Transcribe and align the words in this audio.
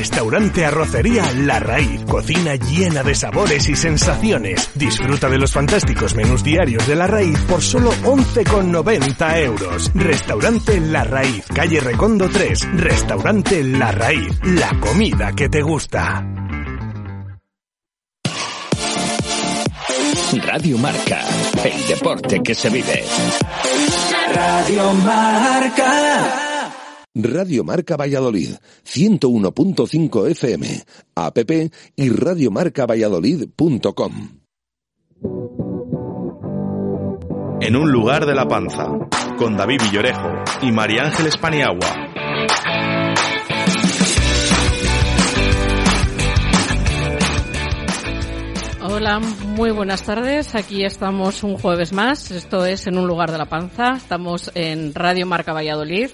Restaurante 0.00 0.64
Arrocería 0.64 1.30
La 1.34 1.60
Raíz. 1.60 2.02
Cocina 2.06 2.54
llena 2.54 3.02
de 3.02 3.14
sabores 3.14 3.68
y 3.68 3.76
sensaciones. 3.76 4.70
Disfruta 4.74 5.28
de 5.28 5.36
los 5.36 5.52
fantásticos 5.52 6.14
menús 6.14 6.42
diarios 6.42 6.86
de 6.86 6.96
La 6.96 7.06
Raíz 7.06 7.38
por 7.40 7.60
solo 7.60 7.92
11,90 8.04 9.44
euros. 9.44 9.90
Restaurante 9.94 10.80
La 10.80 11.04
Raíz. 11.04 11.44
Calle 11.54 11.80
Recondo 11.80 12.30
3. 12.30 12.68
Restaurante 12.78 13.62
La 13.62 13.92
Raíz. 13.92 14.40
La 14.42 14.70
comida 14.80 15.34
que 15.34 15.50
te 15.50 15.60
gusta. 15.60 16.24
Radio 20.42 20.78
Marca, 20.78 21.20
el 21.62 21.88
deporte 21.88 22.40
que 22.42 22.54
se 22.54 22.70
vive. 22.70 23.04
Radio 24.32 24.94
Marca. 24.94 26.49
Radio 27.12 27.64
Marca 27.64 27.96
Valladolid, 27.96 28.50
101.5 28.84 30.30
FM, 30.30 30.84
app 31.16 31.38
y 31.96 32.08
radiomarcavalladolid.com. 32.08 34.12
En 37.62 37.74
un 37.74 37.90
lugar 37.90 38.26
de 38.26 38.34
la 38.36 38.46
panza, 38.46 38.86
con 39.36 39.56
David 39.56 39.80
Villorejo 39.90 40.28
y 40.62 40.70
María 40.70 41.02
Ángeles 41.02 41.36
Paniagua. 41.36 41.80
Hola, 48.82 49.18
muy 49.18 49.72
buenas 49.72 50.04
tardes. 50.04 50.54
Aquí 50.54 50.84
estamos 50.84 51.42
un 51.42 51.58
jueves 51.58 51.92
más. 51.92 52.30
Esto 52.30 52.64
es 52.66 52.86
En 52.86 52.98
un 52.98 53.08
lugar 53.08 53.32
de 53.32 53.38
la 53.38 53.46
panza. 53.46 53.94
Estamos 53.96 54.52
en 54.54 54.94
Radio 54.94 55.26
Marca 55.26 55.52
Valladolid. 55.52 56.10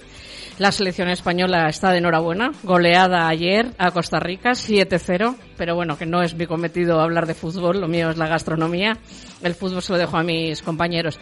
La 0.59 0.71
selección 0.71 1.07
española 1.09 1.69
está 1.69 1.91
de 1.91 1.99
enhorabuena. 1.99 2.51
Goleada 2.63 3.27
ayer 3.27 3.75
a 3.77 3.91
Costa 3.91 4.19
Rica, 4.19 4.51
7-0. 4.51 5.35
Pero 5.55 5.75
bueno, 5.75 5.99
que 5.99 6.07
no 6.07 6.23
es 6.23 6.33
mi 6.33 6.47
cometido 6.47 6.99
hablar 6.99 7.27
de 7.27 7.35
fútbol, 7.35 7.79
lo 7.79 7.87
mío 7.87 8.09
es 8.09 8.17
la 8.17 8.27
gastronomía. 8.27 8.97
El 9.43 9.53
fútbol 9.53 9.83
se 9.83 9.93
lo 9.93 9.99
dejo 9.99 10.17
a 10.17 10.23
mis 10.23 10.63
compañeros. 10.63 11.19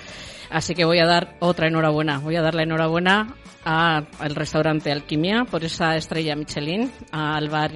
Así 0.50 0.73
que 0.73 0.86
voy 0.86 1.00
a 1.00 1.06
dar 1.06 1.36
otra 1.41 1.67
enhorabuena. 1.67 2.19
Voy 2.19 2.38
a 2.38 2.41
dar 2.41 2.56
la 2.56 2.63
enhorabuena 2.63 3.36
al 3.66 4.36
restaurante 4.36 4.89
Alquimia 4.89 5.44
por 5.44 5.66
esa 5.66 5.97
estrella 5.97 6.36
Michelin, 6.38 6.89
al 7.11 7.50
bar, 7.50 7.72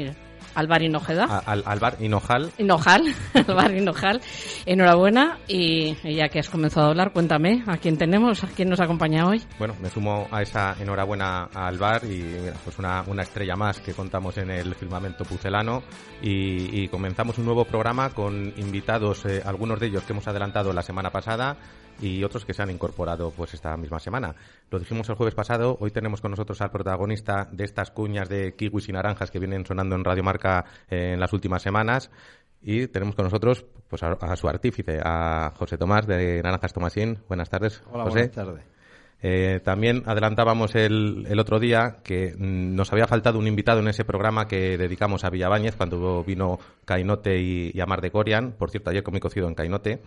al 0.59 0.67
bar 0.67 0.81
Hinojeda. 0.83 1.25
A- 1.25 1.39
al, 1.39 1.63
al 1.65 1.79
bar 1.79 1.95
Hinojal. 1.99 2.51
Hinojal, 2.57 3.03
al 3.33 3.43
bar 3.55 3.73
Hinojal. 3.73 4.21
Enhorabuena 4.65 5.39
y, 5.47 5.95
ya 6.15 6.29
que 6.29 6.39
has 6.39 6.49
comenzado 6.49 6.87
a 6.87 6.89
hablar, 6.89 7.11
cuéntame 7.11 7.63
a 7.67 7.77
quién 7.77 7.97
tenemos, 7.97 8.43
a 8.43 8.47
quién 8.47 8.69
nos 8.69 8.79
acompaña 8.79 9.25
hoy. 9.27 9.41
Bueno, 9.57 9.75
me 9.81 9.89
sumo 9.89 10.27
a 10.31 10.41
esa 10.41 10.75
enhorabuena 10.79 11.45
al 11.53 11.77
bar 11.77 12.03
y 12.05 12.17
mira, 12.41 12.53
pues 12.63 12.77
una, 12.77 13.03
una 13.07 13.23
estrella 13.23 13.55
más 13.55 13.79
que 13.79 13.93
contamos 13.93 14.37
en 14.37 14.51
el 14.51 14.75
firmamento 14.75 15.23
pucelano 15.25 15.83
y, 16.21 16.83
y 16.83 16.87
comenzamos 16.89 17.37
un 17.37 17.45
nuevo 17.45 17.65
programa 17.65 18.09
con 18.09 18.53
invitados, 18.57 19.25
eh, 19.25 19.41
algunos 19.45 19.79
de 19.79 19.87
ellos 19.87 20.03
que 20.03 20.13
hemos 20.13 20.27
adelantado 20.27 20.73
la 20.73 20.81
semana 20.83 21.09
pasada 21.09 21.57
y 22.01 22.23
otros 22.23 22.45
que 22.45 22.53
se 22.53 22.61
han 22.61 22.69
incorporado 22.71 23.31
pues 23.31 23.53
esta 23.53 23.75
misma 23.77 23.99
semana. 23.99 24.35
Lo 24.71 24.79
dijimos 24.79 25.09
el 25.09 25.15
jueves 25.15 25.35
pasado, 25.35 25.77
hoy 25.79 25.91
tenemos 25.91 26.21
con 26.21 26.31
nosotros 26.31 26.61
al 26.61 26.71
protagonista 26.71 27.47
de 27.51 27.63
estas 27.65 27.91
cuñas 27.91 28.29
de 28.29 28.55
kiwis 28.55 28.89
y 28.89 28.91
naranjas 28.91 29.31
que 29.31 29.39
vienen 29.39 29.65
sonando 29.65 29.95
en 29.95 30.03
Radio 30.03 30.23
Marca 30.23 30.65
eh, 30.89 31.13
en 31.13 31.19
las 31.19 31.33
últimas 31.33 31.61
semanas. 31.61 32.09
Y 32.61 32.87
tenemos 32.87 33.15
con 33.15 33.23
nosotros 33.25 33.65
pues 33.87 34.03
a, 34.03 34.11
a 34.11 34.35
su 34.35 34.47
artífice, 34.47 34.99
a 35.03 35.53
José 35.55 35.77
Tomás 35.77 36.05
de 36.07 36.41
Naranjas 36.43 36.73
Tomasín. 36.73 37.19
Buenas 37.27 37.49
tardes, 37.49 37.81
Hola, 37.91 38.03
José. 38.03 38.29
buenas 38.29 38.31
tardes. 38.35 38.63
Eh, 39.21 39.59
también 39.65 40.03
adelantábamos 40.05 40.75
el, 40.75 41.25
el 41.29 41.39
otro 41.39 41.59
día 41.59 41.97
que 42.03 42.33
mm, 42.37 42.73
nos 42.75 42.91
había 42.93 43.05
faltado 43.05 43.37
un 43.37 43.47
invitado 43.47 43.79
en 43.81 43.89
ese 43.89 44.05
programa 44.05 44.47
que 44.47 44.77
dedicamos 44.77 45.25
a 45.25 45.29
Villabáñez 45.29 45.75
cuando 45.75 46.23
vino 46.23 46.57
Cainote 46.85 47.37
y, 47.37 47.71
y 47.73 47.81
Amar 47.81 47.99
de 48.01 48.11
Corian. 48.11 48.53
Por 48.53 48.71
cierto, 48.71 48.89
ayer 48.91 49.03
comí 49.03 49.19
cocido 49.19 49.47
en 49.47 49.55
Cainote. 49.55 50.01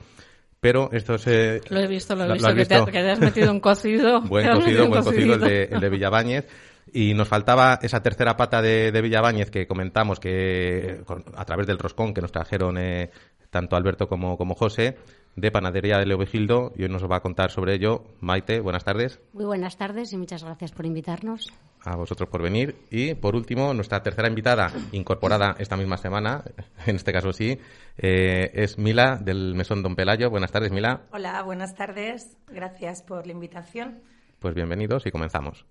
Pero 0.63 0.91
esto 0.93 1.17
es... 1.17 1.27
eh, 1.27 1.61
Lo 1.71 1.81
he 1.81 1.89
visto, 1.89 2.15
lo 2.15 2.23
he 2.23 2.29
¿Lo- 2.29 2.35
lo 2.35 2.35
visto, 2.35 2.55
que, 2.55 2.65
te, 2.67 2.75
visto? 2.77 2.87
que 2.87 2.93
te 3.03 3.11
has 3.11 3.19
metido 3.19 3.51
un 3.51 3.59
cocido. 3.59 4.21
Buen 4.29 4.49
cocido, 4.49 4.87
buen 4.89 5.03
cocido 5.03 5.35
el 5.35 5.41
de, 5.41 5.65
el 5.65 5.81
de 5.81 5.89
Villabáñez. 5.91 6.47
Y 6.93 7.15
nos 7.15 7.27
faltaba 7.27 7.81
esa 7.83 8.01
tercera 8.01 8.37
pata 8.37 8.63
de, 8.63 8.93
de 8.93 9.03
Villabáñez 9.03 9.51
que 9.51 9.67
comentamos 9.67 10.21
que 10.21 11.01
con- 11.05 11.25
a 11.37 11.45
través 11.45 11.67
del 11.67 11.79
roscón 11.81 12.15
que 12.15 12.21
nos 12.21 12.31
trajeron 12.31 12.79
eh, 12.79 13.11
tanto 13.51 13.75
Alberto 13.75 14.07
como, 14.07 14.37
como 14.39 14.55
José 14.55 14.97
de 15.37 15.51
Panadería 15.51 15.99
de 15.99 16.07
Leo 16.07 16.19
Vigildo 16.19 16.73
y 16.77 16.83
hoy 16.83 16.89
nos 16.89 17.11
va 17.11 17.17
a 17.17 17.21
contar 17.21 17.51
sobre 17.51 17.75
ello 17.75 18.05
Maite. 18.21 18.61
Buenas 18.61 18.85
tardes. 18.85 19.21
Muy 19.33 19.45
buenas 19.45 19.77
tardes 19.77 20.13
y 20.13 20.17
muchas 20.17 20.45
gracias 20.45 20.73
por 20.73 20.87
invitarnos. 20.87 21.53
a 21.85 21.97
vosotros 21.97 22.29
por 22.29 22.43
venir. 22.43 22.77
Y 22.91 23.15
por 23.15 23.35
último, 23.35 23.75
nuestra 23.75 24.03
tercera 24.03 24.29
invitada, 24.29 24.71
incorporada 24.93 25.57
esta 25.59 25.77
misma 25.77 25.97
semana, 25.97 26.45
en 26.87 26.97
este 26.97 27.13
caso 27.13 27.33
sí, 27.33 27.59
eh, 27.99 28.51
es 28.55 28.79
Mila 28.79 29.17
del 29.17 29.55
Mesón 29.55 29.83
Don 29.83 29.97
Pelayo. 29.97 30.31
Buenas 30.31 30.53
tardes, 30.53 30.71
Mila. 30.73 31.03
Hola, 31.13 31.43
buenas 31.43 31.75
tardes. 31.75 32.37
Gracias 32.49 33.03
por 33.03 33.27
la 33.27 33.33
invitación. 33.33 34.03
Pues 34.39 34.55
bienvenidos 34.55 35.07
y 35.07 35.11
comenzamos. 35.11 35.65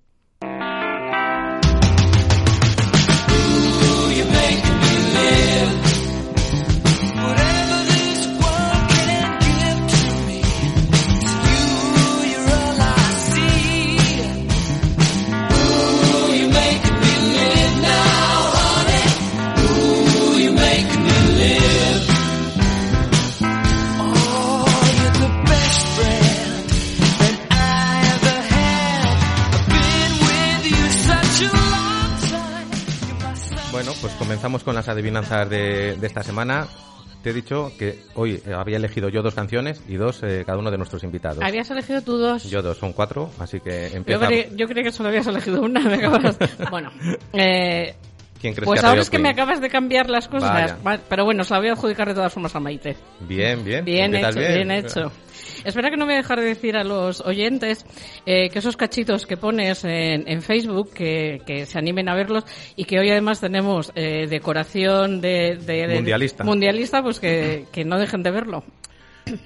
Adivinanzas 35.01 35.49
de, 35.49 35.95
de 35.97 36.07
esta 36.07 36.23
semana. 36.23 36.67
Te 37.23 37.29
he 37.29 37.33
dicho 37.33 37.71
que 37.77 37.99
hoy 38.15 38.41
eh, 38.47 38.53
había 38.53 38.77
elegido 38.77 39.07
yo 39.09 39.21
dos 39.21 39.35
canciones 39.35 39.83
y 39.87 39.95
dos 39.95 40.21
eh, 40.23 40.43
cada 40.43 40.57
uno 40.57 40.71
de 40.71 40.77
nuestros 40.77 41.03
invitados. 41.03 41.43
Habías 41.43 41.69
elegido 41.69 42.01
tú 42.01 42.17
dos. 42.17 42.43
Yo 42.49 42.61
dos, 42.63 42.77
son 42.77 42.93
cuatro, 42.93 43.29
así 43.39 43.59
que 43.59 43.89
Yo, 43.91 43.97
empieza. 43.97 44.25
creí, 44.27 44.47
yo 44.55 44.67
creí 44.67 44.83
que 44.83 44.91
solo 44.91 45.09
habías 45.09 45.27
elegido 45.27 45.61
una. 45.61 45.79
me 45.87 45.95
acabas- 45.95 46.37
Bueno, 46.71 46.91
eh, 47.33 47.93
¿Quién 48.41 48.53
crees 48.55 48.65
pues 48.65 48.81
que 48.81 48.87
ahora 48.87 49.01
es 49.01 49.09
que 49.09 49.17
Queen? 49.17 49.23
me 49.23 49.29
acabas 49.29 49.61
de 49.61 49.69
cambiar 49.69 50.09
las 50.09 50.27
cosas. 50.27 50.81
Vaya. 50.83 51.01
Pero 51.07 51.25
bueno, 51.25 51.43
se 51.43 51.53
la 51.53 51.59
voy 51.59 51.69
a 51.69 51.73
adjudicar 51.73 52.07
de 52.07 52.15
todas 52.15 52.33
formas 52.33 52.55
a 52.55 52.59
Maite. 52.59 52.97
Bien, 53.19 53.63
bien. 53.63 53.85
Bien 53.85 54.15
hecho, 54.15 54.39
bien. 54.39 54.71
hecho. 54.71 55.11
Espera 55.63 55.89
que 55.91 55.97
no 55.97 56.05
me 56.05 56.13
voy 56.13 56.15
a 56.15 56.21
dejar 56.23 56.39
de 56.39 56.45
decir 56.45 56.75
a 56.75 56.83
los 56.83 57.21
oyentes 57.21 57.85
eh, 58.25 58.49
que 58.49 58.59
esos 58.59 58.75
cachitos 58.77 59.25
que 59.27 59.37
pones 59.37 59.83
en, 59.85 60.27
en 60.27 60.41
Facebook, 60.41 60.91
que, 60.93 61.39
que 61.45 61.65
se 61.67 61.77
animen 61.77 62.09
a 62.09 62.15
verlos 62.15 62.43
y 62.75 62.85
que 62.85 62.99
hoy 62.99 63.09
además 63.11 63.39
tenemos 63.39 63.91
eh, 63.95 64.25
decoración 64.27 65.21
de, 65.21 65.57
de- 65.57 65.87
de- 65.87 65.95
Mundialista. 65.95 66.43
mundialista, 66.43 67.03
pues 67.03 67.19
que, 67.19 67.65
que 67.71 67.85
no 67.85 67.99
dejen 67.99 68.23
de 68.23 68.31
verlo. 68.31 68.63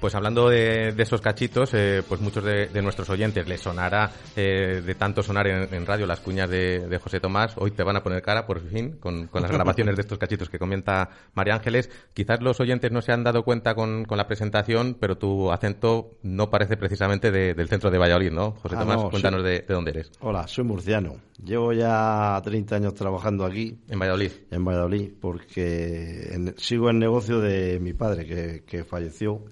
Pues 0.00 0.14
hablando 0.14 0.48
de, 0.48 0.92
de 0.92 1.02
esos 1.02 1.20
cachitos, 1.20 1.72
eh, 1.74 2.02
pues 2.08 2.20
muchos 2.20 2.44
de, 2.44 2.66
de 2.66 2.82
nuestros 2.82 3.08
oyentes 3.10 3.46
les 3.48 3.60
sonará 3.60 4.10
eh, 4.36 4.82
de 4.84 4.94
tanto 4.94 5.22
sonar 5.22 5.46
en, 5.46 5.72
en 5.74 5.86
radio 5.86 6.06
las 6.06 6.20
cuñas 6.20 6.48
de, 6.50 6.86
de 6.88 6.98
José 6.98 7.20
Tomás. 7.20 7.54
Hoy 7.56 7.70
te 7.70 7.82
van 7.82 7.96
a 7.96 8.02
poner 8.02 8.22
cara, 8.22 8.46
por 8.46 8.60
fin, 8.60 8.96
con, 8.98 9.26
con 9.28 9.42
las 9.42 9.50
grabaciones 9.50 9.96
de 9.96 10.02
estos 10.02 10.18
cachitos 10.18 10.48
que 10.50 10.58
comenta 10.58 11.10
María 11.34 11.54
Ángeles. 11.54 11.90
Quizás 12.14 12.40
los 12.42 12.60
oyentes 12.60 12.90
no 12.92 13.02
se 13.02 13.12
han 13.12 13.24
dado 13.24 13.42
cuenta 13.44 13.74
con, 13.74 14.04
con 14.04 14.18
la 14.18 14.26
presentación, 14.26 14.96
pero 15.00 15.18
tu 15.18 15.50
acento 15.52 16.12
no 16.22 16.50
parece 16.50 16.76
precisamente 16.76 17.30
de- 17.30 17.54
del 17.54 17.68
centro 17.68 17.90
de 17.90 17.98
Valladolid, 17.98 18.32
¿no? 18.32 18.52
José 18.52 18.76
Ah, 18.76 18.80
Tomás, 18.80 18.96
no, 19.02 19.10
cuéntanos 19.10 19.42
de 19.42 19.60
dónde 19.68 19.90
eres. 19.92 20.10
Hola, 20.20 20.46
soy 20.46 20.64
murciano. 20.64 21.16
Llevo 21.44 21.72
ya 21.72 22.40
30 22.42 22.76
años 22.76 22.94
trabajando 22.94 23.44
aquí. 23.44 23.78
En 23.88 23.98
Valladolid. 23.98 24.30
En 24.50 24.64
Valladolid, 24.64 25.10
porque 25.20 26.28
en- 26.32 26.54
sigo 26.56 26.88
el 26.90 26.98
negocio 26.98 27.40
de 27.40 27.78
mi 27.80 27.92
padre 27.92 28.24
que, 28.26 28.62
que 28.66 28.84
falleció. 28.84 29.42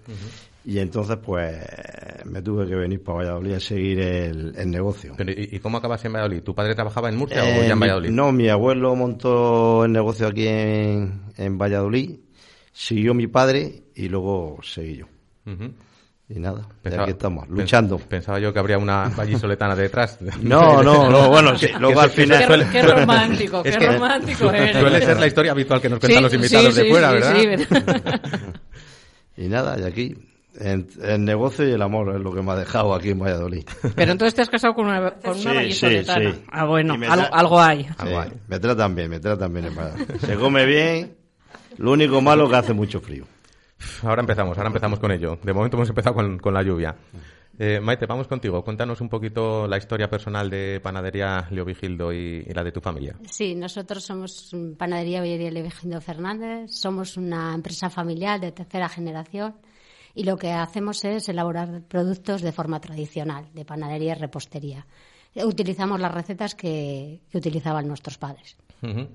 Y 0.66 0.78
entonces, 0.78 1.19
pues, 1.22 1.54
me 2.25 2.40
tuve 2.40 2.66
que 2.66 2.75
venir 2.75 3.02
para 3.02 3.19
Valladolid 3.19 3.52
a 3.52 3.60
seguir 3.60 4.00
el, 4.00 4.54
el 4.56 4.70
negocio. 4.70 5.12
Pero, 5.14 5.31
¿y, 5.32 5.50
y 5.52 5.58
cómo 5.58 5.76
acabas 5.76 6.02
en 6.06 6.14
Valladolid? 6.14 6.42
¿Tu 6.42 6.54
padre 6.54 6.75
trabajaba 6.75 7.10
en 7.10 7.16
Murcia 7.16 7.42
o 7.42 7.46
Eh, 7.46 7.66
ya 7.66 7.72
en 7.72 7.78
mi- 7.78 7.81
Valladolid? 7.82 8.10
no, 8.10 8.32
mi 8.32 8.48
abuelo 8.48 8.96
montó 8.96 9.84
el 9.84 9.92
negocio 9.92 10.26
aquí 10.26 10.46
en, 10.48 11.20
en 11.36 11.58
Valladolid, 11.58 12.16
siguió 12.72 13.12
mi 13.12 13.26
padre 13.26 13.82
y 13.94 14.08
luego 14.08 14.58
seguí 14.62 14.96
yo. 14.96 15.06
Ujú. 15.46 15.70
Y 16.26 16.38
nada, 16.40 16.62
Pensaba- 16.82 17.02
aquí 17.02 17.12
estamos, 17.12 17.46
luchando. 17.50 17.98
Pensaba 17.98 18.38
yo 18.38 18.50
que 18.52 18.58
habría 18.58 18.78
una 18.78 19.08
vallisoletana 19.10 19.76
detrás. 19.76 20.18
No, 20.42 20.82
no, 20.82 21.10
no, 21.10 21.28
bueno, 21.28 21.56
sí, 21.58 21.68
luego 21.78 22.00
al 22.00 22.10
final- 22.10 22.44
suele- 22.48 22.70
Qué 22.72 22.82
romántico, 22.82 23.62
qué 23.62 23.72
romántico 23.78 24.50
eres. 24.50 24.76
Suele 24.78 25.00
ser 25.02 25.20
la 25.20 25.26
historia 25.26 25.52
habitual 25.52 25.80
que 25.82 25.88
nos 25.90 25.98
cuentan 26.00 26.18
Sí, 26.18 26.22
los 26.24 26.34
invitados 26.34 26.74
sí, 26.74 26.80
de 26.80 26.84
sí, 26.86 26.90
fuera, 26.90 27.08
sí, 27.10 27.46
¿verdad? 27.46 28.20
sí, 29.36 29.42
Y 29.42 29.48
nada, 29.48 29.78
y 29.78 29.82
aquí, 29.82 30.14
en- 30.58 30.88
el 31.02 31.24
negocio 31.24 31.68
y 31.68 31.72
el 31.72 31.82
amor 31.82 32.14
es 32.16 32.20
lo 32.22 32.32
que 32.32 32.40
me 32.40 32.52
ha 32.52 32.56
dejado 32.56 32.94
aquí 32.94 33.10
en 33.10 33.18
Valladolid. 33.18 33.64
Pero 33.94 34.12
entonces 34.12 34.34
te 34.34 34.42
has 34.42 34.48
casado 34.48 34.74
con 34.74 34.86
una, 34.86 35.10
con 35.14 35.38
una 35.38 35.52
vallisoletana. 35.54 36.30
sí, 36.30 36.36
sí. 36.38 36.44
Ah, 36.50 36.64
bueno, 36.64 36.96
me 36.96 37.06
algo, 37.06 37.26
tra- 37.26 37.30
algo 37.32 37.60
hay. 37.60 37.86
Me 38.48 38.58
tratan 38.60 38.94
bien, 38.94 39.10
me 39.10 39.20
tratan 39.20 39.52
bien 39.52 39.66
en 39.66 39.74
Valladolid. 39.76 40.06
Se 40.20 40.36
come 40.36 40.64
bien, 40.64 41.16
lo 41.78 41.92
único 41.92 42.20
malo 42.22 42.48
que 42.48 42.56
hace 42.56 42.72
mucho 42.72 43.00
frío. 43.00 43.26
Ahora 44.02 44.20
empezamos, 44.20 44.56
ahora 44.56 44.69
empezamos 44.69 44.98
con 44.98 45.10
ello. 45.10 45.38
De 45.42 45.52
momento 45.52 45.76
hemos 45.76 45.88
empezado 45.88 46.14
con, 46.14 46.38
con 46.38 46.54
la 46.54 46.62
lluvia. 46.62 46.94
Eh, 47.58 47.81
Maite, 47.81 48.06
vamos 48.06 48.26
contigo. 48.26 48.64
Cuéntanos 48.64 49.00
un 49.00 49.08
poquito 49.08 49.69
la 49.69 49.76
historia 49.76 50.08
personal 50.08 50.50
de 50.50 50.81
Panadería 50.82 51.46
Leo 51.50 51.64
Vigildo 51.64 52.12
y, 52.12 52.44
y 52.46 52.52
la 52.52 52.64
de 52.64 52.72
tu 52.72 52.81
familia. 52.81 53.16
Sí, 53.31 53.54
nosotros 53.54 54.04
somos 54.04 54.54
Panadería 54.76 55.20
Bollería 55.20 55.50
Levigindo 55.50 56.00
Fernández, 56.00 56.72
somos 56.72 57.16
una 57.16 57.54
empresa 57.54 57.90
familiar 57.90 58.40
de 58.40 58.52
tercera 58.52 58.88
generación 58.88 59.54
y 60.14 60.25
lo 60.25 60.36
que 60.36 60.52
hacemos 60.52 61.04
es 61.04 61.28
elaborar 61.28 61.82
productos 61.88 62.42
de 62.42 62.52
forma 62.52 62.81
tradicional, 62.81 63.46
de 63.52 63.64
panadería 63.64 64.12
y 64.12 64.20
repostería. 64.20 64.86
Utilizamos 65.36 66.00
las 66.00 66.14
recetas 66.14 66.54
que, 66.54 67.20
que 67.31 67.38
utilizaban 67.38 67.88
nuestros 67.88 68.19
padres. 68.19 68.56
Ujú. 68.82 69.08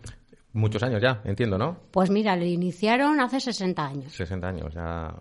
Muchos 0.54 0.82
años 0.84 1.02
ya, 1.02 1.22
entiendo, 1.26 1.58
¿no? 1.58 1.78
Pues 1.92 2.10
mira, 2.10 2.36
lo 2.36 2.46
iniciaron 2.46 3.20
hace 3.20 3.40
60 3.40 3.86
años. 3.86 4.14
60 4.14 4.48
años, 4.48 4.74
ya. 4.74 5.14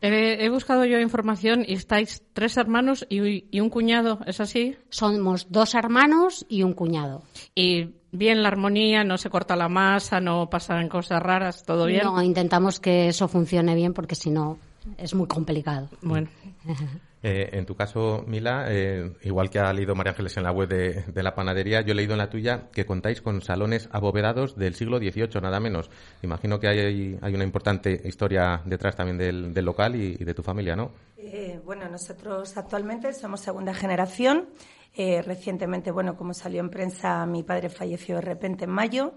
He, 0.00 0.44
he 0.44 0.48
buscado 0.50 0.84
yo 0.84 1.00
información 1.00 1.64
y 1.66 1.74
estáis 1.74 2.22
tres 2.32 2.56
hermanos 2.56 3.06
y, 3.08 3.44
y 3.50 3.60
un 3.60 3.70
cuñado, 3.70 4.20
¿es 4.26 4.40
así? 4.40 4.76
Somos 4.90 5.50
dos 5.50 5.74
hermanos 5.74 6.44
y 6.48 6.62
un 6.62 6.74
cuñado. 6.74 7.22
Y 7.54 7.94
bien 8.12 8.42
la 8.42 8.48
armonía, 8.48 9.04
no 9.04 9.18
se 9.18 9.30
corta 9.30 9.56
la 9.56 9.68
masa, 9.68 10.20
no 10.20 10.50
pasan 10.50 10.88
cosas 10.88 11.22
raras, 11.22 11.64
todo 11.64 11.86
bien. 11.86 12.04
No, 12.04 12.22
intentamos 12.22 12.80
que 12.80 13.08
eso 13.08 13.28
funcione 13.28 13.74
bien 13.74 13.94
porque 13.94 14.14
si 14.14 14.30
no 14.30 14.58
es 14.98 15.14
muy 15.14 15.26
complicado. 15.26 15.88
Bueno. 16.02 16.28
Eh, 17.22 17.50
en 17.52 17.66
tu 17.66 17.74
caso, 17.74 18.24
Mila, 18.26 18.66
eh, 18.68 19.12
igual 19.22 19.50
que 19.50 19.58
ha 19.58 19.72
leído 19.72 19.94
María 19.94 20.12
Ángeles 20.12 20.36
en 20.36 20.44
la 20.44 20.52
web 20.52 20.68
de, 20.68 21.02
de 21.02 21.22
la 21.22 21.34
panadería, 21.34 21.80
yo 21.80 21.92
he 21.92 21.94
leído 21.94 22.12
en 22.12 22.18
la 22.18 22.30
tuya 22.30 22.68
que 22.72 22.86
contáis 22.86 23.22
con 23.22 23.40
salones 23.40 23.88
abovedados 23.90 24.56
del 24.56 24.74
siglo 24.74 24.98
XVIII, 24.98 25.40
nada 25.40 25.58
menos. 25.58 25.90
Imagino 26.22 26.60
que 26.60 26.68
hay, 26.68 27.18
hay 27.20 27.34
una 27.34 27.44
importante 27.44 28.02
historia 28.04 28.62
detrás 28.64 28.96
también 28.96 29.18
del, 29.18 29.52
del 29.54 29.64
local 29.64 29.96
y, 29.96 30.16
y 30.18 30.24
de 30.24 30.34
tu 30.34 30.42
familia, 30.42 30.76
¿no? 30.76 30.92
Eh, 31.16 31.60
bueno, 31.64 31.88
nosotros 31.88 32.56
actualmente 32.56 33.12
somos 33.12 33.40
segunda 33.40 33.74
generación. 33.74 34.48
Eh, 34.94 35.20
recientemente, 35.22 35.90
bueno, 35.90 36.16
como 36.16 36.32
salió 36.32 36.60
en 36.60 36.70
prensa, 36.70 37.26
mi 37.26 37.42
padre 37.42 37.68
falleció 37.68 38.16
de 38.16 38.22
repente 38.22 38.64
en 38.64 38.70
mayo 38.70 39.14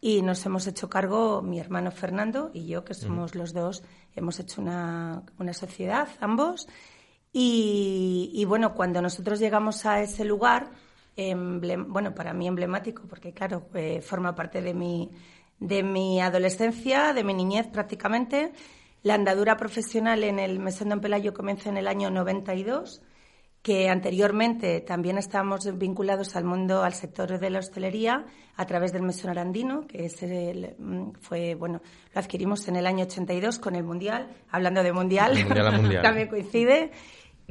y 0.00 0.20
nos 0.20 0.44
hemos 0.44 0.66
hecho 0.66 0.90
cargo, 0.90 1.40
mi 1.40 1.58
hermano 1.58 1.90
Fernando 1.90 2.50
y 2.52 2.66
yo, 2.66 2.84
que 2.84 2.92
somos 2.92 3.34
los 3.34 3.54
dos, 3.54 3.82
hemos 4.14 4.38
hecho 4.38 4.60
una, 4.60 5.22
una 5.38 5.54
sociedad, 5.54 6.08
ambos. 6.20 6.68
Y, 7.36 8.30
y, 8.32 8.44
bueno, 8.44 8.74
cuando 8.74 9.02
nosotros 9.02 9.40
llegamos 9.40 9.84
a 9.86 10.00
ese 10.00 10.24
lugar, 10.24 10.70
emblem- 11.16 11.86
bueno, 11.88 12.14
para 12.14 12.32
mí 12.32 12.46
emblemático, 12.46 13.02
porque 13.10 13.32
claro, 13.32 13.66
eh, 13.74 14.00
forma 14.02 14.36
parte 14.36 14.62
de 14.62 14.72
mi, 14.72 15.10
de 15.58 15.82
mi 15.82 16.20
adolescencia, 16.20 17.12
de 17.12 17.24
mi 17.24 17.34
niñez 17.34 17.66
prácticamente. 17.66 18.52
La 19.02 19.14
andadura 19.14 19.56
profesional 19.56 20.22
en 20.22 20.38
el 20.38 20.60
Mesón 20.60 20.90
Don 20.90 21.00
Pelayo 21.00 21.34
comienza 21.34 21.68
en 21.70 21.76
el 21.76 21.88
año 21.88 22.08
92, 22.08 23.02
que 23.62 23.88
anteriormente 23.88 24.80
también 24.82 25.18
estábamos 25.18 25.76
vinculados 25.76 26.36
al 26.36 26.44
mundo, 26.44 26.84
al 26.84 26.94
sector 26.94 27.40
de 27.40 27.50
la 27.50 27.58
hostelería, 27.58 28.26
a 28.56 28.64
través 28.66 28.92
del 28.92 29.02
Mesón 29.02 29.30
Arandino, 29.30 29.88
que 29.88 30.04
es 30.06 30.22
el, 30.22 30.76
mm, 30.78 31.14
fue, 31.20 31.56
bueno, 31.56 31.82
lo 32.14 32.20
adquirimos 32.20 32.68
en 32.68 32.76
el 32.76 32.86
año 32.86 33.04
82 33.06 33.58
con 33.58 33.74
el 33.74 33.82
Mundial, 33.82 34.28
hablando 34.50 34.84
de 34.84 34.92
Mundial, 34.92 35.32
Mundial. 35.72 36.02
también 36.02 36.28
coincide. 36.28 36.92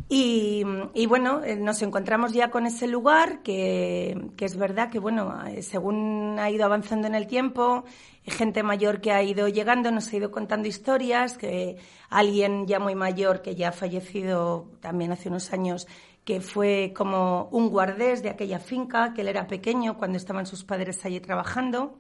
Y, 0.10 0.64
y 0.94 1.06
bueno, 1.06 1.44
eh, 1.44 1.56
nos 1.56 1.82
encontramos 1.82 2.34
ya 2.34 2.52
con 2.52 2.66
ese 2.66 2.88
lugar 2.88 3.42
que, 3.42 4.30
que 4.36 4.46
es 4.46 4.58
verdad 4.58 4.90
que, 4.90 5.00
bueno, 5.00 5.34
eh, 5.48 5.62
según 5.62 6.38
ha 6.40 6.50
ido 6.50 6.66
avanzando 6.66 7.08
en 7.08 7.16
el 7.16 7.26
tiempo, 7.26 7.84
eh, 8.26 8.32
gente 8.32 8.64
mayor 8.64 9.02
que 9.02 9.12
ha 9.12 9.24
ido 9.24 9.48
llegando 9.48 9.92
nos 9.92 10.12
ha 10.12 10.18
ido 10.18 10.30
contando 10.30 10.68
historias, 10.68 11.38
que 11.38 11.78
alguien 12.10 12.68
ya 12.68 12.80
muy 12.80 12.96
mayor 12.96 13.42
que 13.42 13.56
ya 13.56 13.70
ha 13.70 13.72
fallecido 13.72 14.72
también 14.82 15.12
hace 15.12 15.30
unos 15.30 15.54
años, 15.54 15.88
que 16.26 16.42
fue 16.42 16.94
como 16.96 17.48
un 17.52 17.70
guardés 17.70 18.24
de 18.24 18.30
aquella 18.30 18.60
finca, 18.60 19.14
que 19.14 19.22
él 19.22 19.30
era 19.30 19.48
pequeño 19.48 19.98
cuando 19.98 20.18
estaban 20.18 20.46
sus 20.46 20.64
padres 20.64 21.04
allí 21.06 21.20
trabajando. 21.22 21.98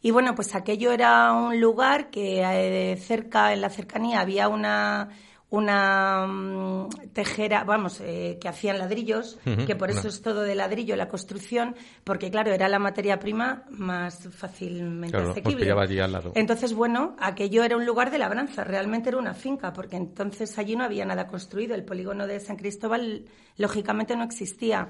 Y 0.00 0.10
bueno, 0.10 0.34
pues 0.34 0.54
aquello 0.54 0.92
era 0.92 1.32
un 1.32 1.60
lugar 1.60 2.10
que 2.10 2.98
cerca, 3.00 3.52
en 3.54 3.62
la 3.62 3.70
cercanía, 3.70 4.20
había 4.20 4.48
una, 4.48 5.08
una 5.50 6.26
mm, 6.26 6.88
tejera, 7.12 7.64
vamos, 7.64 8.00
eh, 8.00 8.38
que 8.40 8.48
hacían 8.48 8.78
ladrillos, 8.78 9.38
que 9.66 9.76
por 9.76 9.90
eso 9.90 10.08
es 10.08 10.20
todo 10.20 10.42
de 10.42 10.54
ladrillo 10.54 10.96
la 10.96 11.08
construcción, 11.08 11.76
porque 12.02 12.30
claro, 12.30 12.52
era 12.52 12.68
la 12.68 12.78
materia 12.78 13.18
prima 13.20 13.64
más 13.70 14.28
fácilmente 14.32 15.12
Claro, 15.12 15.26
os 15.30 15.30
asequible. 15.32 15.64
pillaba 15.64 15.82
allí 15.82 16.00
al 16.00 16.12
lado. 16.12 16.32
Entonces, 16.34 16.74
bueno, 16.74 17.14
aquello 17.20 17.62
era 17.62 17.76
un 17.76 17.86
lugar 17.86 18.10
de 18.10 18.18
labranza, 18.18 18.64
realmente 18.64 19.10
era 19.10 19.18
una 19.18 19.34
finca, 19.34 19.72
porque 19.72 19.96
entonces 19.96 20.58
allí 20.58 20.74
no 20.76 20.84
había 20.84 21.04
nada 21.04 21.26
construido. 21.26 21.74
El 21.74 21.84
polígono 21.84 22.26
de 22.26 22.40
San 22.40 22.56
Cristóbal, 22.56 23.26
lógicamente, 23.56 24.16
no 24.16 24.24
existía. 24.24 24.88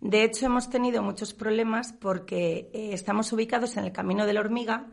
De 0.00 0.22
hecho, 0.24 0.46
hemos 0.46 0.68
tenido 0.70 1.02
muchos 1.02 1.32
problemas 1.34 1.92
porque 1.92 2.70
eh, 2.74 2.90
estamos 2.92 3.32
ubicados 3.32 3.76
en 3.76 3.84
el 3.84 3.92
Camino 3.92 4.26
de 4.26 4.34
la 4.34 4.40
Hormiga, 4.40 4.86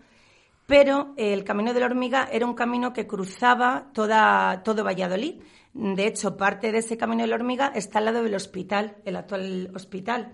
pero 0.74 1.14
eh, 1.18 1.34
el 1.34 1.44
Camino 1.44 1.72
de 1.72 1.80
la 1.80 1.86
Hormiga 1.86 2.28
era 2.32 2.48
un 2.48 2.56
camino 2.56 2.94
que 2.94 3.06
cruzaba 3.06 3.92
toda, 3.94 4.64
todo 4.64 4.84
Valladolid. 4.84 5.36
De 5.72 6.08
hecho, 6.08 6.36
parte 6.36 6.72
de 6.72 6.80
ese 6.80 6.98
Camino 6.98 7.22
de 7.22 7.28
la 7.28 7.36
Hormiga 7.36 7.72
está 7.76 8.00
al 8.00 8.06
lado 8.06 8.24
del 8.24 8.34
hospital, 8.34 8.98
el 9.06 9.16
actual 9.16 9.70
hospital. 9.76 10.34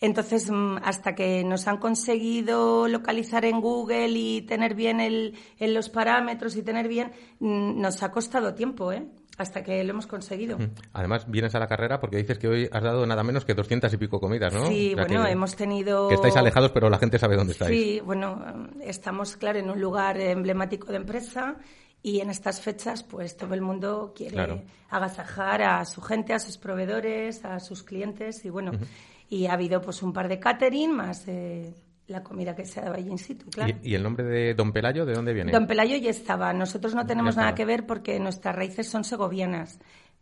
Entonces, 0.00 0.50
mm, 0.50 0.78
hasta 0.82 1.14
que 1.14 1.44
nos 1.44 1.68
han 1.68 1.76
conseguido 1.76 2.88
localizar 2.88 3.44
en 3.44 3.60
Google 3.60 4.08
y 4.08 4.42
tener 4.42 4.74
bien 4.74 4.98
el, 4.98 5.34
en 5.60 5.74
los 5.74 5.88
parámetros 5.90 6.56
y 6.56 6.62
tener 6.62 6.88
bien, 6.88 7.12
mm, 7.38 7.80
nos 7.80 8.02
ha 8.02 8.10
costado 8.10 8.54
tiempo, 8.54 8.90
¿eh? 8.90 9.06
Hasta 9.38 9.62
que 9.62 9.82
lo 9.84 9.90
hemos 9.90 10.06
conseguido. 10.08 10.58
Además, 10.92 11.24
vienes 11.30 11.54
a 11.54 11.60
la 11.60 11.66
carrera 11.68 12.00
porque 12.00 12.16
dices 12.16 12.38
que 12.38 12.48
hoy 12.48 12.68
has 12.72 12.82
dado 12.82 13.06
nada 13.06 13.22
menos 13.22 13.44
que 13.44 13.54
200 13.54 13.92
y 13.92 13.96
pico 13.96 14.20
comidas, 14.20 14.52
¿no? 14.52 14.66
Sí, 14.66 14.92
O 14.92 14.96
sea 14.96 15.04
bueno, 15.06 15.24
que- 15.24 15.30
hemos 15.30 15.54
tenido... 15.56 16.08
Que 16.08 16.16
estáis 16.16 16.36
alejados, 16.36 16.72
pero 16.72 16.90
la 16.90 16.98
gente 16.98 17.18
sabe 17.20 17.36
dónde 17.36 17.52
estáis. 17.52 17.70
Sí, 17.70 18.00
bueno, 18.04 18.68
estamos, 18.82 19.36
claro, 19.36 19.60
en 19.60 19.70
un 19.70 19.80
lugar 19.80 20.20
emblemático 20.20 20.88
de 20.90 20.96
empresa 20.96 21.56
y 22.02 22.20
en 22.20 22.30
estas 22.30 22.60
fechas, 22.60 23.04
pues 23.04 23.36
todo 23.36 23.54
el 23.54 23.60
mundo 23.60 24.12
quiere 24.14 24.34
Claro. 24.34 24.62
agasajar 24.90 25.62
a 25.62 25.84
su 25.84 26.00
gente, 26.02 26.34
a 26.34 26.38
sus 26.40 26.58
proveedores, 26.58 27.44
a 27.44 27.60
sus 27.60 27.84
clientes 27.84 28.44
y 28.44 28.50
bueno, 28.50 28.72
y 29.28 29.46
ha 29.46 29.52
habido 29.52 29.80
pues 29.80 30.02
un 30.02 30.12
par 30.12 30.26
de 30.28 30.40
catering 30.40 30.94
más 30.96 31.28
eh, 31.28 31.74
la 32.08 32.22
comida 32.22 32.56
que 32.56 32.64
se 32.64 32.80
dado 32.80 32.94
allí 32.94 33.08
in 33.10 33.18
situ, 33.18 33.48
claro. 33.50 33.72
¿Y, 33.82 33.90
y 33.90 33.94
el 33.94 34.02
nombre 34.02 34.24
de 34.24 34.54
Don 34.54 34.72
Pelayo, 34.72 35.06
de 35.06 35.12
dónde 35.14 35.32
viene? 35.32 35.52
Don 35.52 35.66
Pelayo 35.66 35.96
ya 35.96 36.10
estaba. 36.10 36.52
Nosotros 36.52 36.94
no 36.94 37.06
tenemos 37.06 37.36
nada 37.36 37.54
que 37.54 37.64
ver 37.64 37.86
porque 37.86 38.18
nuestras 38.18 38.56
raíces 38.56 38.88
son 38.88 39.04
segovianas. 39.04 39.78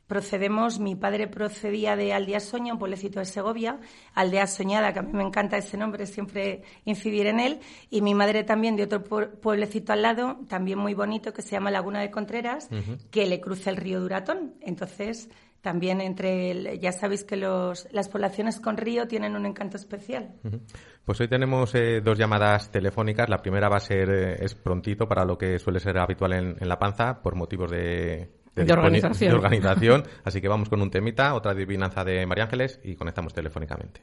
Procedemos, 0.07 0.79
mi 0.79 0.95
padre 0.95 1.27
procedía 1.27 1.97
de 1.97 2.13
Aldea 2.13 2.39
Soña, 2.39 2.73
un 2.73 2.79
pueblecito 2.79 3.19
de 3.19 3.25
Segovia, 3.27 3.81
Aldea 4.15 4.47
Soñada, 4.47 4.93
que 4.93 5.01
a 5.01 5.03
mí 5.03 5.13
me 5.13 5.25
encanta 5.25 5.57
ese 5.57 5.77
nombre, 5.77 6.07
siempre 6.07 6.63
incidir 6.85 7.27
en 7.27 7.41
él, 7.41 7.59
y 7.91 8.03
mi 8.03 8.15
madre 8.15 8.45
también 8.45 8.77
de 8.77 8.85
otro 8.85 9.03
pue- 9.03 9.29
pueblecito 9.41 9.93
al 9.93 10.03
lado, 10.03 10.39
también 10.49 10.79
muy 10.79 10.95
bonito, 10.95 11.33
que 11.33 11.43
se 11.43 11.51
llama 11.53 11.73
Laguna 11.73 12.01
de 12.01 12.13
Contreras, 12.13 12.69
que 13.11 13.27
le 13.27 13.41
cruza 13.41 13.71
el 13.71 13.77
río 13.79 14.01
Duratón. 14.01 14.55
Entonces, 14.61 15.29
también 15.67 16.01
entre, 16.01 16.53
el- 16.53 16.79
ya 16.79 16.93
sabéis 16.93 17.25
que 17.25 17.35
los, 17.37 17.89
las 17.91 18.09
poblaciones 18.09 18.61
con 18.61 18.77
río 18.77 19.09
tienen 19.09 19.35
un 19.35 19.47
encanto 19.47 19.77
especial. 19.77 20.37
Pues 21.05 21.21
hoy 21.21 21.27
tenemos 21.27 21.75
eh, 21.75 22.01
dos 22.01 22.17
llamadas 22.17 22.71
telefónicas. 22.71 23.29
La 23.29 23.39
primera 23.39 23.69
va 23.69 23.79
a 23.79 23.81
ser, 23.81 24.09
eh, 24.09 24.37
es 24.45 24.55
prontito 24.55 25.09
para 25.09 25.25
lo 25.25 25.37
que 25.37 25.59
suele 25.59 25.81
ser 25.81 25.99
habitual 25.99 26.35
en, 26.35 26.57
en 26.61 26.69
La 26.69 26.79
Panza, 26.79 27.21
por 27.21 27.35
motivos 27.35 27.69
de, 27.73 28.31
organización. 28.57 29.31
de 29.33 29.37
organización. 29.37 30.05
Así 30.23 30.41
que 30.41 30.47
vamos 30.47 30.69
con 30.69 30.81
un 30.81 30.89
temita, 30.89 31.35
otra 31.35 31.51
adivinanza 31.51 32.05
de 32.05 32.25
María 32.27 32.45
Ángeles 32.45 32.79
y 32.85 32.95
conectamos 32.95 33.35
telefónicamente. 33.35 34.03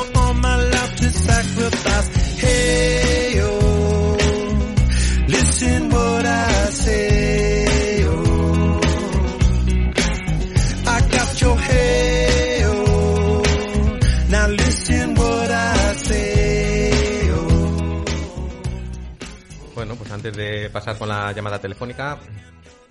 pasar 20.69 20.97
con 20.97 21.07
la 21.09 21.31
llamada 21.31 21.59
telefónica, 21.59 22.17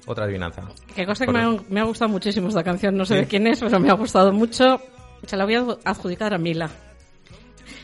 otra 0.07 0.25
adivinanza. 0.25 0.63
Que 0.95 1.07
cosa 1.07 1.25
que 1.27 1.33
Por- 1.33 1.41
me 1.41 1.47
ha, 1.59 1.61
me 1.69 1.81
ha 1.81 1.85
gustado 1.85 2.09
muchísimo 2.11 2.49
esta 2.49 2.65
canción, 2.65 2.97
no 2.97 3.05
sé 3.05 3.15
Sí. 3.15 3.21
de 3.21 3.27
quién 3.27 3.47
es, 3.47 3.61
pero 3.61 3.79
me 3.81 3.91
ha 3.91 3.95
gustado 3.95 4.33
mucho. 4.33 4.81
Se 5.27 5.37
la 5.37 5.45
voy 5.45 5.55
a 5.55 5.65
adjudicar 5.85 6.33
a 6.35 6.39
Mila. 6.39 6.71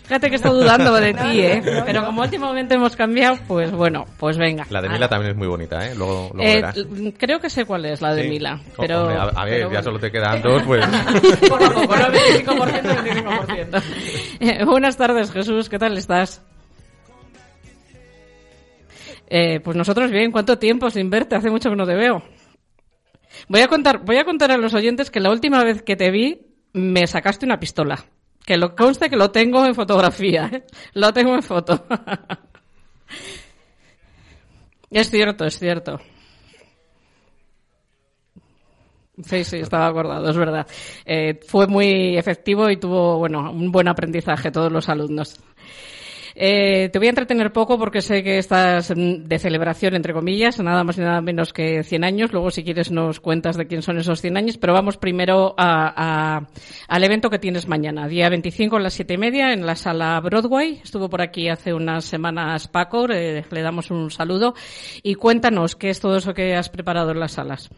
Fíjate 0.05 0.31
que 0.31 0.37
estoy 0.37 0.53
dudando 0.53 0.95
de 0.95 1.13
ti, 1.15 1.41
¿eh? 1.41 1.61
Pero 1.85 2.05
como 2.05 2.23
últimamente 2.23 2.75
hemos 2.77 2.95
cambiado, 2.95 3.39
pues 3.49 3.73
bueno, 3.73 4.05
pues 4.19 4.39
venga. 4.39 4.65
La 4.71 4.81
de 4.81 4.87
Ah. 4.87 4.93
Mila 4.93 5.09
también 5.09 5.33
es 5.33 5.37
muy 5.37 5.49
bonita, 5.49 5.85
¿eh? 5.85 5.97
Luego, 5.97 6.31
luego 6.33 6.49
Eh, 6.49 6.55
verás. 6.63 6.77
creo 7.19 7.41
que 7.41 7.51
sé 7.51 7.65
cuál 7.65 7.87
es 7.87 8.01
la 8.01 8.15
de 8.15 8.23
Sí. 8.23 8.29
Mila, 8.29 8.61
Oh, 8.77 8.83
pero... 8.83 9.01
hombre, 9.03 9.17
a, 9.17 9.23
a 9.23 9.45
ver, 9.45 9.55
pero 9.55 9.59
ya 9.63 9.67
bueno. 9.67 9.83
solo 9.83 9.99
te 9.99 10.13
quedan 10.13 10.43
dos, 10.43 10.63
pues... 10.63 10.85
A 10.87 10.89
poco, 11.49 11.97
¿no? 11.97 12.07
25%, 12.13 12.83
25%. 12.83 13.83
Eh, 14.39 14.65
buenas 14.65 14.97
tardes, 14.97 15.33
Jesús, 15.33 15.69
¿qué 15.69 15.79
tal 15.81 15.99
estás? 15.99 16.41
Eh, 19.29 19.61
pues 19.61 19.77
nosotros 19.77 20.11
bien, 20.11 20.31
¿cuánto 20.31 20.59
tiempo 20.59 20.91
sin 20.91 21.11
verte? 21.11 21.37
Hace 21.37 21.51
mucho 21.51 21.71
que 21.71 21.77
no 21.77 21.87
te 21.87 21.95
veo. 21.95 22.23
Voy 23.49 23.61
a 23.61 23.69
contar, 23.69 24.05
voy 24.05 24.19
a 24.19 24.25
contar 24.25 24.51
a 24.51 24.57
los 24.57 24.75
oyentes 24.75 25.11
que 25.11 25.21
la 25.21 25.31
última 25.31 25.63
vez 25.65 25.83
que 25.83 25.97
te 25.97 26.11
vi 26.11 26.47
me 26.73 27.07
sacaste 27.07 27.47
una 27.47 27.59
pistola. 27.59 28.05
Que 28.45 28.57
lo 28.57 28.77
conste 28.77 29.11
que 29.11 29.17
lo 29.17 29.31
tengo 29.31 29.67
en 29.67 29.75
fotografía, 29.75 30.49
¿eh? 30.53 30.65
Lo 30.95 31.13
tengo 31.13 31.35
en 31.35 31.43
foto. 31.43 31.85
es 34.91 35.11
cierto, 35.11 35.45
es 35.45 35.59
cierto. 35.59 36.01
Sí, 39.23 39.45
sí, 39.45 39.57
estaba 39.57 39.87
acordado, 39.87 40.29
es 40.29 40.37
verdad. 40.37 40.67
Eh, 41.05 41.41
fue 41.49 41.67
muy 41.67 42.19
efectivo 42.19 42.69
y 42.69 42.77
tuvo, 42.77 43.19
bueno, 43.19 43.51
un 43.51 43.73
buen 43.73 43.89
aprendizaje 43.89 44.51
todos 44.51 44.71
los 44.71 44.89
alumnos. 44.91 45.41
Eh, 46.39 46.91
te 46.93 46.99
voy 46.99 47.07
a 47.07 47.11
entretener 47.11 47.51
poco 47.51 47.79
porque 47.79 48.03
sé 48.03 48.23
que 48.23 48.37
estás 48.37 48.91
mm, 48.95 49.25
de 49.25 49.39
celebración, 49.39 49.95
entre 49.95 50.13
comillas, 50.13 50.61
nada 50.61 50.85
más 50.85 50.99
y 50.99 51.01
nada 51.01 51.23
menos 51.23 51.55
que 51.55 51.83
100 51.83 52.05
años. 52.05 52.31
Luego, 52.33 52.51
si 52.51 52.63
quieres, 52.63 52.91
nos 52.91 53.21
cuentas 53.21 53.57
de 53.57 53.67
quién 53.67 53.81
son 53.81 53.97
esos 53.99 54.21
100 54.21 54.37
años. 54.37 54.59
Pero 54.59 54.75
vamos 54.75 54.99
primero 54.99 55.55
a, 55.57 56.37
a- 56.37 56.47
al 56.89 57.05
evento 57.05 57.31
que 57.31 57.39
tienes 57.39 57.67
mañana, 57.69 58.07
día 58.07 58.29
25 58.29 58.77
a 58.77 58.81
las 58.81 58.93
siete 58.93 59.15
y 59.15 59.19
media 59.19 59.55
en 59.55 59.65
la 59.65 59.77
sala 59.77 60.21
Broadway. 60.21 60.81
Estuvo 60.85 61.09
por 61.09 61.23
aquí 61.23 61.49
hace 61.49 61.73
unas 61.73 62.05
semanas 62.05 62.69
Paco, 62.69 63.07
eh, 63.11 63.43
le 63.51 63.63
damos 63.63 63.91
un 63.91 64.11
saludo. 64.11 64.55
Y 65.03 65.15
cuéntanos 65.15 65.75
qué 65.75 65.89
es 65.89 66.01
todo 66.01 66.19
eso 66.19 66.35
que 66.35 66.55
has 66.55 66.69
preparado 66.69 67.13
en 67.13 67.21
las 67.21 67.33
salas. 67.33 67.71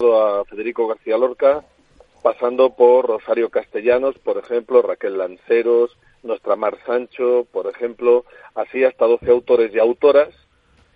a 0.00 0.44
Federico 0.58 0.88
García 0.88 1.16
Lorca, 1.16 1.62
pasando 2.20 2.74
por 2.74 3.06
Rosario 3.06 3.48
Castellanos, 3.48 4.18
por 4.18 4.38
ejemplo, 4.38 4.82
Raquel 4.82 5.16
Lanceros, 5.16 5.96
nuestra 6.24 6.56
Mar 6.56 6.76
Sancho, 6.84 7.46
por 7.52 7.68
ejemplo, 7.68 8.24
así 8.56 8.82
hasta 8.82 9.06
12 9.06 9.30
autores 9.30 9.72
y 9.72 9.78
autoras 9.78 10.30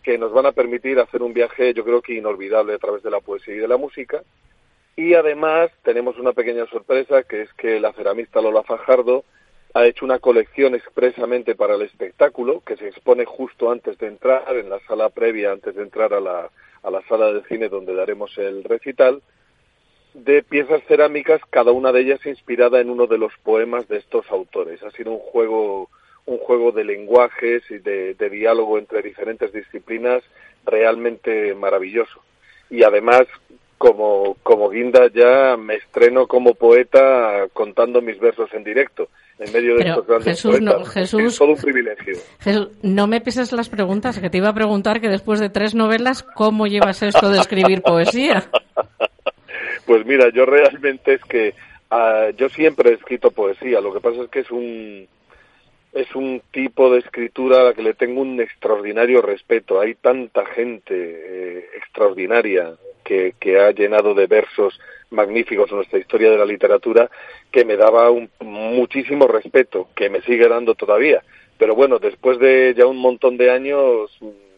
que 0.02 0.19
nos 0.19 0.33
van 0.33 0.47
a 0.47 0.52
permitir 0.52 0.99
hacer 0.99 1.23
un 1.23 1.33
viaje, 1.33 1.75
yo 1.75 1.85
creo 1.85 2.02
que 2.02 2.14
inolvidable 2.14 2.75
a 2.75 2.78
través 2.78 3.04
de 3.04 3.11
la 3.12 3.21
poesía 3.21 3.54
y 3.54 3.59
de 3.59 3.69
la 3.69 3.76
música. 3.76 4.25
Y 4.97 5.14
además 5.14 5.71
tenemos 5.85 6.19
una 6.19 6.33
pequeña 6.33 6.66
sorpresa, 6.66 7.23
que 7.23 7.42
es 7.42 7.52
que 7.52 7.78
la 7.78 7.92
ceramista 7.92 8.40
Lola 8.40 8.64
Fajardo 8.64 9.23
ha 9.75 9.87
hecho 9.87 10.04
una 10.04 10.19
colección 10.19 10.75
expresamente 10.75 11.54
para 11.54 11.76
el 11.76 11.83
espectáculo, 11.83 12.62
que 12.66 12.76
se 12.76 12.88
expone 12.88 13.26
justo 13.26 13.71
antes 13.71 13.97
de 13.99 14.09
entrar, 14.09 14.57
en 14.57 14.69
la 14.69 14.81
sala 14.88 15.11
previa, 15.11 15.52
antes 15.52 15.76
de 15.76 15.83
entrar 15.85 16.12
a 16.14 16.21
la, 16.21 16.50
a 16.83 16.90
la 16.90 17.00
sala 17.02 17.33
de 17.33 17.45
cine 17.45 17.69
donde 17.69 17.95
daremos 17.95 18.37
el 18.38 18.64
recital, 18.64 19.23
de 20.14 20.42
piezas 20.42 20.83
cerámicas, 20.88 21.40
cada 21.50 21.73
una 21.73 21.92
de 21.92 22.00
ellas 22.02 22.25
inspirada 22.26 22.81
en 22.81 22.90
uno 22.90 23.07
de 23.07 23.19
los 23.19 23.33
poemas 23.42 23.88
de 23.88 23.99
estos 23.99 24.31
autores. 24.31 24.83
Ha 24.83 24.90
sido 24.90 25.12
un 25.12 25.19
juego, 25.19 25.88
un 26.26 26.38
juego 26.38 26.73
de 26.73 26.85
lenguajes 26.85 27.62
y 27.71 27.78
de, 27.78 28.14
de 28.14 28.31
diálogo 28.31 28.78
entre 28.78 29.02
diferentes 29.02 29.52
disciplinas 29.52 30.23
realmente 30.64 31.54
maravilloso. 31.54 32.21
Y 32.71 32.83
además, 32.85 33.23
como, 33.78 34.37
como 34.42 34.71
guinda, 34.71 35.09
ya 35.12 35.57
me 35.57 35.75
estreno 35.76 36.26
como 36.26 36.54
poeta 36.54 37.47
contando 37.52 38.00
mis 38.00 38.19
versos 38.21 38.49
en 38.54 38.64
directo, 38.64 39.09
en 39.38 39.52
medio 39.52 39.73
de 39.76 39.78
Pero, 39.83 39.90
estos 39.90 40.07
grandes 40.07 40.26
Jesús, 40.28 40.61
no, 40.61 40.73
poetas. 40.73 40.92
Jesús- 40.95 41.23
Es 41.33 41.38
todo 41.38 41.49
un 41.50 41.57
privilegio. 41.57 42.14
Jesús, 42.40 42.69
no 42.83 43.07
me 43.07 43.21
pises 43.21 43.52
las 43.52 43.69
preguntas, 43.69 44.19
que 44.21 44.31
te 44.31 44.38
iba 44.38 44.49
a 44.50 44.54
preguntar 44.54 45.00
que 45.00 45.09
después 45.09 45.40
de 45.40 45.50
tres 45.50 45.75
novelas, 45.75 46.23
¿cómo 46.23 46.66
llevas 46.66 47.02
esto 47.02 47.28
de 47.31 47.38
escribir 47.40 47.83
poesía? 47.83 48.45
Pues 49.92 50.06
mira, 50.06 50.30
yo 50.30 50.46
realmente 50.46 51.12
es 51.12 51.25
que 51.25 51.52
ah, 51.90 52.30
yo 52.34 52.49
siempre 52.49 52.88
he 52.88 52.94
escrito 52.94 53.30
poesía. 53.30 53.78
Lo 53.82 53.92
que 53.92 54.00
pasa 54.00 54.22
es 54.22 54.30
que 54.30 54.40
es 54.40 54.50
un 54.50 55.06
es 55.92 56.14
un 56.14 56.40
tipo 56.50 56.90
de 56.90 57.00
escritura 57.00 57.61
a 57.61 57.64
la 57.64 57.75
que 57.75 57.82
le 57.82 57.92
tengo 57.92 58.22
un 58.22 58.40
extraordinario 58.40 59.20
respeto. 59.20 59.78
Hay 59.78 59.94
tanta 59.96 60.46
gente 60.46 60.94
eh, 60.96 61.66
extraordinaria 61.76 62.72
que, 63.04 63.34
que 63.38 63.61
ha 63.61 63.70
llenado 63.72 64.14
de 64.14 64.26
versos 64.26 64.80
magníficos 65.11 65.70
nuestra 65.70 65.99
historia 65.99 66.30
de 66.30 66.38
la 66.38 66.46
literatura 66.46 67.11
que 67.50 67.66
me 67.66 67.76
daba 67.76 68.08
un, 68.08 68.30
muchísimo 68.40 69.26
respeto, 69.26 69.90
que 69.94 70.08
me 70.08 70.22
sigue 70.22 70.49
dando 70.49 70.75
todavía. 70.75 71.22
Pero 71.58 71.75
bueno, 71.75 71.99
después 71.99 72.38
de 72.38 72.72
ya 72.75 72.87
un 72.87 72.96
montón 72.96 73.37
de 73.37 73.50
años 73.50 74.11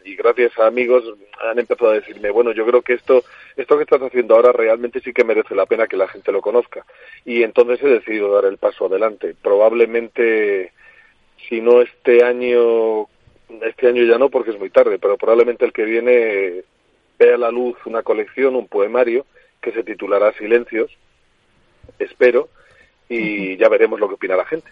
y 0.05 0.15
gracias 0.15 0.57
a 0.59 0.67
amigos 0.67 1.03
han 1.41 1.57
empezado 1.57 1.91
a 1.91 1.95
decirme, 1.95 2.29
bueno, 2.29 2.51
yo 2.51 2.65
creo 2.65 2.83
que 2.83 2.93
esto, 2.93 3.23
esto 3.57 3.75
que 3.75 3.83
estás 3.83 4.01
haciendo 4.03 4.35
ahora 4.35 4.51
realmente 4.51 5.01
sí 5.01 5.11
que 5.11 5.23
merece 5.23 5.55
la 5.55 5.65
pena 5.65 5.87
que 5.87 5.97
la 5.97 6.07
gente 6.07 6.31
lo 6.31 6.41
conozca. 6.41 6.85
Y 7.25 7.41
entonces 7.41 7.81
he 7.83 7.87
decidido 7.87 8.31
dar 8.31 8.45
el 8.45 8.57
paso 8.57 8.85
adelante. 8.85 9.35
Probablemente, 9.41 10.71
si 11.49 11.59
no 11.59 11.81
este 11.81 12.23
año, 12.23 13.07
este 13.63 13.87
año 13.87 14.03
ya 14.03 14.19
no 14.19 14.29
porque 14.29 14.51
es 14.51 14.59
muy 14.59 14.69
tarde, 14.69 14.99
pero 14.99 15.17
probablemente 15.17 15.65
el 15.65 15.73
que 15.73 15.85
viene 15.85 16.63
vea 17.17 17.35
a 17.35 17.39
la 17.39 17.51
luz 17.51 17.75
una 17.85 18.03
colección, 18.03 18.55
un 18.55 18.67
poemario 18.67 19.25
que 19.59 19.71
se 19.71 19.83
titulará 19.83 20.33
Silencios, 20.33 20.91
espero, 21.97 22.49
y 23.09 23.57
ya 23.57 23.69
veremos 23.69 23.99
lo 23.99 24.07
que 24.07 24.15
opina 24.15 24.35
la 24.35 24.45
gente. 24.45 24.67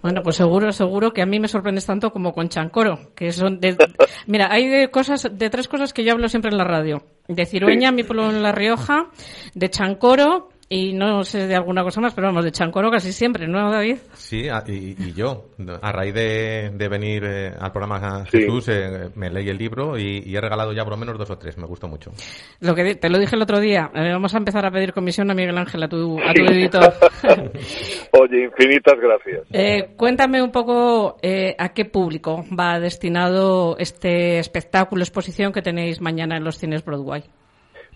Bueno, 0.00 0.22
pues 0.22 0.36
seguro, 0.36 0.72
seguro 0.72 1.12
que 1.12 1.22
a 1.22 1.26
mí 1.26 1.38
me 1.38 1.48
sorprendes 1.48 1.86
tanto 1.86 2.10
como 2.10 2.32
con 2.32 2.48
Chancoro, 2.48 3.12
que 3.14 3.30
son 3.32 3.60
de... 3.60 3.76
Mira, 4.26 4.48
hay 4.50 4.68
de 4.68 4.90
cosas, 4.90 5.28
de 5.30 5.50
tres 5.50 5.68
cosas 5.68 5.92
que 5.92 6.04
yo 6.04 6.12
hablo 6.12 6.28
siempre 6.28 6.50
en 6.50 6.58
la 6.58 6.64
radio. 6.64 7.02
De 7.28 7.46
Cirueña, 7.46 7.90
mi 7.92 8.04
pueblo 8.04 8.30
en 8.30 8.42
La 8.42 8.52
Rioja, 8.52 9.10
de 9.54 9.70
Chancoro 9.70 10.50
y 10.68 10.92
no 10.94 11.24
sé 11.24 11.46
de 11.46 11.54
alguna 11.54 11.82
cosa 11.82 12.00
más, 12.00 12.14
pero 12.14 12.28
vamos, 12.28 12.44
de 12.44 12.50
Chancoro 12.50 12.90
casi 12.90 13.12
siempre, 13.12 13.46
¿no, 13.46 13.70
David? 13.70 13.98
Sí, 14.14 14.48
y, 14.66 15.12
yo, 15.12 15.46
a 15.82 15.92
raíz 15.92 16.14
de, 16.14 16.88
venir 16.88 17.24
eh, 17.24 17.52
al 17.58 17.70
programa 17.70 18.24
Jesús, 18.26 18.68
eh, 18.68 19.10
me 19.14 19.30
leí 19.30 19.48
el 19.48 19.58
libro 19.58 19.98
y, 19.98 20.34
he 20.34 20.40
regalado 20.40 20.72
ya 20.72 20.82
por 20.82 20.92
lo 20.92 20.96
menos 20.96 21.18
dos 21.18 21.30
o 21.30 21.38
tres, 21.38 21.58
me 21.58 21.66
gustó 21.66 21.86
mucho. 21.86 22.12
Lo 22.60 22.74
que 22.74 22.94
te 22.94 23.08
lo 23.08 23.18
dije 23.18 23.36
el 23.36 23.42
otro 23.42 23.60
día, 23.60 23.90
eh, 23.94 24.10
vamos 24.12 24.34
a 24.34 24.38
empezar 24.38 24.64
a 24.66 24.70
pedir 24.70 24.92
comisión 24.92 25.30
a 25.30 25.34
Miguel 25.34 25.56
Ángel, 25.58 25.82
a 25.82 25.88
tu, 25.88 26.18
a 26.18 26.32
tu 26.32 26.44
editor. 26.44 26.92
Oye, 28.12 28.44
infinitas 28.44 28.94
gracias. 28.98 29.94
cuéntame 29.96 30.42
un 30.42 30.50
poco 30.50 31.16
a 31.58 31.68
qué 31.74 31.84
público 31.84 32.44
va 32.58 32.80
destinado 32.80 33.76
este 33.78 34.38
espectáculo, 34.38 35.02
exposición 35.02 35.52
que 35.52 35.62
tenéis 35.62 36.00
mañana 36.00 36.36
en 36.36 36.44
los 36.44 36.58
cines 36.58 36.84
Broadway. 36.84 37.24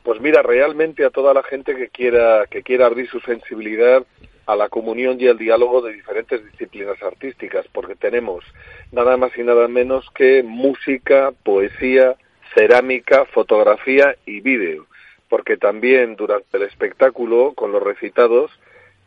Pues 0.09 0.23
mira, 0.23 0.41
realmente 0.41 1.05
a 1.05 1.11
toda 1.11 1.35
la 1.35 1.43
gente 1.43 1.77
que 1.77 1.89
quiera, 1.89 2.47
que 2.51 2.63
quiera 2.63 2.87
abrir 2.87 3.11
su 3.11 3.21
sensibilidad 3.21 4.07
a 4.47 4.57
la 4.57 4.71
comunión 4.71 5.21
y 5.21 5.29
al 5.29 5.37
diálogo 5.37 5.83
de 5.83 5.93
diferentes 5.93 6.43
disciplinas 6.47 7.03
artísticas, 7.03 7.67
porque 7.75 7.95
tenemos 7.95 8.43
nada 8.91 9.19
más 9.19 9.37
y 9.37 9.43
nada 9.43 9.69
menos 9.69 10.09
que 10.15 10.43
música, 10.43 11.33
poesía, 11.43 12.17
cerámica, 12.55 13.27
fotografía 13.27 14.17
y 14.25 14.41
vídeo, 14.41 14.87
porque 15.29 15.59
también 15.59 16.17
durante 16.17 16.57
el 16.57 16.63
espectáculo, 16.63 17.53
con 17.53 17.71
los 17.71 17.83
recitados, 17.83 18.51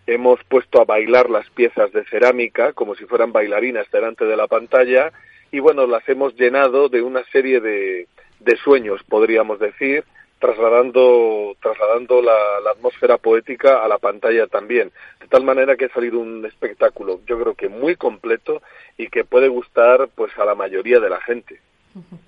hemos 0.06 0.44
puesto 0.44 0.82
a 0.82 0.86
bailar 0.86 1.32
las 1.32 1.50
piezas 1.50 1.92
de 1.94 2.06
cerámica 2.06 2.74
como 2.74 2.94
si 2.94 3.06
fueran 3.06 3.32
bailarinas 3.32 3.90
delante 3.90 4.26
de 4.26 4.38
la 4.38 4.46
pantalla 4.46 5.12
y 5.52 5.62
bueno, 5.62 5.88
las 5.88 6.08
hemos 6.08 6.36
llenado 6.36 6.90
de 6.90 7.02
una 7.02 7.24
serie 7.32 7.60
de, 7.60 8.08
de 8.40 8.56
sueños, 8.58 9.02
podríamos 9.10 9.58
decir, 9.58 10.04
trasladando, 10.42 11.56
trasladando 11.62 12.22
la, 12.22 12.72
atmósfera 12.72 13.18
poética 13.18 13.84
a 13.84 13.88
la 13.88 14.00
pantalla 14.00 14.48
también. 14.48 14.92
De 15.20 15.28
tal 15.28 15.44
manera 15.44 15.78
que 15.78 15.86
ha 15.86 15.94
salido 15.94 16.20
un 16.20 16.46
espectáculo, 16.46 17.22
yo 17.28 17.40
creo 17.40 17.54
que 17.54 17.70
muy 17.70 17.96
completo 17.96 18.62
y 18.98 19.08
que 19.08 19.24
puede 19.24 19.48
gustar 19.48 20.10
pues 20.16 20.38
a 20.38 20.46
la 20.46 20.56
mayoría 20.56 21.00
de 21.00 21.10
la 21.10 21.22
gente 21.22 21.60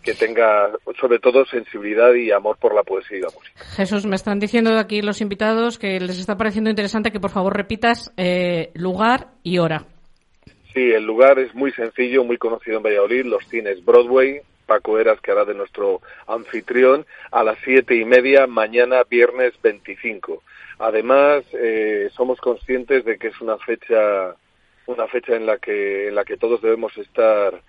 que 0.03 0.13
tenga 0.13 0.72
sobre 1.00 1.20
todo 1.20 1.46
sensibilidad 1.46 2.13
y 2.13 2.32
amor 2.32 2.58
por 2.58 2.75
la 2.75 2.84
poesía 2.84 3.17
y 3.17 3.22
la 3.22 3.29
música. 3.29 3.63
Jesús, 3.77 4.05
me 4.05 4.17
están 4.17 4.38
diciendo 4.38 4.77
aquí 4.77 5.01
los 5.01 5.22
invitados 5.22 5.79
que 5.79 6.01
les 6.01 6.20
está 6.20 6.36
pareciendo 6.36 6.70
interesante 6.70 7.12
que 7.12 7.22
por 7.22 7.32
favor 7.32 7.55
repitas 7.55 8.13
eh, 8.17 8.72
lugar 8.74 9.27
y 9.41 9.60
hora. 9.60 9.86
Sí, 10.74 10.82
el 10.82 11.05
lugar 11.05 11.39
es 11.39 11.55
muy 11.55 11.72
sencillo, 11.72 12.25
muy 12.25 12.38
conocido 12.38 12.77
en 12.77 12.84
Valladolid, 12.84 13.25
los 13.25 13.48
cines 13.48 13.84
Broadway, 13.86 14.41
Paco 14.65 15.00
Eras, 15.00 15.20
que 15.22 15.32
hará 15.32 15.46
de 15.46 15.53
nuestro 15.53 16.01
anfitrión, 16.27 17.05
a 17.32 17.43
las 17.43 17.58
siete 17.63 17.96
y 17.96 18.05
media, 18.05 18.48
mañana 18.48 19.03
viernes 19.03 19.53
25. 19.62 20.43
Además, 20.79 21.43
eh, 21.53 22.10
somos 22.13 22.39
conscientes 22.39 23.05
de 23.05 23.17
que 23.17 23.27
es 23.27 23.41
una 23.41 23.58
fecha, 23.58 24.36
una 24.88 25.08
fecha 25.08 25.36
en 25.36 25.46
la 25.46 25.58
que, 25.58 26.08
en 26.08 26.15
la 26.15 26.25
que 26.25 26.38
todos 26.38 26.62
debemos 26.62 26.98
estar 26.98 27.62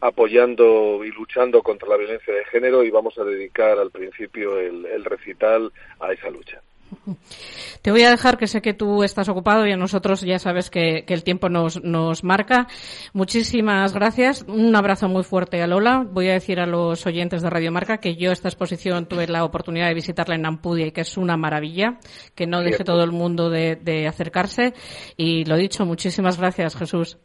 apoyando 0.00 1.04
y 1.04 1.12
luchando 1.12 1.62
contra 1.62 1.88
la 1.88 1.96
violencia 1.96 2.34
de 2.34 2.44
género 2.46 2.82
y 2.82 2.90
vamos 2.90 3.16
a 3.18 3.24
dedicar 3.24 3.78
al 3.78 3.90
principio 3.90 4.58
el 4.58 5.04
recital 5.04 5.72
a 6.00 6.12
esa 6.12 6.28
lucha. 6.28 6.60
Te 7.82 7.90
voy 7.90 8.02
a 8.02 8.10
dejar, 8.10 8.38
que 8.38 8.46
sé 8.46 8.62
que 8.62 8.74
tú 8.74 9.02
estás 9.02 9.28
ocupado 9.28 9.66
y 9.66 9.72
a 9.72 9.76
nosotros 9.76 10.20
ya 10.22 10.38
sabes 10.38 10.70
que, 10.70 11.04
el 11.06 11.24
tiempo 11.24 11.48
nos, 11.48 11.82
nos, 11.82 12.24
marca. 12.24 12.68
Muchísimas 13.12 13.92
gracias. 13.92 14.44
Un 14.48 14.74
abrazo 14.74 15.08
muy 15.08 15.24
fuerte 15.24 15.62
a 15.62 15.66
Lola. 15.66 16.06
Voy 16.08 16.28
a 16.28 16.32
decir 16.32 16.60
a 16.60 16.66
los 16.66 17.06
oyentes 17.06 17.42
de 17.42 17.50
Radio 17.50 17.72
Marca 17.72 17.98
que 17.98 18.16
yo 18.16 18.32
esta 18.32 18.48
exposición 18.48 19.06
tuve 19.06 19.26
la 19.26 19.44
oportunidad 19.44 19.88
de 19.88 19.94
visitarla 19.94 20.34
en 20.34 20.46
Ampudia 20.46 20.86
y 20.86 20.92
que 20.92 21.02
es 21.02 21.16
una 21.16 21.36
maravilla, 21.36 21.98
que 22.34 22.46
no 22.46 22.60
deje 22.60 22.84
todo 22.84 23.04
el 23.04 23.12
mundo 23.12 23.50
de, 23.50 23.76
de 23.76 24.06
acercarse. 24.06 24.74
Y 25.16 25.44
lo 25.44 25.56
dicho, 25.56 25.84
muchísimas 25.84 26.38
gracias, 26.38 26.76
Jesús. 26.76 27.18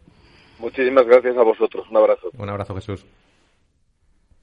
Muchísimas 0.60 1.06
gracias 1.06 1.38
a 1.38 1.44
vosotros. 1.44 1.86
Un 1.90 1.98
abrazo. 1.98 2.30
Un 2.38 2.50
abrazo, 2.50 2.76
Jesús. 2.76 3.06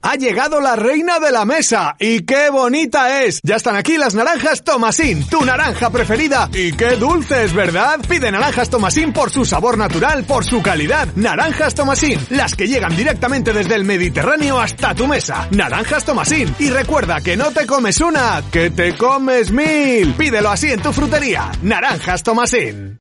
Ha 0.01 0.15
llegado 0.17 0.61
la 0.61 0.75
reina 0.75 1.19
de 1.19 1.31
la 1.31 1.45
mesa 1.45 1.95
y 1.99 2.21
qué 2.21 2.51
bonita 2.51 3.23
es. 3.23 3.39
Ya 3.43 3.55
están 3.55 3.75
aquí 3.75 3.97
las 3.97 4.13
naranjas 4.13 4.63
Tomasín, 4.63 5.27
tu 5.27 5.43
naranja 5.43 5.89
preferida. 5.89 6.47
Y 6.53 6.73
qué 6.73 6.95
dulces, 6.95 7.53
¿verdad? 7.53 7.99
Pide 8.07 8.31
naranjas 8.31 8.69
Tomasín 8.69 9.13
por 9.13 9.31
su 9.31 9.45
sabor 9.45 9.79
natural, 9.79 10.23
por 10.25 10.45
su 10.45 10.61
calidad. 10.61 11.07
Naranjas 11.15 11.73
Tomasín, 11.73 12.19
las 12.29 12.53
que 12.55 12.67
llegan 12.67 12.95
directamente 12.95 13.51
desde 13.51 13.75
el 13.75 13.83
Mediterráneo 13.83 14.59
hasta 14.59 14.93
tu 14.93 15.07
mesa. 15.07 15.47
Naranjas 15.51 16.05
Tomasín. 16.05 16.53
Y 16.59 16.69
recuerda 16.69 17.21
que 17.21 17.35
no 17.35 17.51
te 17.51 17.65
comes 17.65 17.99
una, 17.99 18.43
que 18.51 18.69
te 18.69 18.95
comes 18.95 19.51
mil. 19.51 20.13
Pídelo 20.13 20.49
así 20.49 20.71
en 20.71 20.81
tu 20.81 20.93
frutería. 20.93 21.51
Naranjas 21.63 22.21
Tomasín. 22.21 22.99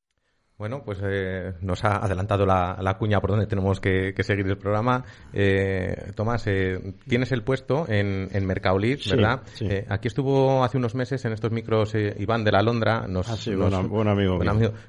Bueno, 0.57 0.83
pues 0.85 1.01
eh, 1.03 1.53
nos 1.62 1.83
ha 1.83 1.97
adelantado 1.97 2.47
la, 2.47 2.97
cuña 2.97 3.21
por 3.21 3.31
donde 3.31 3.49
tenemos 3.49 3.81
que, 3.81 4.14
seguir 4.21 4.47
el 4.47 4.57
programa. 4.57 5.05
Eh, 5.33 6.12
Tomás, 6.14 6.47
eh, 6.47 6.95
tienes 7.09 7.33
el 7.33 7.43
puesto 7.43 7.87
en, 7.88 8.29
en 8.31 8.47
Mercaolid, 8.47 9.01
¿verdad? 9.11 9.43
aquí 9.88 10.07
estuvo 10.07 10.62
hace 10.62 10.77
unos 10.77 10.95
meses 10.95 11.25
en 11.25 11.33
estos 11.33 11.51
micros 11.51 11.95
Iván 11.95 12.45
de 12.45 12.53
la 12.53 12.62
Londra. 12.62 13.05
Nos, 13.09 13.29
ah, 13.29 13.53
buen, 13.88 14.07
amigo. 14.07 14.38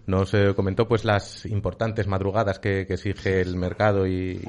nos 0.06 0.36
comentó 0.56 0.88
pues 0.88 1.04
las 1.04 1.48
importantes 1.48 2.06
madrugadas 2.06 2.60
que, 2.60 2.82
exige 2.82 3.42
el 3.42 3.56
mercado 3.58 4.06
y, 4.06 4.48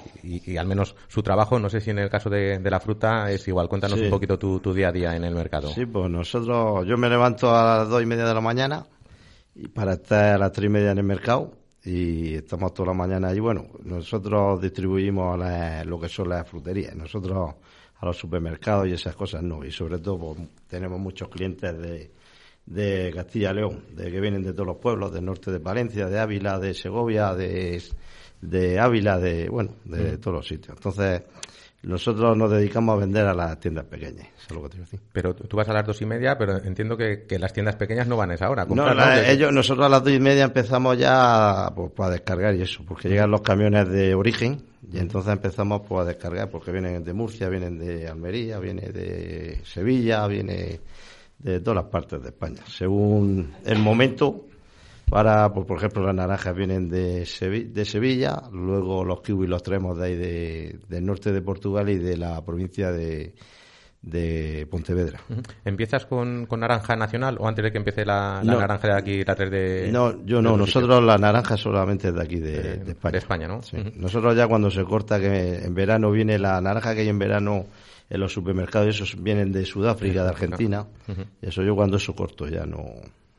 al 0.59 0.67
menos 0.67 0.97
su 1.09 1.23
trabajo. 1.23 1.59
No 1.59 1.71
sé 1.71 1.81
si 1.81 1.91
en 1.91 1.99
el 1.99 2.11
caso 2.11 2.29
de, 2.29 2.61
la 2.63 2.79
fruta 2.79 3.31
es 3.31 3.49
igual. 3.49 3.71
Cuéntanos 3.71 3.99
un 3.99 4.11
poquito 4.11 4.39
tu, 4.39 4.61
tu, 4.61 4.75
día 4.75 4.89
a 4.89 4.93
día 4.93 5.17
en 5.17 5.25
el 5.25 5.35
mercado. 5.35 5.69
Sí, 5.69 5.87
pues 5.87 6.11
nosotros, 6.11 6.87
yo 6.87 6.99
me 6.99 7.09
levanto 7.09 7.57
a 7.57 7.79
las 7.79 7.89
dos 7.89 8.03
y 8.03 8.07
media 8.07 8.27
de 8.27 8.35
la 8.35 8.43
mañana 8.43 8.85
y 9.59 9.69
para 9.69 9.95
estar 9.95 10.35
a 10.35 10.39
las 10.39 10.53
tres 10.53 10.67
y 10.67 10.69
media 10.69 10.91
en 10.91 10.99
el 10.99 11.05
mercado 11.05 11.53
y 11.83 12.35
estamos 12.35 12.75
toda 12.75 12.89
la 12.89 12.95
mañana 12.95 13.29
ahí. 13.29 13.41
Bueno, 13.41 13.67
nosotros 13.85 14.61
distribuimos 14.61 15.39
lo 15.87 16.01
que 16.01 16.09
son 16.09 16.29
las 16.29 16.49
fruterías, 16.49 16.95
nosotros 16.95 17.55
a 17.99 18.07
los 18.07 18.17
supermercados 18.17 18.89
y 18.89 18.93
esas 18.93 19.17
cosas 19.17 19.43
no, 19.43 19.65
y 19.65 19.71
sobre 19.73 19.99
todo 19.99 20.19
pues, 20.19 20.49
tenemos 20.69 21.01
muchos 21.01 21.29
clientes 21.29 21.79
de, 21.79 22.11
de 22.67 23.13
Castilla 23.15 23.53
y 23.53 23.55
León, 23.55 23.85
de 23.93 24.11
que 24.11 24.21
vienen 24.21 24.43
de 24.43 24.53
todos 24.53 24.67
los 24.67 24.77
pueblos, 24.77 25.13
del 25.13 25.25
norte 25.25 25.51
de 25.51 25.59
Valencia, 25.59 26.07
de 26.07 26.19
Ávila, 26.19 26.59
de 26.59 26.75
Segovia, 26.75 27.35
de, 27.35 27.83
de 28.43 28.79
Ávila, 28.79 29.19
de, 29.19 29.49
bueno, 29.49 29.77
de 29.85 30.19
todos 30.19 30.39
los 30.39 30.49
sitios. 30.49 30.77
Entonces, 30.77 31.23
nosotros 31.87 32.37
nos 32.37 32.51
dedicamos 32.51 32.97
a 32.97 32.99
vender 32.99 33.27
a 33.27 33.33
las 33.33 33.61
tiendas 33.61 33.85
pequeñas, 33.85 34.27
eso 34.37 34.47
es 34.49 34.53
lo 34.57 34.63
que 34.65 34.69
te 34.71 34.79
decir. 34.79 35.01
Pero 35.13 35.35
tú 35.37 35.57
vas 35.57 35.69
a 35.69 35.73
las 35.73 35.87
dos 35.87 36.03
y 36.03 36.05
media, 36.05 36.37
pero 36.37 36.59
entiendo 36.59 36.97
que, 36.97 37.25
las 37.39 37.53
tiendas 37.53 37.77
pequeñas 37.77 38.09
no 38.09 38.17
van 38.17 38.33
a 38.33 38.35
esa 38.35 38.51
hora. 38.51 38.65
no, 38.65 38.91
ellos, 39.23 39.53
nosotros 39.53 39.87
a 39.87 39.89
las 39.89 40.03
dos 40.03 40.13
y 40.13 40.19
media 40.19 40.45
empezamos 40.45 40.99
ya 40.99 41.73
pues, 41.77 41.93
a 41.99 42.11
descargar 42.11 42.57
y 42.57 42.63
eso, 42.63 42.83
porque 42.87 43.09
llegan 43.09 43.31
los 43.31 43.41
camiones 43.41 43.89
de 43.89 44.17
origen 44.17 44.65
y 44.93 44.99
entonces 44.99 45.33
empezamos 45.33 45.83
pues, 45.89 46.03
a 46.03 46.05
descargar, 46.07 46.51
porque 46.51 46.73
vienen 46.73 47.05
de 47.05 47.13
Murcia, 47.13 47.49
vienen 47.49 47.79
de 47.79 48.09
Almería, 48.09 48.59
vienen 48.59 48.93
de 48.93 49.61
Sevilla, 49.65 50.27
viene 50.27 50.81
de 51.39 51.61
todas 51.61 51.85
las 51.85 51.91
partes 51.93 52.21
de 52.21 52.31
España. 52.31 52.63
Según 52.67 53.55
el 53.65 53.79
momento, 53.79 54.46
para, 55.09 55.53
pues, 55.53 55.67
por 55.67 55.79
ejemplo, 55.79 56.05
las 56.05 56.15
naranjas 56.15 56.55
vienen 56.55 56.89
de, 56.89 57.21
de 57.21 57.85
Sevilla, 57.85 58.43
luego 58.53 59.05
los 59.05 59.21
kiwis 59.21 59.49
los 59.49 59.63
traemos 59.63 59.97
de 59.99 60.05
ahí 60.05 60.17
de, 60.17 60.81
del 60.89 61.07
norte 61.07 61.33
de 61.33 61.43
Portugal 61.43 61.89
y 61.89 61.97
de 61.97 62.17
la 62.17 62.45
provincia 62.45 62.91
de, 62.91 63.35
de 64.03 64.67
Pontevedra. 64.69 65.21
¿Empiezas 65.65 66.07
con, 66.07 66.47
con, 66.47 66.59
naranja 66.59 66.97
nacional 66.97 67.37
o 67.39 67.47
antes 67.47 67.65
de 67.65 67.71
que 67.71 67.79
empiece 67.79 68.05
la, 68.05 68.43
naranja 68.43 68.89
de 68.89 68.95
aquí, 68.95 69.25
la 69.25 69.37
3 69.37 69.51
de.? 69.51 69.93
No, 69.93 70.25
yo 70.25 70.43
no, 70.43 70.57
nosotros 70.57 71.03
la 71.05 71.19
naranja 71.19 71.57
solamente 71.57 72.09
es 72.09 72.15
de 72.15 72.23
aquí, 72.23 72.41
de, 72.41 72.83
España. 72.89 73.13
De 73.13 73.19
España, 73.19 73.49
¿no? 73.49 73.61
Nosotros 73.95 74.37
ya 74.37 74.49
cuando 74.49 74.73
se 74.73 74.83
corta, 74.83 75.21
que 75.21 75.59
en 75.65 75.75
verano 75.75 76.11
viene 76.11 76.37
la 76.37 76.61
naranja 76.61 76.95
que 76.95 77.03
hay 77.03 77.09
en 77.09 77.19
verano 77.19 77.67
en 78.11 78.21
los 78.21 78.33
supermercados, 78.33 78.89
esos 78.89 79.23
vienen 79.23 79.53
de 79.53 79.65
Sudáfrica, 79.65 80.25
de 80.25 80.29
Argentina. 80.31 80.85
Eso 81.41 81.63
yo 81.63 81.77
cuando 81.77 81.97
eso 81.97 82.13
corto 82.15 82.49
ya 82.49 82.67
no 82.67 82.83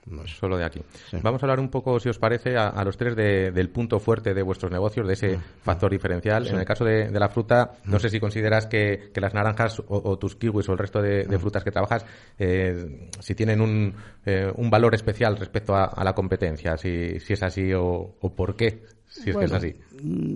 no 0.10 0.24
es 0.24 0.32
solo 0.32 0.58
de 0.58 0.66
aquí. 0.66 0.82
Vamos 1.22 1.42
a 1.42 1.46
hablar 1.46 1.60
un 1.60 1.70
poco, 1.70 2.00
si 2.00 2.10
os 2.10 2.18
parece, 2.18 2.58
a, 2.58 2.84
los 2.84 2.98
tres 2.98 3.16
del 3.16 3.70
punto 3.70 4.00
fuerte 4.00 4.34
de 4.34 4.42
vuestros 4.42 4.72
negocios, 4.72 5.08
de 5.08 5.14
ese 5.14 5.40
factor 5.62 5.92
diferencial. 5.92 6.48
En 6.48 6.58
el 6.58 6.66
caso 6.66 6.86
de, 6.86 7.12
la 7.12 7.30
fruta, 7.30 7.74
no 7.86 8.00
sé 8.00 8.10
si 8.10 8.20
consideras 8.20 8.68
que, 8.68 9.12
las 9.16 9.34
naranjas 9.34 9.82
o, 9.88 10.18
tus 10.18 10.36
kiwis 10.36 10.70
o 10.70 10.74
el 10.74 10.78
resto 10.78 11.02
de, 11.02 11.38
frutas 11.40 11.64
que 11.64 11.72
trabajas, 11.72 12.06
eh, 12.40 13.10
si 13.20 13.36
tienen 13.36 13.62
un, 13.62 13.94
eh, 14.26 14.52
un, 14.56 14.70
valor 14.70 14.96
especial 14.96 15.38
respecto 15.38 15.76
a, 15.76 16.04
la 16.04 16.14
competencia, 16.14 16.78
si, 16.78 17.20
si, 17.20 17.34
es 17.34 17.44
así 17.44 17.72
o, 17.74 18.16
por 18.36 18.56
qué. 18.56 18.84
Si 19.10 19.30
es 19.30 19.38
que 19.38 19.46
es 19.46 19.54
así. 19.54 19.74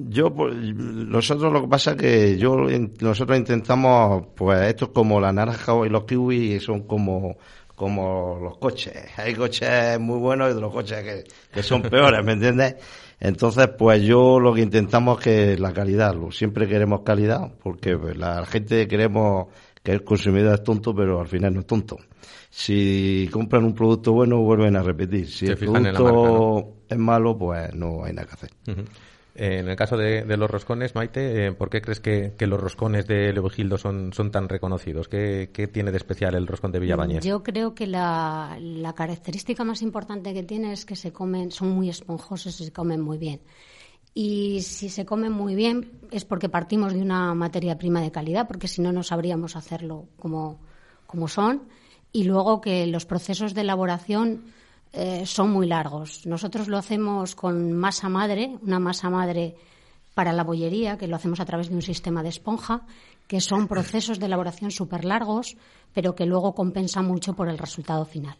Yo, 0.07 0.33
pues, 0.33 0.55
nosotros 0.55 1.51
lo 1.51 1.61
que 1.61 1.67
pasa 1.67 1.91
es 1.91 1.97
que 1.97 2.37
yo, 2.37 2.55
nosotros 3.01 3.37
intentamos, 3.37 4.27
pues, 4.35 4.69
esto 4.69 4.85
es 4.85 4.91
como 4.91 5.19
la 5.19 5.33
naranja 5.33 5.73
y 5.85 5.89
los 5.89 6.05
kiwis 6.05 6.63
son 6.63 6.83
como 6.83 7.35
como 7.81 8.37
los 8.39 8.59
coches. 8.59 8.93
Hay 9.17 9.33
coches 9.33 9.99
muy 9.99 10.19
buenos 10.19 10.53
y 10.53 10.55
otros 10.55 10.71
coches 10.71 11.25
que, 11.51 11.63
son 11.63 11.81
peores, 11.81 12.23
¿me 12.23 12.33
entiendes? 12.33 12.75
Entonces, 13.19 13.69
pues 13.75 14.03
yo 14.03 14.39
lo 14.39 14.53
que 14.53 14.61
intentamos 14.61 15.17
es 15.17 15.23
que 15.23 15.57
la 15.57 15.73
calidad, 15.73 16.15
siempre 16.29 16.67
queremos 16.67 17.01
calidad, 17.01 17.51
porque 17.63 17.97
la 18.15 18.45
gente 18.45 18.87
queremos 18.87 19.47
que 19.81 19.93
el 19.93 20.03
consumidor 20.03 20.53
es 20.53 20.63
tonto, 20.63 20.93
pero 20.93 21.21
al 21.21 21.27
final 21.27 21.55
no 21.55 21.61
es 21.61 21.65
tonto. 21.65 21.97
Si 22.51 23.27
compran 23.31 23.63
un 23.63 23.73
producto 23.73 24.13
bueno, 24.13 24.37
vuelven 24.41 24.75
a 24.75 24.83
repetir. 24.83 25.27
Si 25.27 25.47
Se 25.47 25.53
el 25.53 25.57
producto 25.57 26.03
marca, 26.03 26.85
es 26.87 26.97
malo, 26.99 27.35
pues 27.35 27.73
no 27.73 28.03
hay 28.03 28.13
nada 28.13 28.27
que 28.27 28.33
hacer. 28.33 28.51
Eh, 29.35 29.59
En 29.59 29.69
el 29.69 29.75
caso 29.75 29.97
de, 29.97 30.25
los 30.25 30.49
roscones, 30.49 30.93
Maite, 30.95 31.47
eh, 31.47 31.51
¿por 31.53 31.69
qué 31.69 31.81
crees 31.81 31.99
que, 31.99 32.33
que 32.37 32.47
los 32.47 32.59
roscones 32.59 33.07
de 33.07 33.31
Leovigildo 33.31 33.77
son, 33.77 34.11
son 34.13 34.31
tan 34.31 34.49
reconocidos? 34.49 35.07
¿Qué, 35.07 35.49
qué 35.53 35.67
tiene 35.67 35.91
de 35.91 35.97
especial 35.97 36.35
el 36.35 36.47
roscón 36.47 36.71
de 36.71 36.79
Villabañez? 36.79 37.23
Yo 37.23 37.41
creo 37.41 37.73
que 37.73 37.87
la, 37.87 38.57
la 38.59 38.93
característica 38.93 39.63
más 39.63 39.81
importante 39.81 40.33
que 40.33 40.43
tiene 40.43 40.73
es 40.73 40.85
que 40.85 40.95
se 40.95 41.13
comen, 41.13 41.51
son 41.51 41.69
muy 41.69 41.89
esponjosos 41.89 42.59
y 42.59 42.65
se 42.65 42.71
comen 42.73 43.01
muy 43.01 43.17
bien. 43.17 43.41
Y 44.13 44.61
si 44.61 44.89
se 44.89 45.05
comen 45.05 45.31
muy 45.31 45.55
bien 45.55 45.91
es 46.11 46.25
porque 46.25 46.49
partimos 46.49 46.93
de 46.93 47.01
una 47.01 47.33
materia 47.33 47.77
prima 47.77 48.01
de 48.01 48.11
calidad, 48.11 48.47
porque 48.47 48.67
si 48.67 48.81
no, 48.81 48.91
no 48.91 49.03
sabríamos 49.03 49.55
hacerlo 49.55 50.07
como, 50.19 50.59
como 51.07 51.29
son. 51.29 51.63
Y 52.11 52.25
luego 52.25 52.59
que 52.59 52.87
los 52.87 53.05
procesos 53.05 53.53
de 53.53 53.61
elaboración 53.61 54.51
eh, 54.93 55.25
son 55.25 55.51
muy 55.51 55.67
largos. 55.67 56.25
Nosotros 56.25 56.67
lo 56.67 56.77
hacemos 56.77 57.35
con 57.35 57.73
masa 57.73 58.09
madre, 58.09 58.57
una 58.61 58.79
masa 58.79 59.09
madre 59.09 59.55
para 60.13 60.33
la 60.33 60.43
bollería, 60.43 60.97
que 60.97 61.07
lo 61.07 61.15
hacemos 61.15 61.39
a 61.39 61.45
través 61.45 61.69
de 61.69 61.75
un 61.75 61.81
sistema 61.81 62.21
de 62.21 62.29
esponja, 62.29 62.85
que 63.27 63.39
son 63.39 63.69
procesos 63.69 64.19
de 64.19 64.25
elaboración 64.25 64.71
súper 64.71 65.05
largos, 65.05 65.55
pero 65.93 66.15
que 66.15 66.25
luego 66.25 66.53
compensan 66.53 67.05
mucho 67.05 67.33
por 67.33 67.47
el 67.47 67.57
resultado 67.57 68.03
final. 68.03 68.35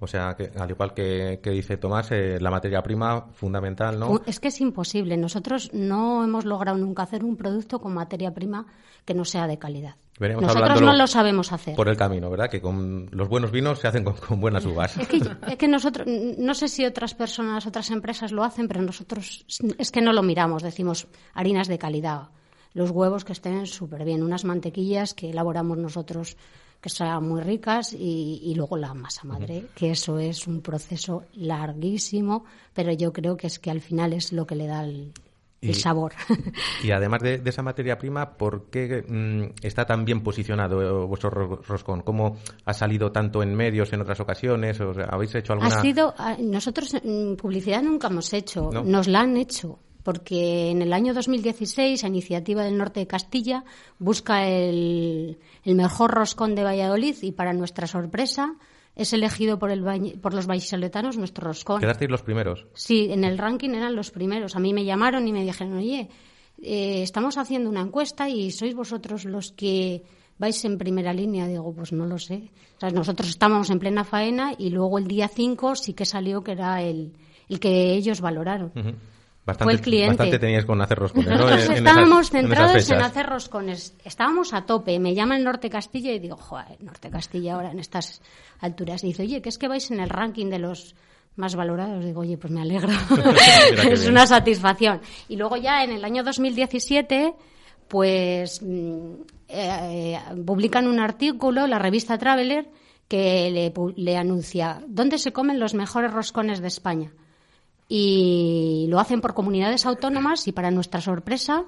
O 0.00 0.06
sea, 0.06 0.34
que 0.36 0.50
al 0.54 0.70
igual 0.70 0.92
que, 0.92 1.40
que 1.42 1.50
dice 1.50 1.78
Tomás, 1.78 2.10
eh, 2.12 2.38
la 2.38 2.50
materia 2.50 2.82
prima 2.82 3.28
fundamental, 3.32 3.98
¿no? 3.98 4.20
Es 4.26 4.38
que 4.38 4.48
es 4.48 4.60
imposible. 4.60 5.16
Nosotros 5.16 5.70
no 5.72 6.22
hemos 6.22 6.44
logrado 6.44 6.76
nunca 6.76 7.04
hacer 7.04 7.24
un 7.24 7.36
producto 7.36 7.80
con 7.80 7.94
materia 7.94 8.34
prima 8.34 8.66
que 9.06 9.14
no 9.14 9.24
sea 9.24 9.46
de 9.46 9.58
calidad. 9.58 9.96
Veremos 10.18 10.42
Nosotros 10.42 10.82
no 10.82 10.94
lo 10.94 11.06
sabemos 11.06 11.52
hacer. 11.52 11.76
Por 11.76 11.88
el 11.88 11.96
camino, 11.96 12.28
¿verdad? 12.30 12.50
Que 12.50 12.60
con 12.60 13.08
los 13.12 13.28
buenos 13.28 13.52
vinos 13.52 13.78
se 13.78 13.88
hacen 13.88 14.04
con, 14.04 14.14
con 14.14 14.40
buenas 14.40 14.64
uvas. 14.64 14.96
Es 14.96 15.08
que, 15.08 15.18
es 15.48 15.56
que 15.56 15.68
nosotros, 15.68 16.06
no 16.06 16.54
sé 16.54 16.68
si 16.68 16.84
otras 16.84 17.14
personas, 17.14 17.66
otras 17.66 17.90
empresas 17.90 18.32
lo 18.32 18.42
hacen, 18.42 18.68
pero 18.68 18.82
nosotros 18.82 19.44
es 19.78 19.90
que 19.90 20.00
no 20.00 20.12
lo 20.12 20.22
miramos. 20.22 20.62
Decimos 20.62 21.06
harinas 21.34 21.68
de 21.68 21.78
calidad, 21.78 22.30
los 22.74 22.90
huevos 22.90 23.24
que 23.24 23.32
estén 23.32 23.66
súper 23.66 24.04
bien, 24.04 24.22
unas 24.22 24.44
mantequillas 24.44 25.14
que 25.14 25.30
elaboramos 25.30 25.78
nosotros 25.78 26.36
que 26.80 26.90
sean 26.90 27.28
muy 27.28 27.40
ricas 27.40 27.92
y, 27.92 28.40
y 28.42 28.54
luego 28.54 28.76
la 28.76 28.94
masa 28.94 29.24
madre, 29.24 29.66
que 29.74 29.90
eso 29.90 30.18
es 30.20 30.46
un 30.46 30.60
proceso 30.60 31.24
larguísimo, 31.34 32.44
pero 32.72 32.92
yo 32.92 33.12
creo 33.12 33.36
que 33.36 33.48
es 33.48 33.58
que 33.58 33.72
al 33.72 33.80
final 33.80 34.12
es 34.12 34.32
lo 34.32 34.46
que 34.46 34.54
le 34.54 34.68
da 34.68 34.84
el, 34.84 35.12
el 35.60 35.70
Y- 35.70 35.74
sabor. 35.74 36.12
Y 36.84 36.90
además 36.92 37.20
de, 37.22 37.38
de 37.38 37.50
esa 37.50 37.62
materia 37.62 37.98
prima, 37.98 38.36
¿por 38.36 38.70
qué 38.70 39.04
mm, 39.06 39.64
está 39.66 39.84
tan 39.84 40.04
bien 40.04 40.22
posicionado 40.22 40.82
eh, 40.82 41.06
vuestro 41.06 41.30
ro- 41.30 41.60
roscón? 41.66 42.02
¿Cómo 42.02 42.36
ha 42.64 42.72
salido 42.74 43.10
tanto 43.10 43.42
en 43.42 43.54
medios 43.54 43.92
en 43.92 44.00
otras 44.00 44.20
ocasiones? 44.20 44.80
O 44.80 44.94
sea, 44.94 45.06
¿Habéis 45.06 45.34
hecho 45.34 45.52
alguna...? 45.54 45.76
Ha 45.76 45.82
sido, 45.82 46.14
ah, 46.16 46.36
nosotros 46.40 46.94
mm, 47.02 47.34
publicidad 47.34 47.82
nunca 47.82 48.08
hemos 48.08 48.32
hecho, 48.32 48.70
¿No? 48.72 48.84
nos 48.84 49.08
la 49.08 49.20
han 49.22 49.36
hecho, 49.36 49.80
porque 50.04 50.70
en 50.70 50.80
el 50.82 50.92
año 50.92 51.12
2016, 51.12 52.04
a 52.04 52.06
iniciativa 52.06 52.62
del 52.62 52.78
Norte 52.78 53.00
de 53.00 53.06
Castilla, 53.06 53.64
busca 53.98 54.46
el, 54.48 55.38
el 55.64 55.74
mejor 55.74 56.12
roscón 56.12 56.54
de 56.54 56.62
Valladolid 56.64 57.16
y 57.22 57.32
para 57.32 57.52
nuestra 57.52 57.86
sorpresa 57.86 58.54
es 58.98 59.12
elegido 59.12 59.60
por, 59.60 59.70
el, 59.70 60.18
por 60.20 60.34
los 60.34 60.46
vallisoletanos 60.48 61.16
nuestro 61.16 61.46
roscón. 61.46 61.80
¿Quedasteis 61.80 62.10
los 62.10 62.22
primeros? 62.22 62.66
Sí, 62.74 63.06
en 63.10 63.22
el 63.22 63.38
ranking 63.38 63.70
eran 63.70 63.94
los 63.94 64.10
primeros. 64.10 64.56
A 64.56 64.58
mí 64.58 64.74
me 64.74 64.84
llamaron 64.84 65.26
y 65.28 65.32
me 65.32 65.44
dijeron, 65.44 65.74
oye, 65.74 66.08
eh, 66.60 67.02
estamos 67.02 67.38
haciendo 67.38 67.70
una 67.70 67.80
encuesta 67.80 68.28
y 68.28 68.50
sois 68.50 68.74
vosotros 68.74 69.24
los 69.24 69.52
que 69.52 70.02
vais 70.36 70.64
en 70.64 70.78
primera 70.78 71.12
línea. 71.12 71.46
Digo, 71.46 71.72
pues 71.72 71.92
no 71.92 72.06
lo 72.06 72.18
sé. 72.18 72.50
O 72.76 72.80
sea, 72.80 72.90
nosotros 72.90 73.28
estábamos 73.28 73.70
en 73.70 73.78
plena 73.78 74.02
faena 74.02 74.54
y 74.58 74.70
luego 74.70 74.98
el 74.98 75.06
día 75.06 75.28
5 75.28 75.76
sí 75.76 75.94
que 75.94 76.04
salió 76.04 76.42
que 76.42 76.52
era 76.52 76.82
el, 76.82 77.12
el 77.48 77.60
que 77.60 77.94
ellos 77.94 78.20
valoraron. 78.20 78.72
Bastante, 79.48 79.64
Fue 79.64 79.72
el 79.72 79.80
cliente. 79.80 80.08
Bastante 80.08 80.38
teníais 80.38 80.66
con 80.66 80.78
hacer 80.82 80.98
roscones, 80.98 81.26
¿no? 81.26 81.36
Nosotros 81.38 81.64
En- 81.70 81.76
estábamos 81.78 82.20
esas- 82.20 82.30
centrados 82.30 82.90
en, 82.90 83.00
hacer 83.00 83.26
roscones. 83.26 83.94
Estábamos 84.04 84.52
a 84.52 84.66
tope. 84.66 84.98
Me 84.98 85.14
llama 85.14 85.38
el 85.38 85.44
Norte 85.44 85.70
Castilla 85.70 86.12
y 86.12 86.18
digo, 86.18 86.36
joder, 86.36 86.76
Norte 86.82 87.08
Castilla 87.08 87.54
ahora 87.54 87.70
en 87.70 87.78
estas 87.78 88.20
alturas. 88.60 89.00
dice, 89.00 89.22
oye, 89.22 89.40
que 89.40 89.48
es 89.48 89.56
que 89.56 89.66
vais 89.66 89.90
en 89.90 90.00
el 90.00 90.10
ranking 90.10 90.50
de 90.50 90.58
los 90.58 90.94
más 91.36 91.56
valorados. 91.56 92.04
Digo, 92.04 92.20
oye, 92.20 92.36
pues 92.36 92.52
me 92.52 92.60
alegro. 92.60 92.90
Es 93.90 94.06
una 94.06 94.26
satisfacción. 94.26 95.00
Y 95.30 95.36
luego 95.36 95.56
ya 95.56 95.82
en 95.82 95.92
el 95.92 96.04
año 96.04 96.22
2017, 96.22 97.32
pues 97.88 98.60
mm, 98.62 99.12
eh, 99.48 100.18
publican 100.44 100.86
un 100.86 101.00
artículo, 101.00 101.66
la 101.66 101.78
revista 101.78 102.18
Traveler, 102.18 102.68
que 103.08 103.50
le, 103.50 103.72
le 103.96 104.16
anuncia 104.18 104.82
dónde 104.86 105.16
se 105.16 105.32
comen 105.32 105.58
los 105.58 105.72
mejores 105.72 106.12
roscones 106.12 106.60
de 106.60 106.68
España 106.68 107.12
y 107.88 108.86
lo 108.88 109.00
hacen 109.00 109.20
por 109.20 109.34
comunidades 109.34 109.86
autónomas 109.86 110.46
y 110.46 110.52
para 110.52 110.70
nuestra 110.70 111.00
sorpresa 111.00 111.64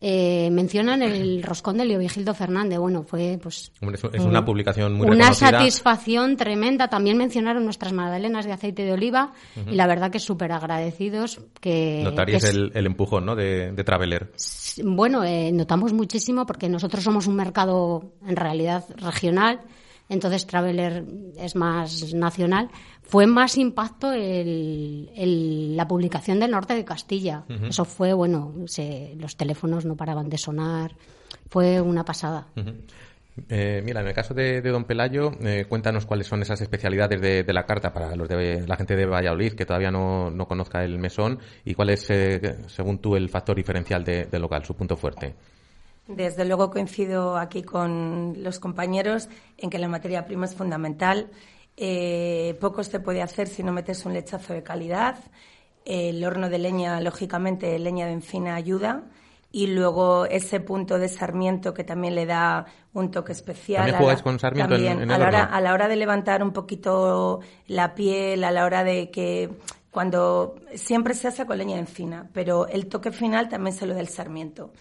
eh, 0.00 0.50
mencionan 0.52 1.02
el 1.02 1.42
roscón 1.42 1.78
de 1.78 1.86
Leovigildo 1.86 2.34
Fernández. 2.34 2.78
Bueno, 2.78 3.02
fue 3.02 3.38
pues 3.42 3.72
Hombre, 3.80 3.98
es, 4.12 4.20
una 4.22 4.44
publicación 4.44 4.92
muy 4.92 5.06
una 5.06 5.30
reconocida. 5.30 5.52
satisfacción 5.52 6.36
tremenda. 6.36 6.88
También 6.88 7.16
mencionaron 7.16 7.64
nuestras 7.64 7.92
magdalenas 7.94 8.44
de 8.44 8.52
aceite 8.52 8.84
de 8.84 8.92
oliva 8.92 9.32
y 9.66 9.74
la 9.74 9.86
verdad 9.86 10.10
que 10.10 10.18
súper 10.18 10.52
agradecidos 10.52 11.40
que, 11.60 12.02
Notaríais 12.04 12.44
que 12.44 12.50
el, 12.50 12.72
el 12.74 12.86
empujón, 12.86 13.24
¿no? 13.24 13.34
De, 13.34 13.72
de 13.72 13.84
Traveler. 13.84 14.32
bueno, 14.84 15.24
eh, 15.24 15.50
notamos 15.52 15.94
muchísimo 15.94 16.44
porque 16.44 16.68
nosotros 16.68 17.02
somos 17.02 17.26
un 17.26 17.36
mercado 17.36 18.12
en 18.26 18.36
realidad 18.36 18.84
regional, 18.96 19.60
entonces 20.08 20.46
Traveler 20.46 21.04
es 21.38 21.56
más 21.56 22.14
nacional. 22.14 22.70
Fue 23.02 23.26
más 23.26 23.56
impacto 23.56 24.12
el, 24.12 25.10
el- 25.14 25.76
la 25.76 25.86
publicación 25.86 26.40
del 26.40 26.50
norte 26.50 26.74
de 26.74 26.84
Castilla. 26.84 27.44
Eso 27.68 27.84
fue, 27.84 28.12
bueno, 28.12 28.52
se- 28.66 29.14
los 29.18 29.36
teléfonos 29.36 29.84
no 29.84 29.96
paraban 29.96 30.28
de 30.28 30.38
sonar. 30.38 30.92
Fue 31.48 31.80
una 31.80 32.04
pasada. 32.04 32.46
Eh, 33.50 33.82
mira, 33.84 34.00
en 34.00 34.06
el 34.08 34.14
caso 34.14 34.32
de, 34.32 34.62
de 34.62 34.70
Don 34.70 34.84
Pelayo, 34.84 35.30
eh, 35.42 35.66
cuéntanos 35.68 36.06
cuáles 36.06 36.26
son 36.26 36.40
esas 36.40 36.58
especialidades 36.62 37.20
de, 37.20 37.42
de 37.42 37.52
la 37.52 37.66
carta 37.66 37.92
para 37.92 38.16
los 38.16 38.26
de, 38.28 38.66
la 38.66 38.76
gente 38.76 38.96
de 38.96 39.04
Valladolid 39.04 39.52
que 39.52 39.66
todavía 39.66 39.90
no, 39.90 40.30
no 40.30 40.46
conozca 40.48 40.82
el 40.82 40.98
mesón 40.98 41.38
y 41.64 41.74
cuál 41.74 41.90
es, 41.90 42.08
eh, 42.08 42.56
según 42.68 42.98
tú, 42.98 43.14
el 43.14 43.28
factor 43.28 43.54
diferencial 43.54 44.02
de- 44.04 44.24
del 44.24 44.40
local, 44.40 44.64
su 44.64 44.74
punto 44.74 44.96
fuerte. 44.96 45.34
Desde 46.08 46.44
luego 46.44 46.70
coincido 46.70 47.36
aquí 47.36 47.62
con 47.62 48.34
los 48.38 48.60
compañeros 48.60 49.28
en 49.58 49.70
que 49.70 49.78
la 49.78 49.88
materia 49.88 50.24
prima 50.24 50.44
es 50.46 50.54
fundamental. 50.54 51.28
Eh, 51.76 52.56
poco 52.60 52.82
se 52.84 53.00
puede 53.00 53.22
hacer 53.22 53.48
si 53.48 53.62
no 53.62 53.72
metes 53.72 54.06
un 54.06 54.12
lechazo 54.14 54.52
de 54.52 54.62
calidad. 54.62 55.18
El 55.84 56.24
horno 56.24 56.48
de 56.48 56.58
leña, 56.58 57.00
lógicamente, 57.00 57.78
leña 57.78 58.06
de 58.06 58.12
encina 58.12 58.54
ayuda. 58.54 59.02
Y 59.52 59.68
luego 59.68 60.26
ese 60.26 60.60
punto 60.60 60.98
de 60.98 61.08
sarmiento 61.08 61.72
que 61.72 61.82
también 61.84 62.14
le 62.14 62.26
da 62.26 62.66
un 62.92 63.10
toque 63.10 63.32
especial. 63.32 63.78
¿También 63.84 63.94
a 63.96 63.98
jugáis 63.98 64.18
la- 64.18 64.24
con 64.24 64.38
sarmiento 64.38 64.74
en- 64.74 64.80
también, 64.84 65.02
en 65.02 65.10
a, 65.10 65.14
el 65.14 65.20
la 65.20 65.28
hora, 65.28 65.42
horno? 65.44 65.56
a 65.56 65.60
la 65.60 65.72
hora 65.74 65.88
de 65.88 65.96
levantar 65.96 66.42
un 66.42 66.52
poquito 66.52 67.40
la 67.66 67.94
piel, 67.94 68.44
a 68.44 68.50
la 68.50 68.64
hora 68.64 68.84
de 68.84 69.10
que 69.10 69.50
cuando 69.90 70.56
siempre 70.74 71.14
se 71.14 71.28
hace 71.28 71.46
con 71.46 71.56
leña 71.58 71.74
de 71.76 71.80
encina, 71.82 72.28
pero 72.34 72.66
el 72.68 72.86
toque 72.88 73.12
final 73.12 73.48
también 73.48 73.74
se 73.74 73.86
lo 73.86 73.94
da 73.94 74.00
el 74.00 74.08
sarmiento. 74.08 74.72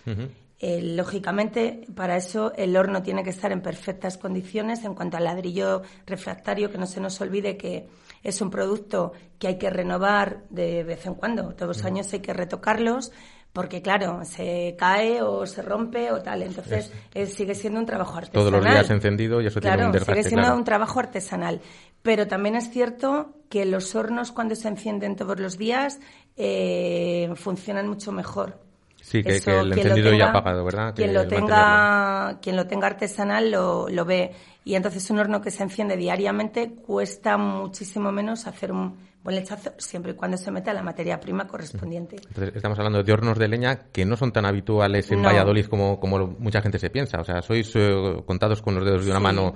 Eh, 0.59 0.81
lógicamente, 0.81 1.85
para 1.95 2.15
eso 2.15 2.53
el 2.55 2.77
horno 2.77 3.03
tiene 3.03 3.23
que 3.23 3.29
estar 3.29 3.51
en 3.51 3.61
perfectas 3.61 4.17
condiciones 4.17 4.85
en 4.85 4.95
cuanto 4.95 5.17
al 5.17 5.25
ladrillo 5.25 5.81
refractario, 6.05 6.71
que 6.71 6.77
no 6.77 6.85
se 6.85 7.01
nos 7.01 7.19
olvide 7.19 7.57
que 7.57 7.87
es 8.23 8.41
un 8.41 8.49
producto 8.49 9.11
que 9.37 9.47
hay 9.47 9.57
que 9.57 9.69
renovar 9.69 10.43
de 10.49 10.83
vez 10.83 11.05
en 11.05 11.15
cuando. 11.15 11.53
Todos 11.53 11.77
los 11.77 11.85
años 11.85 12.11
hay 12.13 12.21
que 12.21 12.33
retocarlos 12.33 13.11
porque, 13.55 13.81
claro, 13.81 14.25
se 14.25 14.75
cae 14.77 15.21
o 15.21 15.45
se 15.45 15.61
rompe 15.61 16.11
o 16.11 16.21
tal. 16.21 16.41
Entonces, 16.41 16.91
eh, 17.13 17.25
sigue 17.25 17.55
siendo 17.55 17.79
un 17.79 17.85
trabajo 17.85 18.17
artesanal. 18.17 18.49
Todos 18.49 18.51
los 18.51 18.65
días 18.65 18.89
encendido 18.89 19.41
y 19.41 19.47
eso 19.47 19.61
tiene 19.61 19.85
un 19.85 19.93
desgaste, 19.93 20.13
sigue 20.13 20.23
siendo 20.23 20.47
claro. 20.47 20.57
un 20.57 20.63
trabajo 20.65 20.99
artesanal. 20.99 21.61
Pero 22.01 22.27
también 22.27 22.55
es 22.55 22.69
cierto 22.69 23.35
que 23.49 23.65
los 23.65 23.95
hornos, 23.95 24.33
cuando 24.33 24.55
se 24.55 24.67
encienden 24.67 25.15
todos 25.15 25.39
los 25.39 25.57
días, 25.57 25.99
eh, 26.35 27.31
funcionan 27.35 27.87
mucho 27.87 28.11
mejor. 28.11 28.59
Sí, 29.05 29.21
que, 29.23 29.35
Eso, 29.35 29.45
que 29.51 29.59
el 29.59 29.71
encendido 29.73 30.11
ya 30.11 30.17
tenga- 30.17 30.29
apagado, 30.29 30.65
¿verdad? 30.65 30.95
Quien 30.95 31.13
lo 31.13 31.27
tenga, 31.27 32.39
quien 32.41 32.55
lo 32.55 32.65
tenga 32.65 32.87
artesanal 32.87 33.51
lo, 33.51 33.87
lo 33.87 34.03
ve. 34.03 34.31
Y 34.63 34.73
entonces 34.73 35.07
un 35.11 35.19
horno 35.19 35.41
que 35.41 35.51
se 35.51 35.61
enciende 35.61 35.95
diariamente 35.95 36.71
cuesta 36.73 37.37
muchísimo 37.37 38.11
menos 38.11 38.47
hacer 38.47 38.71
un 38.71 38.97
buen 39.23 39.35
lechazo 39.35 39.73
siempre 39.77 40.11
y 40.13 40.15
cuando 40.15 40.37
se 40.37 40.49
meta 40.51 40.73
la 40.73 40.81
materia 40.83 41.19
prima 41.19 41.47
correspondiente. 41.47 42.15
Entonces, 42.27 42.55
estamos 42.55 42.77
hablando 42.79 43.01
de 43.03 43.13
hornos 43.13 43.37
de 43.39 43.47
leña 43.47 43.75
que 43.91 44.05
no 44.05 44.15
son 44.17 44.31
tan 44.31 44.45
habituales 44.45 45.11
en 45.11 45.21
No. 45.21 45.29
Valladolid 45.29 45.65
como, 45.67 45.99
como 45.99 46.27
mucha 46.39 46.61
gente 46.61 46.77
se 46.79 46.89
piensa. 46.89 47.19
O 47.19 47.23
sea, 47.23 47.41
sois 47.43 47.71
eh, 47.75 48.23
contados 48.25 48.61
con 48.63 48.75
los 48.75 48.85
dedos 48.85 49.03
de 49.05 49.11
una 49.11 49.19
Sí. 49.19 49.23
mano 49.23 49.53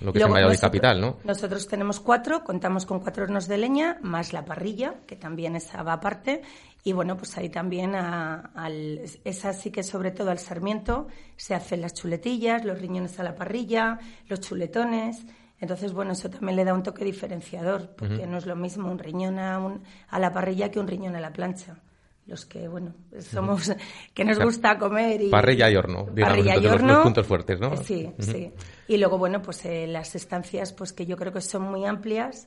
lo 0.00 0.12
que 0.12 0.18
es 0.18 0.22
Luego 0.22 0.26
en 0.26 0.32
Valladolid 0.32 0.54
nosotros- 0.54 0.60
capital, 0.60 1.00
¿no? 1.00 1.16
Nosotros 1.24 1.66
tenemos 1.68 2.00
cuatro, 2.00 2.42
contamos 2.44 2.86
con 2.86 3.00
cuatro 3.00 3.24
hornos 3.24 3.46
de 3.48 3.58
leña, 3.58 3.98
más 4.02 4.32
la 4.32 4.44
parrilla, 4.44 4.94
que 5.06 5.16
también 5.16 5.54
esa 5.56 5.82
va 5.82 5.94
aparte. 5.94 6.42
Y 6.86 6.92
bueno, 6.92 7.16
pues 7.16 7.36
ahí 7.36 7.48
también 7.48 7.96
a- 7.96 8.52
al, 8.54 9.00
es 9.24 9.44
así 9.44 9.72
que 9.72 9.82
sobre 9.82 10.12
todo 10.12 10.30
al 10.30 10.38
sarmiento 10.38 11.08
se 11.36 11.52
hacen 11.56 11.80
las 11.80 11.94
chuletillas, 11.94 12.64
los 12.64 12.78
riñones 12.80 13.18
a 13.18 13.24
la 13.24 13.34
parrilla, 13.34 13.98
los 14.28 14.38
chuletones. 14.40 15.26
Entonces, 15.58 15.92
bueno, 15.92 16.12
eso 16.12 16.30
también 16.30 16.54
le 16.54 16.64
da 16.64 16.74
un 16.74 16.84
toque 16.84 17.04
diferenciador, 17.04 17.96
porque 17.96 18.24
no 18.28 18.38
es 18.38 18.46
lo 18.46 18.54
mismo 18.54 18.88
un 18.88 19.00
riñón 19.00 19.40
a, 19.40 19.58
un- 19.58 19.82
a 20.08 20.20
la 20.20 20.32
parrilla 20.32 20.70
que 20.70 20.78
un 20.78 20.86
riñón 20.86 21.16
a 21.16 21.20
la 21.20 21.32
plancha. 21.32 21.76
Los 22.24 22.46
que, 22.46 22.68
bueno, 22.68 22.94
somos, 23.20 23.72
que 24.14 24.24
nos 24.24 24.34
O 24.34 24.36
sea, 24.36 24.44
gusta 24.46 24.78
comer 24.78 25.22
y... 25.22 25.28
parrilla 25.28 25.68
y 25.68 25.74
horno, 25.74 26.06
digamos, 26.12 26.36
Parrilla 26.36 26.54
y 26.54 26.56
entonces 26.58 26.80
horno. 26.82 26.92
los 26.94 27.02
puntos 27.02 27.26
fuertes, 27.26 27.58
¿no? 27.58 27.76
Sí, 27.78 28.12
sí. 28.20 28.52
Y 28.86 28.96
luego, 28.98 29.18
bueno, 29.18 29.42
pues 29.42 29.64
eh, 29.64 29.88
las 29.88 30.14
estancias, 30.14 30.72
pues 30.72 30.92
que 30.92 31.04
yo 31.04 31.16
creo 31.16 31.32
que 31.32 31.40
son 31.40 31.62
muy 31.62 31.84
amplias 31.84 32.46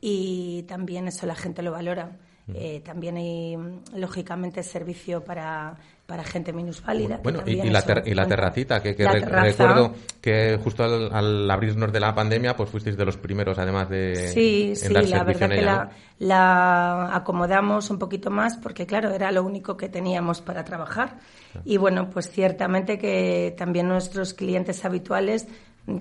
y 0.00 0.62
también 0.62 1.06
eso 1.08 1.26
la 1.26 1.34
gente 1.34 1.60
lo 1.62 1.72
valora. 1.72 2.16
Eh, 2.52 2.82
también 2.84 3.16
hay, 3.16 3.56
mm, 3.56 3.96
lógicamente, 3.96 4.62
servicio 4.62 5.24
para, 5.24 5.76
para 6.06 6.22
gente 6.24 6.52
minusválida. 6.52 7.20
Bueno, 7.22 7.42
y, 7.46 7.56
la, 7.70 7.80
ter- 7.82 8.02
y 8.06 8.14
la 8.14 8.26
terracita, 8.26 8.82
que, 8.82 8.94
que 8.94 9.04
La 9.04 9.12
re- 9.12 9.20
terraza. 9.20 9.46
recuerdo 9.46 9.94
que 10.20 10.58
justo 10.62 10.84
al, 10.84 11.12
al 11.14 11.50
abrirnos 11.50 11.90
de 11.92 12.00
la 12.00 12.14
pandemia, 12.14 12.54
pues 12.56 12.68
fuisteis 12.68 12.96
de 12.96 13.04
los 13.06 13.16
primeros, 13.16 13.58
además 13.58 13.88
de 13.88 14.28
Sí, 14.28 14.68
en 14.70 14.76
sí, 14.76 14.92
dar 14.92 15.04
la 15.08 15.24
verdad 15.24 15.48
que 15.48 15.62
la, 15.62 15.84
¿no? 15.84 15.90
la 16.18 17.16
acomodamos 17.16 17.88
un 17.90 17.98
poquito 17.98 18.30
más 18.30 18.56
porque, 18.58 18.86
claro, 18.86 19.10
era 19.10 19.32
lo 19.32 19.42
único 19.42 19.76
que 19.76 19.88
teníamos 19.88 20.40
para 20.42 20.64
trabajar. 20.64 21.18
Y 21.64 21.76
bueno, 21.78 22.10
pues 22.10 22.30
ciertamente 22.30 22.98
que 22.98 23.54
también 23.56 23.88
nuestros 23.88 24.34
clientes 24.34 24.84
habituales, 24.84 25.46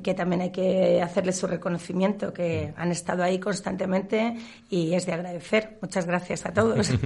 que 0.02 0.14
también 0.14 0.42
hay 0.42 0.52
que 0.52 1.02
hacerles 1.02 1.38
su 1.38 1.46
reconocimiento, 1.48 2.32
que 2.34 2.74
han 2.78 2.92
estado 2.92 3.24
ahí 3.24 3.38
constantemente 3.40 4.38
y 4.70 4.94
es 4.94 5.06
de 5.06 5.14
agradecer. 5.14 5.78
Muchas 5.82 6.06
gracias 6.06 6.46
a 6.46 6.54
todos. 6.54 6.92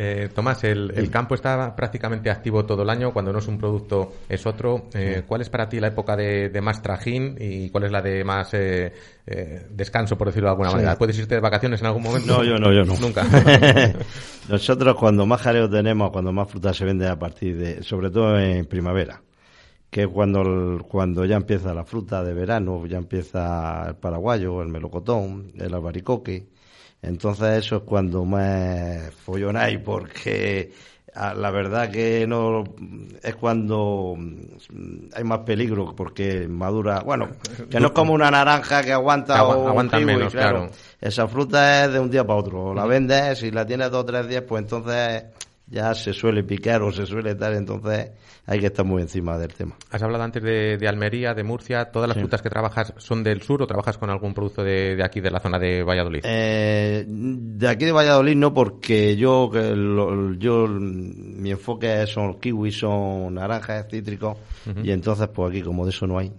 Eh, 0.00 0.28
Tomás, 0.32 0.62
el, 0.62 0.92
el 0.94 1.10
campo 1.10 1.34
está 1.34 1.74
prácticamente 1.74 2.30
activo 2.30 2.64
todo 2.64 2.82
el 2.84 2.90
año, 2.90 3.12
cuando 3.12 3.32
no 3.32 3.40
es 3.40 3.48
un 3.48 3.58
producto 3.58 4.12
es 4.28 4.46
otro. 4.46 4.86
Eh, 4.94 5.22
¿Cuál 5.26 5.40
es 5.40 5.50
para 5.50 5.68
ti 5.68 5.80
la 5.80 5.88
época 5.88 6.14
de, 6.14 6.50
de 6.50 6.60
más 6.60 6.80
trajín 6.80 7.34
y 7.36 7.68
cuál 7.70 7.82
es 7.82 7.90
la 7.90 8.00
de 8.00 8.22
más 8.22 8.54
eh, 8.54 8.92
eh, 9.26 9.66
descanso, 9.70 10.16
por 10.16 10.28
decirlo 10.28 10.46
de 10.46 10.50
alguna 10.52 10.68
Sí. 10.70 10.76
manera? 10.76 10.96
¿Puedes 10.96 11.18
irte 11.18 11.34
de 11.34 11.40
vacaciones 11.40 11.80
en 11.80 11.88
algún 11.88 12.04
momento? 12.04 12.28
No, 12.32 12.44
yo 12.44 12.58
no, 12.58 12.72
yo 12.72 12.84
no. 12.84 12.94
Nunca. 13.00 13.24
Nosotros 14.48 14.94
cuando 14.94 15.26
más 15.26 15.40
jaleo 15.42 15.68
tenemos, 15.68 16.10
cuando 16.12 16.32
más 16.32 16.48
fruta 16.48 16.72
se 16.72 16.84
vende 16.84 17.08
a 17.08 17.18
partir 17.18 17.58
de, 17.58 17.82
sobre 17.82 18.10
todo 18.10 18.38
en 18.38 18.66
primavera, 18.66 19.20
que 19.90 20.02
es 20.02 20.08
cuando, 20.08 20.42
el- 20.42 20.82
cuando 20.84 21.24
ya 21.24 21.36
empieza 21.36 21.72
la 21.74 21.84
fruta 21.84 22.22
de 22.22 22.34
verano, 22.34 22.84
ya 22.86 22.98
empieza 22.98 23.86
el 23.88 23.96
paraguayo, 23.96 24.62
el 24.62 24.68
melocotón, 24.68 25.52
el 25.56 25.72
albaricoque. 25.74 26.48
Entonces 27.02 27.64
eso 27.64 27.76
es 27.76 27.82
cuando 27.82 28.24
más 28.24 29.14
follonáis, 29.14 29.78
porque 29.78 30.72
ah, 31.14 31.32
la 31.34 31.50
verdad 31.50 31.90
que 31.90 32.26
no 32.26 32.64
es 33.22 33.34
cuando 33.36 34.16
hay 35.14 35.24
más 35.24 35.38
peligro, 35.40 35.94
porque 35.96 36.46
madura, 36.48 37.00
bueno, 37.00 37.28
que 37.70 37.80
no 37.80 37.86
es 37.86 37.92
como 37.92 38.12
una 38.12 38.30
naranja 38.30 38.82
que 38.82 38.92
aguanta 38.92 39.34
Que 39.34 39.40
o 39.40 39.60
un 39.62 39.68
aguanta 39.68 39.96
kiwi, 39.98 40.06
menos, 40.06 40.32
claro. 40.32 40.70
esa 41.00 41.26
fruta 41.28 41.84
es 41.84 41.92
de 41.92 42.00
un 42.00 42.10
día 42.10 42.26
para 42.26 42.40
otro. 42.40 42.74
La 42.74 42.84
vendes, 42.86 43.38
si 43.38 43.50
la 43.50 43.64
tienes 43.64 43.90
dos 43.90 44.02
o 44.02 44.04
tres 44.06 44.28
días, 44.28 44.42
pues 44.42 44.62
entonces 44.62 45.24
ya 45.70 45.94
se 45.94 46.12
suele 46.12 46.42
picar 46.44 46.82
o 46.82 46.90
se 46.92 47.04
suele 47.06 47.34
dar, 47.34 47.52
entonces 47.54 48.10
hay 48.46 48.60
que 48.60 48.66
estar 48.66 48.84
muy 48.86 49.02
encima 49.02 49.36
del 49.36 49.52
tema. 49.52 49.76
Has 49.90 50.02
hablado 50.02 50.24
antes 50.24 50.42
de, 50.42 50.78
de 50.78 50.88
Almería, 50.88 51.34
de 51.34 51.42
Murcia. 51.44 51.86
¿Todas 51.90 52.08
las 52.08 52.14
Sí. 52.16 52.20
frutas 52.20 52.40
que 52.40 52.48
trabajas 52.48 52.94
son 52.96 53.22
del 53.22 53.42
sur 53.42 53.62
o 53.62 53.66
trabajas 53.66 53.98
con 53.98 54.08
algún 54.08 54.32
producto 54.32 54.64
de, 54.64 54.96
de 54.96 55.04
aquí, 55.04 55.20
de 55.20 55.30
la 55.30 55.40
zona 55.40 55.58
de 55.58 55.82
Valladolid? 55.82 56.20
Eh, 56.24 57.04
de 57.06 57.68
aquí 57.68 57.84
de 57.84 57.92
Valladolid 57.92 58.36
no, 58.36 58.54
porque 58.54 59.16
yo, 59.16 59.50
lo- 59.52 60.32
yo 60.34 60.66
mi 60.68 61.50
enfoque 61.50 62.06
son 62.06 62.38
kiwis, 62.40 62.78
son 62.78 63.34
naranjas, 63.34 63.86
cítricos, 63.90 64.38
y 64.82 64.90
entonces 64.90 65.28
pues 65.28 65.50
aquí 65.50 65.62
como 65.62 65.84
de 65.84 65.90
eso 65.90 66.06
no 66.06 66.18
hay. 66.18 66.32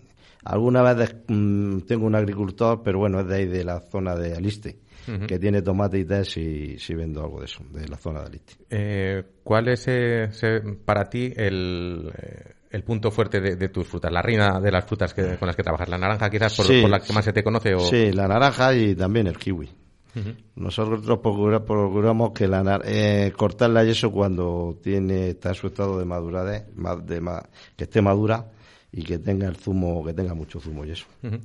Alguna 0.46 0.82
vez 0.94 1.16
mm, 1.28 1.80
tengo 1.82 2.06
un 2.08 2.16
agricultor, 2.16 2.82
pero 2.84 2.98
bueno, 3.00 3.20
es 3.20 3.28
de 3.28 3.36
ahí 3.36 3.46
de 3.46 3.64
la 3.64 3.82
zona 3.82 4.16
de 4.16 4.36
Aliste, 4.36 4.80
Que 5.28 5.40
tiene 5.40 5.62
tomate 5.62 6.00
y 6.00 6.06
tal, 6.06 6.26
si, 6.26 6.78
si 6.78 6.94
vendo 6.94 7.24
algo 7.24 7.40
de 7.40 7.46
eso, 7.46 7.64
de 7.72 7.88
la 7.88 7.98
zona 7.98 8.22
de 8.22 8.26
Aliste. 8.28 8.54
Eh, 8.70 9.24
¿Cuál 9.44 9.68
es 9.70 9.86
eh, 9.88 10.28
se- 10.32 10.62
para 10.86 11.06
ti 11.10 11.32
el, 11.36 12.12
eh, 12.16 12.54
el 12.72 12.84
punto 12.84 13.10
fuerte 13.12 13.40
de, 13.42 13.56
de 13.56 13.70
tus 13.70 13.88
frutas? 13.88 14.12
La 14.12 14.22
reina 14.22 14.60
de 14.60 14.72
las 14.72 14.86
frutas 14.86 15.14
que, 15.14 15.38
con 15.38 15.48
las 15.48 15.56
que 15.56 15.64
trabajas. 15.64 15.90
¿La 15.90 15.98
naranja 15.98 16.30
quizás 16.30 16.56
por, 16.56 16.66
Sí, 16.66 16.82
por 16.82 16.90
la 16.90 17.00
que 17.00 17.14
más 17.14 17.26
se 17.26 17.34
te 17.34 17.44
conoce? 17.44 17.74
O... 17.76 17.80
Sí, 17.80 18.12
la 18.12 18.28
naranja 18.28 18.74
y 18.76 18.96
también 18.96 19.28
el 19.28 19.38
kiwi. 19.38 19.70
Ujú. 20.16 20.30
Nosotros 20.56 21.02
procura- 21.20 21.64
procuramos 21.64 22.32
que 22.32 22.48
la 22.48 22.82
eh, 22.84 23.32
cortarla 23.38 23.84
y 23.86 23.92
eso 23.92 24.12
cuando 24.12 24.78
tiene 24.82 25.30
está 25.30 25.50
en 25.50 25.56
su 25.56 25.68
estado 25.68 26.00
de 26.00 26.06
madurez, 26.06 26.66
ma- 26.76 26.96
de 26.96 27.22
ma- 27.22 27.44
que 27.78 27.84
esté 27.84 28.02
madura 28.02 28.52
y 28.92 29.04
que 29.04 29.20
tenga 29.20 29.48
el 29.48 29.56
zumo, 29.56 30.04
que 30.04 30.14
tenga 30.14 30.34
mucho 30.34 30.60
zumo 30.60 30.84
y 30.84 30.92
eso. 30.92 31.06
Ujú. 31.24 31.38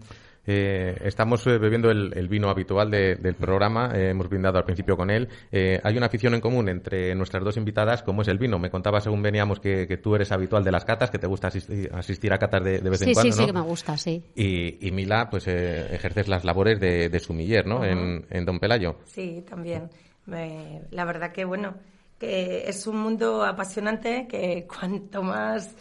Eh, 0.47 0.97
estamos 1.05 1.47
eh, 1.47 1.59
bebiendo 1.59 1.91
el, 1.91 2.13
el 2.17 2.29
vino 2.29 2.49
habitual 2.51 2.91
de- 2.91 3.17
del 3.17 3.35
programa, 3.35 3.93
eh, 3.95 4.11
hemos 4.11 4.29
brindado 4.29 4.59
al 4.59 4.65
principio 4.65 4.97
con 4.97 5.11
él. 5.11 5.29
Eh, 5.51 5.81
hay 5.83 5.97
una 5.97 6.07
afición 6.07 6.35
en 6.35 6.41
común 6.41 6.69
entre 6.69 7.15
nuestras 7.15 7.43
dos 7.45 7.57
invitadas, 7.57 8.03
como 8.03 8.23
es 8.23 8.29
el 8.29 8.39
vino. 8.39 8.59
Me 8.59 8.71
contaba 8.71 9.01
según 9.01 9.23
veníamos 9.23 9.61
que, 9.61 9.87
que 9.87 9.97
tú 9.97 10.15
eres 10.15 10.31
habitual 10.33 10.63
de 10.65 10.73
las 10.73 10.85
catas, 10.85 11.11
que 11.11 11.19
te 11.19 11.27
gusta 11.27 11.49
asistir, 11.49 11.91
asistir 11.95 12.33
a 12.33 12.39
catas 12.39 12.63
de, 12.65 12.79
de 12.81 12.91
vez 12.91 13.01
en 13.03 13.09
Sí, 13.09 13.15
cuando, 13.15 13.33
sí, 13.33 13.39
¿no? 13.39 13.45
sí 13.45 13.53
que 13.53 13.59
me 13.59 13.65
gusta, 13.65 13.97
sí. 13.97 14.23
Y, 14.35 14.87
y 14.87 14.91
Mila, 14.91 15.29
pues 15.31 15.47
eh, 15.49 15.95
ejerces 15.95 16.29
las 16.29 16.45
labores 16.45 16.79
de, 16.81 17.09
de 17.09 17.21
sumiller, 17.21 17.67
¿no? 17.67 17.85
En, 17.85 18.27
en 18.31 18.45
Don 18.45 18.59
Pelayo. 18.59 18.97
Sí, 19.07 19.45
también. 19.49 19.89
Me- 20.27 20.83
la 20.91 21.05
verdad 21.05 21.33
que, 21.33 21.45
bueno, 21.45 21.75
que 22.19 22.69
es 22.69 22.87
un 22.87 22.97
mundo 22.99 23.45
apasionante 23.45 24.27
que 24.29 24.67
cuanto 24.67 25.23
más 25.23 25.75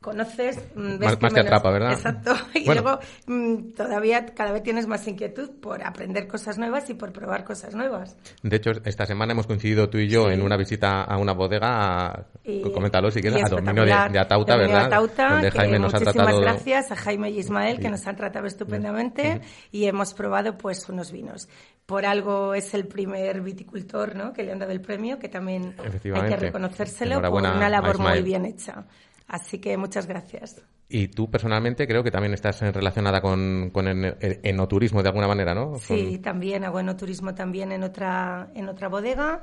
conoces, 0.00 0.56
mm, 0.76 0.98
ves 0.98 1.00
Más- 1.00 1.16
que 1.16 1.22
más 1.22 1.34
te 1.34 1.40
atrapa, 1.40 1.70
¿verdad? 1.70 1.92
Exacto. 1.92 2.32
Y 2.54 2.64
Bueno. 2.66 2.82
luego 2.82 2.98
mm, 3.26 3.72
todavía 3.72 4.26
cada 4.26 4.52
vez 4.52 4.62
tienes 4.62 4.86
más 4.86 5.06
inquietud 5.08 5.50
por 5.60 5.84
aprender 5.84 6.28
cosas 6.28 6.56
nuevas 6.56 6.88
y 6.88 6.94
por 6.94 7.12
probar 7.12 7.44
cosas 7.44 7.74
nuevas. 7.74 8.16
De 8.42 8.56
hecho, 8.56 8.70
esta 8.84 9.06
semana 9.06 9.32
hemos 9.32 9.46
coincidido 9.46 9.88
tú 9.90 9.98
y 9.98 10.08
yo 10.08 10.30
en 10.30 10.42
una 10.42 10.56
visita 10.56 11.02
a 11.02 11.16
una 11.18 11.32
bodega, 11.32 12.06
a- 12.10 12.26
Y- 12.44 12.62
coméntalo 12.70 13.10
si 13.10 13.20
quieres, 13.20 13.44
a 13.44 13.48
Dominio 13.48 13.84
de, 13.84 13.92
Atauta, 14.18 14.56
¿verdad? 14.56 14.84
Atauta, 14.86 15.28
Donde 15.32 15.50
que 15.50 15.58
Jaime 15.58 15.78
nos 15.80 15.92
ha 15.94 15.98
muchísimas 15.98 16.14
tratado... 16.26 16.40
gracias 16.42 16.92
a 16.92 16.96
Jaime 16.96 17.30
y 17.30 17.38
Ismael 17.40 17.80
que 17.80 17.90
nos 17.90 18.06
han 18.06 18.16
tratado 18.16 18.46
estupendamente 18.46 19.40
y 19.72 19.86
hemos 19.86 20.14
probado 20.14 20.56
pues 20.56 20.88
unos 20.88 21.10
vinos. 21.12 21.48
Por 21.86 22.04
algo 22.04 22.54
es 22.54 22.74
el 22.74 22.86
primer 22.86 23.40
viticultor 23.40 24.14
¿no? 24.14 24.32
que 24.32 24.42
le 24.42 24.52
han 24.52 24.58
dado 24.58 24.72
el 24.72 24.80
premio, 24.80 25.18
que 25.18 25.28
también 25.28 25.74
hay 26.14 26.28
que 26.28 26.36
reconocérselo 26.36 27.20
por 27.20 27.32
una 27.42 27.68
labor 27.68 27.98
muy 27.98 28.22
bien 28.22 28.44
hecha. 28.44 28.84
Así 29.28 29.58
que 29.58 29.76
muchas 29.76 30.06
gracias. 30.06 30.62
Y 30.88 31.08
tú 31.08 31.30
personalmente 31.30 31.86
creo 31.86 32.02
que 32.02 32.10
también 32.10 32.32
estás 32.32 32.60
relacionada 32.60 33.20
con, 33.20 33.70
con 33.70 33.86
el, 33.86 34.16
el 34.20 34.40
enoturismo 34.42 35.02
de 35.02 35.10
alguna 35.10 35.28
manera, 35.28 35.54
¿no? 35.54 35.76
Sí, 35.78 36.18
también 36.18 36.64
hago 36.64 36.80
enoturismo 36.80 37.34
también 37.34 37.70
en 37.72 37.82
otra, 37.82 38.50
en 38.54 38.68
otra 38.70 38.88
bodega. 38.88 39.42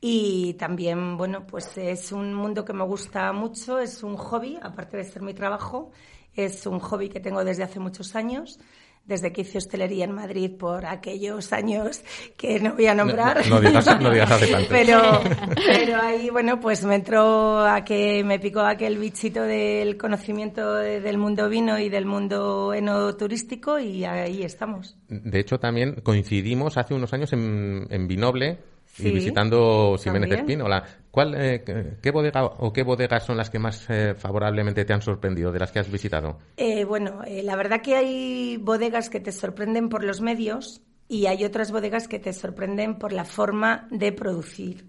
Y 0.00 0.54
también, 0.54 1.16
bueno, 1.16 1.46
pues 1.46 1.76
es 1.76 2.10
un 2.10 2.34
mundo 2.34 2.64
que 2.64 2.72
me 2.72 2.84
gusta 2.84 3.32
mucho, 3.32 3.78
es 3.78 4.02
un 4.02 4.16
hobby, 4.16 4.58
aparte 4.60 4.96
de 4.96 5.04
ser 5.04 5.22
mi 5.22 5.34
trabajo, 5.34 5.92
es 6.34 6.66
un 6.66 6.80
hobby 6.80 7.10
que 7.10 7.20
tengo 7.20 7.44
desde 7.44 7.64
hace 7.64 7.78
muchos 7.80 8.16
años, 8.16 8.58
desde 9.04 9.32
que 9.32 9.40
hice 9.40 9.58
hostelería 9.58 10.04
en 10.04 10.12
Madrid 10.12 10.52
por 10.56 10.86
aquellos 10.86 11.52
años 11.52 12.02
que 12.36 12.60
no 12.60 12.74
voy 12.74 12.86
a 12.86 12.94
nombrar. 12.94 13.44
No- 13.48 13.60
no 13.60 13.68
digas- 13.68 14.00
no 14.00 14.10
digas 14.10 14.30
hace 14.30 14.46
tanto. 14.52 14.68
Pero, 14.70 15.00
pero 15.66 16.00
ahí, 16.00 16.30
bueno, 16.30 16.60
pues 16.60 16.84
me 16.84 16.94
entró 16.94 17.58
a 17.66 17.84
que 17.84 18.22
me 18.22 18.38
picó 18.38 18.60
aquel 18.60 18.98
bichito 18.98 19.42
del 19.42 19.96
conocimiento 19.96 20.74
de- 20.74 21.00
del 21.00 21.18
mundo 21.18 21.48
vino 21.48 21.78
y 21.78 21.88
del 21.88 22.06
mundo 22.06 22.72
enoturístico 22.72 23.78
y 23.78 24.04
ahí 24.04 24.42
estamos. 24.44 24.96
De 25.08 25.40
hecho, 25.40 25.58
también 25.58 25.96
coincidimos 26.02 26.76
hace 26.76 26.94
unos 26.94 27.12
años 27.12 27.32
en, 27.32 27.86
en 27.90 28.06
Vinoble 28.06 28.58
y 28.98 29.02
Sí, 29.02 29.10
visitando 29.12 29.96
Jiménez 30.02 30.28
también. 30.30 30.40
Espínola. 30.40 30.84
¿Cuál, 31.10 31.34
eh, 31.34 31.62
qué- 31.64 31.96
¿Qué 32.00 32.10
bodega 32.10 32.44
o 32.44 32.72
qué 32.72 32.82
bodegas 32.82 33.24
son 33.26 33.36
las 33.36 33.50
que 33.50 33.58
más 33.58 33.84
eh, 33.90 34.14
favorablemente 34.16 34.84
te 34.84 34.92
han 34.92 35.02
sorprendido 35.02 35.50
de 35.52 35.58
las 35.58 35.72
que 35.72 35.80
has 35.80 35.90
visitado? 35.90 36.38
Eh, 36.56 36.84
bueno, 36.84 37.22
eh, 37.26 37.42
la 37.42 37.56
verdad 37.56 37.82
que 37.82 37.96
hay 37.96 38.56
bodegas 38.58 39.10
que 39.10 39.20
te 39.20 39.32
sorprenden 39.32 39.88
por 39.88 40.04
los 40.04 40.20
medios 40.20 40.82
y 41.08 41.26
hay 41.26 41.44
otras 41.44 41.72
bodegas 41.72 42.06
que 42.06 42.20
te 42.20 42.32
sorprenden 42.32 42.96
por 42.98 43.12
la 43.12 43.24
forma 43.24 43.88
de 43.90 44.12
producir, 44.12 44.86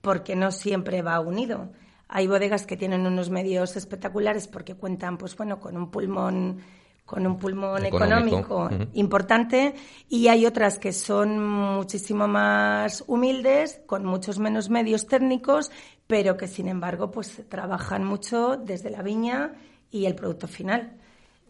porque 0.00 0.34
no 0.34 0.50
siempre 0.50 1.02
va 1.02 1.20
unido. 1.20 1.70
Hay 2.08 2.26
bodegas 2.26 2.66
que 2.66 2.76
tienen 2.76 3.06
unos 3.06 3.30
medios 3.30 3.76
espectaculares 3.76 4.48
porque 4.48 4.74
cuentan, 4.74 5.16
pues 5.16 5.36
bueno, 5.36 5.60
con 5.60 5.76
un 5.76 5.90
pulmón 5.90 6.58
con 7.04 7.26
un 7.26 7.38
pulmón 7.38 7.84
Económico. 7.84 8.70
importante 8.94 9.74
y 10.08 10.28
hay 10.28 10.46
otras 10.46 10.78
que 10.78 10.92
son 10.92 11.38
muchísimo 11.38 12.26
más 12.26 13.04
humildes, 13.06 13.82
con 13.86 14.04
muchos 14.04 14.38
menos 14.38 14.70
medios 14.70 15.06
técnicos, 15.06 15.70
pero 16.06 16.36
que 16.36 16.48
sin 16.48 16.68
embargo 16.68 17.10
pues 17.10 17.42
trabajan 17.48 18.04
mucho 18.04 18.56
desde 18.56 18.90
la 18.90 19.02
viña 19.02 19.52
y 19.90 20.06
el 20.06 20.14
producto 20.14 20.48
final. 20.48 20.92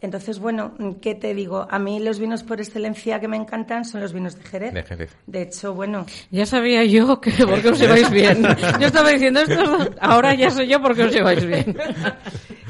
Entonces, 0.03 0.37
bueno, 0.37 0.73
¿qué 1.01 1.15
te 1.15 1.33
digo? 1.33 1.65
A 1.71 1.79
mí 1.79 1.97
los 2.01 2.19
vinos 2.19 2.43
por 2.43 2.59
excelencia 2.59 3.21
que 3.21 3.29
me 3.29 3.37
encantan 3.37 3.85
son 3.85 4.01
los 4.01 4.11
vinos 4.11 4.35
de 4.37 4.43
Jerez. 4.43 4.73
De 4.73 4.83
Jerez. 4.83 5.15
De 5.27 5.43
hecho, 5.43 5.73
bueno, 5.73 6.05
Ya 6.29 6.45
sabía 6.45 6.83
yo 6.83 7.21
que 7.21 7.31
porque 7.45 7.69
os 7.69 7.79
lleváis 7.79 8.11
bien. 8.11 8.43
Yo 8.81 8.87
estaba 8.87 9.11
diciendo 9.11 9.39
esto, 9.39 9.91
ahora 10.01 10.33
ya 10.35 10.49
sé 10.51 10.67
yo 10.67 10.81
por 10.81 10.93
qué 10.93 11.03
os 11.03 11.13
lleváis 11.13 11.45
bien. 11.45 11.77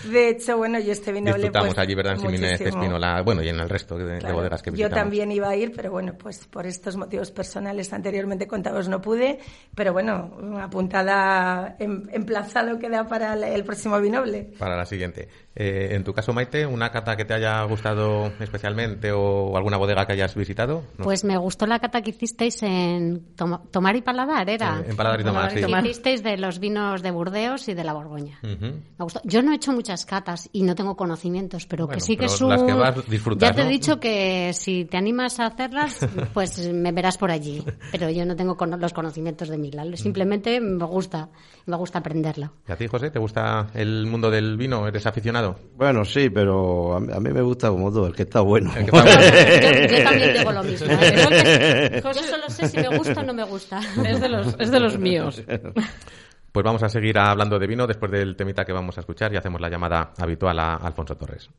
De 0.05 0.29
hecho, 0.29 0.57
bueno, 0.57 0.79
yo 0.79 0.91
este 0.91 1.11
vino 1.11 1.31
le 1.31 1.37
Disfrutamos 1.37 1.77
allí, 1.77 1.95
¿verdad? 1.95 2.13
En 2.13 2.19
Siminez. 2.21 2.61
Espínola, 2.61 3.21
bueno, 3.21 3.41
y 3.43 3.49
en 3.49 3.59
el 3.59 3.69
resto 3.69 3.97
de, 3.97 4.05
de 4.05 4.17
Claro. 4.19 4.35
bodegas 4.35 4.61
que 4.61 4.69
Yo 4.71 4.73
visitamos. 4.75 4.97
también 4.97 5.31
iba 5.31 5.49
a 5.49 5.55
ir, 5.55 5.71
pero 5.75 5.91
bueno, 5.91 6.13
pues 6.17 6.45
por 6.47 6.65
estos 6.65 6.95
motivos 6.97 7.31
personales 7.31 7.91
anteriormente 7.93 8.47
contados 8.47 8.87
no 8.89 9.01
pude. 9.01 9.39
Pero 9.75 9.93
bueno, 9.93 10.31
una 10.41 10.69
puntada 10.69 11.75
em- 11.79 12.07
emplazado 12.11 12.79
queda 12.79 13.07
para 13.07 13.33
el- 13.33 13.43
el 13.43 13.63
próximo 13.63 13.99
Vinoble. 13.99 14.51
Para 14.57 14.75
la 14.77 14.85
siguiente. 14.85 15.27
Eh, 15.55 15.89
en 15.91 16.03
tu 16.03 16.13
caso, 16.13 16.33
Maite, 16.33 16.65
¿una 16.65 16.91
cata 16.91 17.15
que 17.15 17.25
te 17.25 17.33
haya 17.35 17.61
gustado 17.63 18.31
especialmente 18.39 19.11
o 19.11 19.55
alguna 19.55 19.77
bodega 19.77 20.07
que 20.07 20.13
hayas 20.13 20.33
visitado? 20.35 20.83
¿No? 20.97 21.03
Pues 21.03 21.23
me 21.23 21.37
gustó 21.37 21.67
la 21.67 21.77
cata 21.79 22.01
que 22.01 22.09
hicisteis 22.09 22.63
en 22.63 23.35
Toma- 23.35 23.61
Tomar 23.69 23.95
y 23.95 24.01
Paladar, 24.01 24.49
¿era? 24.49 24.79
Eh, 24.79 24.89
en 24.89 24.95
Paladar 24.95 25.21
y 25.21 25.23
Tomar, 25.23 25.51
sí. 25.51 25.59
Que 25.63 25.79
hicisteis 25.79 26.23
de 26.23 26.37
los 26.37 26.59
vinos 26.59 27.03
de 27.03 27.11
Burdeos 27.11 27.67
y 27.67 27.75
de 27.75 27.83
la 27.83 27.93
Borgoña. 27.93 28.39
Ujú. 28.41 28.65
Me 28.65 29.03
gustó. 29.03 29.21
Yo 29.25 29.43
no 29.43 29.51
he 29.51 29.55
hecho 29.57 29.71
muchas 29.73 29.92
catas 30.05 30.49
y 30.51 30.63
no 30.63 30.75
tengo 30.75 30.95
conocimientos, 30.95 31.65
pero 31.65 31.85
Bueno, 31.85 31.97
que 31.99 32.03
sí 32.03 32.17
que 32.17 32.25
es 32.25 32.41
un... 32.41 32.49
las 32.49 32.63
que 32.63 32.73
vas, 32.73 33.09
disfrutas, 33.09 33.49
Ya 33.49 33.55
te 33.55 33.63
¿no? 33.63 33.69
he 33.69 33.71
dicho 33.71 33.99
que 33.99 34.51
si 34.53 34.85
te 34.85 34.97
animas 34.97 35.39
a 35.39 35.45
hacerlas, 35.45 35.99
pues 36.33 36.67
me 36.73 36.91
verás 36.91 37.17
por 37.17 37.31
allí. 37.31 37.63
Pero 37.91 38.09
yo 38.09 38.25
no 38.25 38.35
tengo 38.35 38.57
los 38.65 38.93
conocimientos 38.93 39.49
de 39.49 39.57
Milán. 39.57 39.95
Simplemente 39.97 40.59
me 40.59 40.85
gusta, 40.85 41.29
me 41.65 41.75
gusta 41.77 41.99
aprenderlo. 41.99 42.53
¿Y 42.67 42.71
a 42.71 42.75
ti, 42.75 42.87
José, 42.87 43.11
te 43.11 43.19
gusta 43.19 43.67
el 43.73 44.05
mundo 44.07 44.31
del 44.31 44.57
vino? 44.57 44.87
¿Eres 44.87 45.05
aficionado? 45.05 45.59
Bueno, 45.75 46.03
sí, 46.05 46.29
pero 46.29 46.95
a 46.95 46.99
mí, 46.99 47.13
a 47.13 47.19
mí 47.19 47.29
me 47.31 47.41
gusta 47.41 47.69
como 47.69 47.91
todo, 47.91 48.07
el 48.07 48.15
que 48.15 48.23
está 48.23 48.41
bueno. 48.41 48.73
Que 48.73 48.81
está 48.81 49.03
bueno. 49.03 49.21
Yo, 49.63 49.97
yo 49.97 50.03
también 50.03 50.33
digo 50.33 50.51
lo 50.51 50.63
mismo. 50.63 50.87
¿eh? 50.89 52.01
Yo 52.03 52.13
solo 52.13 52.49
sé 52.49 52.67
si 52.67 52.77
me 52.77 52.97
gusta 52.97 53.21
o 53.21 53.23
no 53.23 53.33
me 53.33 53.43
gusta. 53.43 53.79
Es 54.05 54.19
de 54.19 54.29
los, 54.29 54.55
es 54.59 54.71
de 54.71 54.79
los 54.79 54.97
míos. 54.97 55.41
Pues 56.53 56.63
vamos 56.63 56.83
a 56.83 56.89
seguir 56.89 57.17
hablando 57.17 57.57
de 57.57 57.65
vino 57.65 57.87
después 57.87 58.11
del 58.11 58.35
temita 58.35 58.63
que 58.63 58.73
vamos 58.73 58.95
a 58.97 59.01
escuchar 59.01 59.33
y 59.33 59.37
hacemos 59.37 59.59
la 59.59 59.69
llamada 59.69 60.13
habitual 60.19 60.59
a 60.59 60.75
Alfonso 60.75 61.17
Torres. 61.17 61.49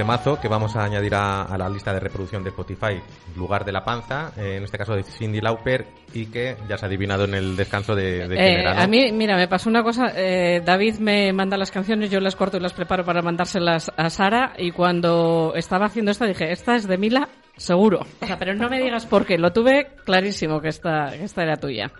Temazo 0.00 0.40
que 0.40 0.48
vamos 0.48 0.76
a 0.76 0.84
añadir 0.84 1.14
a, 1.14 1.42
a 1.42 1.58
la 1.58 1.68
lista 1.68 1.92
de 1.92 2.00
reproducción 2.00 2.42
de 2.42 2.48
Spotify, 2.48 2.98
Lugar 3.36 3.66
de 3.66 3.72
la 3.72 3.84
Panza, 3.84 4.32
eh, 4.34 4.56
en 4.56 4.64
este 4.64 4.78
caso 4.78 4.94
de 4.94 5.02
Cindy 5.02 5.42
Lauper, 5.42 5.86
y 6.14 6.24
que 6.26 6.56
ya 6.66 6.78
se 6.78 6.86
ha 6.86 6.88
adivinado 6.88 7.24
en 7.24 7.34
el 7.34 7.54
descanso 7.54 7.94
de, 7.94 8.26
de 8.26 8.36
Eh. 8.38 8.66
A 8.66 8.86
mí, 8.86 9.12
mira, 9.12 9.36
me 9.36 9.46
pasó 9.46 9.68
una 9.68 9.82
cosa. 9.82 10.10
eh, 10.16 10.62
David 10.64 10.94
me 11.00 11.34
manda 11.34 11.58
las 11.58 11.70
canciones, 11.70 12.10
yo 12.10 12.18
las 12.20 12.34
corto 12.34 12.56
y 12.56 12.60
las 12.60 12.72
preparo 12.72 13.04
para 13.04 13.20
mandárselas 13.20 13.92
a 13.94 14.08
Sara. 14.08 14.54
Y 14.56 14.70
cuando 14.70 15.52
estaba 15.54 15.84
haciendo 15.84 16.12
esta 16.12 16.24
dije, 16.24 16.50
esta 16.50 16.76
es 16.76 16.88
de 16.88 16.96
Mila, 16.96 17.28
seguro. 17.58 18.06
O 18.22 18.26
sea, 18.26 18.38
pero 18.38 18.54
no 18.54 18.70
me 18.70 18.80
digas 18.80 19.04
por 19.04 19.26
qué. 19.26 19.36
Lo 19.36 19.52
tuve 19.52 19.88
clarísimo 20.06 20.62
que 20.62 20.68
esta, 20.68 21.10
que 21.10 21.24
esta 21.24 21.42
era 21.42 21.56
tuya. 21.58 21.92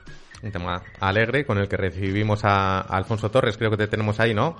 Un 0.43 0.51
tema 0.53 0.83
alegre 1.01 1.45
con 1.45 1.59
el 1.59 1.69
que 1.69 1.77
recibimos 1.77 2.47
a 2.47 2.81
Alfonso 2.81 3.31
Torres, 3.31 3.59
creo 3.59 3.71
que 3.71 3.77
te 3.77 3.89
tenemos 3.89 4.21
ahí, 4.21 4.33
¿no? 4.33 4.57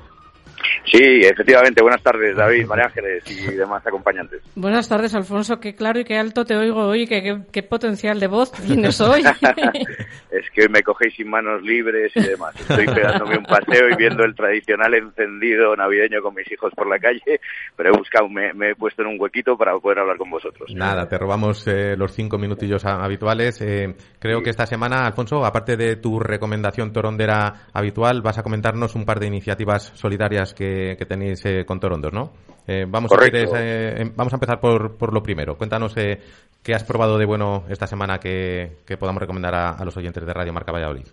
Sí, 0.85 1.21
efectivamente. 1.23 1.83
Buenas 1.83 2.03
tardes, 2.03 2.37
David, 2.37 2.67
María 2.67 2.87
Ángeles 2.87 3.25
y 3.31 3.55
demás 3.55 3.87
acompañantes. 3.87 4.43
Buenas 4.55 4.89
tardes, 4.89 5.15
Alfonso. 5.15 5.61
Qué 5.61 5.75
claro 5.75 6.01
y 6.01 6.05
qué 6.05 6.17
alto 6.17 6.45
te 6.45 6.57
oigo 6.57 6.87
hoy. 6.87 7.07
Qué, 7.07 7.23
qué, 7.23 7.39
qué 7.53 7.63
potencial 7.63 8.19
de 8.19 8.27
voz 8.27 8.53
tienes 8.53 9.01
hoy. 9.01 9.23
es 10.31 10.51
que 10.55 10.69
me 10.69 10.83
cogéis 10.83 11.15
sin 11.15 11.31
manos 11.31 11.63
libres 11.63 12.13
y 12.15 12.23
demás. 12.23 12.55
Estoy 12.59 12.87
pegándome 12.87 13.39
un 13.39 13.45
paseo 13.45 13.89
y 13.91 13.97
viendo 13.97 14.25
el 14.25 14.35
tradicional 14.35 14.95
encendido 14.95 15.77
navideño 15.77 16.23
con 16.23 16.35
mis 16.35 16.51
hijos 16.51 16.73
por 16.75 16.89
la 16.89 16.99
calle, 16.99 17.41
pero 17.77 17.91
he 17.91 17.97
buscado, 17.97 18.29
me, 18.29 18.53
me 18.53 18.71
he 18.71 18.75
puesto 18.75 19.03
en 19.03 19.09
un 19.09 19.21
huequito 19.21 19.57
para 19.57 19.79
poder 19.79 20.01
hablar 20.01 20.17
con 20.17 20.31
vosotros. 20.31 20.71
Nada, 20.75 21.09
te 21.09 21.19
robamos 21.19 21.67
eh, 21.67 21.97
los 21.97 22.13
cinco 22.13 22.39
minutillos 22.39 22.85
habituales. 22.85 23.61
Eh, 23.61 23.95
creo 24.19 24.43
que 24.43 24.51
esta 24.51 24.67
semana, 24.67 25.07
Alfonso, 25.07 25.45
aparte 25.45 25.77
de 25.77 25.97
tu 25.97 26.19
recomendación 26.19 26.93
torondera 26.93 27.69
habitual, 27.73 28.23
vas 28.23 28.39
a 28.39 28.43
comentarnos 28.43 28.95
un 28.95 29.05
par 29.05 29.21
de 29.21 29.27
iniciativas 29.27 29.93
solidarias 29.95 30.50
que, 30.55 30.97
que 30.99 31.07
tenéis 31.07 31.45
eh, 31.47 31.65
con 31.65 31.81
Torondos, 31.81 32.13
¿no? 32.13 32.33
Eh, 32.67 32.85
vamos, 32.89 33.11
a 33.13 33.17
Correcto. 33.17 33.51
quieres, 33.51 33.53
eh, 33.55 34.03
em- 34.03 34.13
vamos 34.15 34.33
a 34.33 34.37
empezar 34.37 34.61
por, 34.61 34.97
por 34.97 35.13
lo 35.13 35.23
primero. 35.23 35.57
Cuéntanos 35.57 35.95
qué 35.95 36.75
has 36.75 36.85
probado 36.85 37.19
de 37.19 37.25
bueno 37.27 37.65
esta 37.69 37.87
semana 37.87 38.19
que, 38.19 38.73
que 38.87 38.97
podamos 38.97 39.21
recomendar 39.21 39.55
a, 39.55 39.71
a 39.71 39.85
los 39.85 39.97
oyentes 39.97 40.25
de 40.25 40.33
Radio 40.33 40.53
Marca 40.53 40.73
Valladolid. 40.73 41.07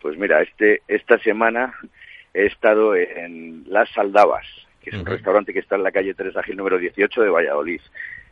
Pues 0.00 0.18
mira, 0.18 0.40
este, 0.42 0.82
esta 0.88 1.18
semana 1.18 1.74
he 2.32 2.46
estado 2.46 2.94
en 2.96 3.64
Las 3.68 3.88
Saldavas, 3.92 4.46
que 4.82 4.90
es 4.90 4.96
un 4.96 5.06
restaurante 5.06 5.52
que 5.52 5.60
está 5.60 5.76
en 5.76 5.82
la 5.84 5.92
calle 5.92 6.14
Teresa 6.14 6.42
Gil 6.42 6.56
número 6.56 6.78
18 6.78 7.22
de 7.22 7.30
Valladolid. 7.30 7.80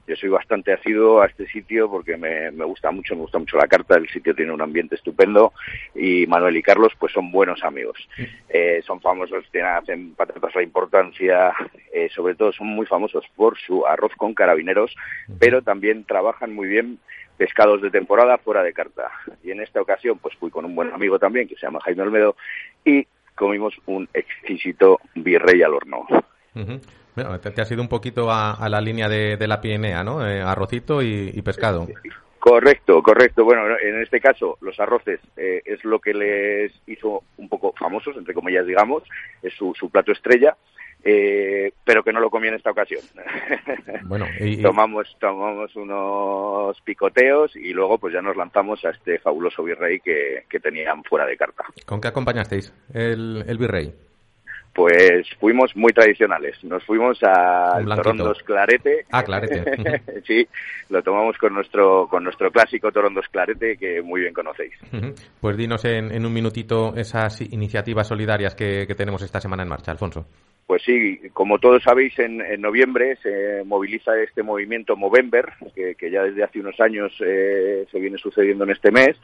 Yo 0.07 0.17
soy 0.17 0.31
bastante 0.31 0.73
asiduo 0.73 1.23
a 1.23 1.27
este 1.27 1.47
sitio 1.47 1.89
porque 1.91 2.17
me, 2.17 2.51
me 2.51 2.65
gusta 2.65 2.91
mucho, 2.91 3.15
me 3.15 3.23
gusta 3.23 3.39
mucho 3.39 3.57
la 3.57 3.69
carta, 3.69 3.97
el 3.97 4.09
sitio 4.09 4.35
tiene 4.35 4.53
un 4.53 4.61
ambiente 4.61 4.97
estupendo 4.97 5.53
y 5.95 6.27
Manuel 6.27 6.57
y 6.57 6.63
Carlos 6.63 6.93
pues 6.99 7.13
son 7.13 7.31
buenos 7.31 7.63
amigos. 7.63 7.97
Eh, 8.49 8.83
son 8.85 9.01
famosos, 9.01 9.45
tienen, 9.53 9.71
hacen 9.71 10.15
patatas 10.15 10.55
la 10.55 10.63
importancia, 10.63 11.53
eh, 11.93 12.09
sobre 12.15 12.35
todo 12.35 12.53
son 12.53 12.67
muy 12.67 12.87
famosos 12.87 13.25
por 13.37 13.59
su 13.59 13.87
arroz 13.87 14.13
con 14.17 14.35
carabineros, 14.35 14.95
pero 15.39 15.63
también 15.63 16.05
trabajan 16.05 16.53
muy 16.53 16.67
bien 16.67 16.99
pescados 17.37 17.81
de 17.81 17.91
temporada 17.91 18.39
fuera 18.39 18.63
de 18.63 18.73
carta. 18.73 19.11
Y 19.43 19.51
en 19.53 19.61
esta 19.61 19.81
ocasión 19.81 20.19
pues 20.19 20.35
fui 20.37 20.51
con 20.51 20.65
un 20.65 20.75
buen 20.75 20.93
amigo 20.93 21.19
también 21.19 21.47
que 21.47 21.55
se 21.55 21.67
llama 21.67 21.81
Jaime 21.81 22.03
Olmedo 22.03 22.37
y 22.85 23.07
comimos 23.35 23.75
un 23.87 24.09
exquisito 24.13 25.01
virrey 25.15 25.63
al 25.63 25.75
horno. 25.75 26.07
Ujú. 26.55 26.81
Bueno, 27.15 27.39
te, 27.41 27.51
te 27.51 27.61
has 27.61 27.71
ido 27.71 27.83
un 27.83 27.89
poquito 27.89 28.31
a, 28.31 28.53
a 28.53 28.69
la 28.69 28.81
línea 28.81 29.09
de, 29.09 29.37
de 29.37 29.49
la 29.49 29.61
Pienea, 29.61 30.03
¿no? 30.03 30.27
Eh, 30.27 30.41
arrocito 30.41 31.03
y, 31.03 31.31
y 31.35 31.43
pescado. 31.43 31.87
Correcto, 32.43 33.01
correcto. 33.05 33.45
Bueno, 33.45 33.63
en 33.81 34.03
este 34.03 34.21
caso, 34.21 34.59
los 34.63 34.79
arroces 34.81 35.21
eh, 35.37 35.63
es 35.65 35.85
lo 35.85 36.01
que 36.01 36.13
les 36.13 36.73
hizo 36.89 37.23
un 37.37 37.49
poco 37.49 37.73
famosos, 37.79 38.17
entre 38.17 38.35
comillas, 38.35 38.67
digamos, 38.67 39.05
es 39.43 39.55
su, 39.55 39.73
su 39.79 39.91
plato 39.91 40.11
estrella, 40.11 40.57
eh, 41.05 41.73
pero 41.85 42.03
que 42.03 42.13
no 42.13 42.19
lo 42.19 42.31
comí 42.31 42.49
en 42.49 42.55
esta 42.55 42.73
ocasión. 42.73 43.03
Bueno, 44.05 44.27
y, 44.41 44.61
tomamos 44.61 45.17
unos 45.77 46.81
picoteos 46.83 47.55
y 47.57 47.73
luego 47.73 47.97
pues 47.99 48.13
ya 48.13 48.21
nos 48.21 48.37
lanzamos 48.37 48.85
a 48.85 48.91
este 48.91 49.19
fabuloso 49.21 49.63
virrey 49.63 50.01
que, 50.01 50.45
que 50.51 50.61
tenían 50.61 51.03
fuera 51.05 51.25
de 51.25 51.37
carta. 51.37 51.65
¿con 51.87 52.01
qué 52.01 52.09
acompañasteis 52.09 52.75
el, 52.93 53.45
el 53.47 53.57
virrey? 53.57 53.95
Pues 54.75 55.29
fuimos 55.39 55.77
muy 55.77 55.93
tradicionales. 55.93 56.57
Nos 56.65 56.83
fuimos 56.85 57.19
al. 57.23 57.85
Torondos 57.85 58.43
Clarete. 58.43 59.05
Ah, 59.11 59.23
clarete. 59.23 60.03
sí, 60.27 60.47
lo 60.89 61.03
tomamos 61.03 61.37
con 61.37 61.53
nuestro 61.53 62.09
con 62.09 62.25
nuestro 62.25 62.51
clásico 62.51 62.91
Torondos 62.91 63.27
Clarete 63.31 63.77
que 63.77 64.01
muy 64.01 64.23
bien 64.23 64.33
conocéis. 64.33 64.73
Pues 65.41 65.57
dinos 65.57 65.85
en, 65.85 66.11
en 66.11 66.25
un 66.25 66.33
minutito 66.33 66.95
esas 66.97 67.41
iniciativas 67.43 68.09
solidarias 68.09 68.55
que, 68.55 68.87
que 68.87 68.95
tenemos 68.95 69.23
esta 69.23 69.41
semana 69.41 69.63
en 69.63 69.69
marcha, 69.69 69.93
Alfonso. 69.93 70.27
Pues 70.67 70.83
sí, 70.85 71.21
como 71.35 71.59
todos 71.59 71.83
sabéis, 71.83 72.19
en, 72.19 72.41
en 72.41 72.61
noviembre 72.61 73.17
se 73.23 73.63
moviliza 73.65 74.13
este 74.23 74.43
movimiento 74.43 74.97
Movember, 74.97 75.45
que, 75.75 75.97
que 75.97 76.11
ya 76.11 76.23
desde 76.23 76.45
hace 76.45 76.61
unos 76.61 76.81
años 76.81 77.13
eh, 77.21 77.85
se 77.91 77.99
viene 77.99 78.17
sucediendo 78.17 78.65
en 78.65 78.71
este 78.71 78.91
mes, 78.91 79.19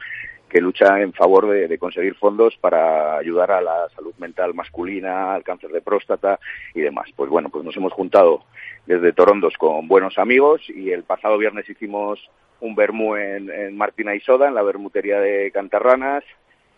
que 0.49 0.59
lucha 0.59 0.99
en 1.01 1.13
favor 1.13 1.47
de, 1.47 1.77
conseguir 1.77 2.15
fondos 2.15 2.57
para 2.57 3.17
ayudar 3.17 3.51
a 3.51 3.61
la 3.61 3.87
salud 3.95 4.13
mental 4.17 4.53
masculina, 4.53 5.33
al 5.33 5.43
cáncer 5.43 5.69
de 5.69 5.81
próstata 5.81 6.39
y 6.73 6.81
demás. 6.81 7.09
Pues 7.15 7.29
bueno, 7.29 7.49
pues 7.49 7.63
nos 7.63 7.77
hemos 7.77 7.93
juntado 7.93 8.43
desde 8.85 9.13
Torondos 9.13 9.53
con 9.57 9.87
buenos 9.87 10.17
amigos 10.17 10.61
y 10.69 10.91
el 10.91 11.03
pasado 11.03 11.37
viernes 11.37 11.69
hicimos 11.69 12.19
un 12.59 12.75
vermú 12.75 13.15
en, 13.15 13.49
en 13.49 13.77
Martina 13.77 14.15
y 14.15 14.19
Soda, 14.19 14.47
en 14.47 14.55
la 14.55 14.63
bermutería 14.63 15.19
de 15.19 15.51
Cantarranas. 15.51 16.23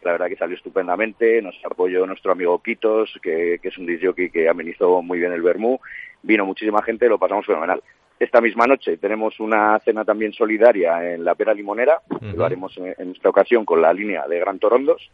La 0.04 0.14
verdad 0.14 0.28
que 0.28 0.36
salió 0.36 0.56
estupendamente, 0.56 1.42
nos 1.42 1.56
apoyó 1.64 2.06
nuestro 2.06 2.32
amigo 2.32 2.62
Quitos, 2.62 3.18
que, 3.22 3.60
que 3.62 3.68
es 3.70 3.78
un 3.78 3.86
disjockey 3.86 4.30
que 4.30 4.50
amenizó 4.50 5.02
muy 5.02 5.20
bien 5.20 5.32
el 5.32 5.42
vermú. 5.42 5.80
Vino 6.24 6.46
muchísima 6.46 6.82
gente, 6.84 7.08
lo 7.08 7.20
pasamos 7.20 7.46
fenomenal. 7.46 7.82
Esta 8.22 8.40
misma 8.40 8.68
noche 8.68 8.98
tenemos 8.98 9.40
una 9.40 9.80
cena 9.80 10.06
también 10.06 10.32
solidaria 10.32 11.12
en 11.12 11.26
la 11.26 11.34
Pera 11.34 11.56
Limonera, 11.56 12.02
que 12.20 12.38
lo 12.38 12.46
haremos 12.46 12.78
en, 12.78 12.94
en 12.96 13.12
esta 13.14 13.30
ocasión 13.30 13.66
con 13.66 13.82
la 13.82 13.92
línea 13.92 14.28
de 14.28 14.38
Gran 14.38 14.60
Torondos. 14.60 15.10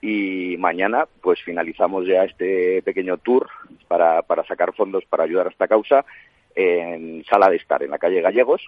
Y 0.00 0.56
mañana, 0.58 1.06
pues 1.22 1.40
finalizamos 1.44 2.08
ya 2.08 2.24
este 2.24 2.82
pequeño 2.82 3.18
tour 3.18 3.46
para, 3.86 4.22
para 4.22 4.44
sacar 4.48 4.74
fondos 4.74 5.04
para 5.04 5.22
ayudar 5.22 5.46
a 5.46 5.50
esta 5.50 5.68
causa 5.68 6.04
en 6.56 7.24
Sala 7.30 7.50
de 7.50 7.56
Estar, 7.56 7.84
en 7.84 7.92
la 7.92 7.98
calle 7.98 8.20
Gallegos, 8.20 8.62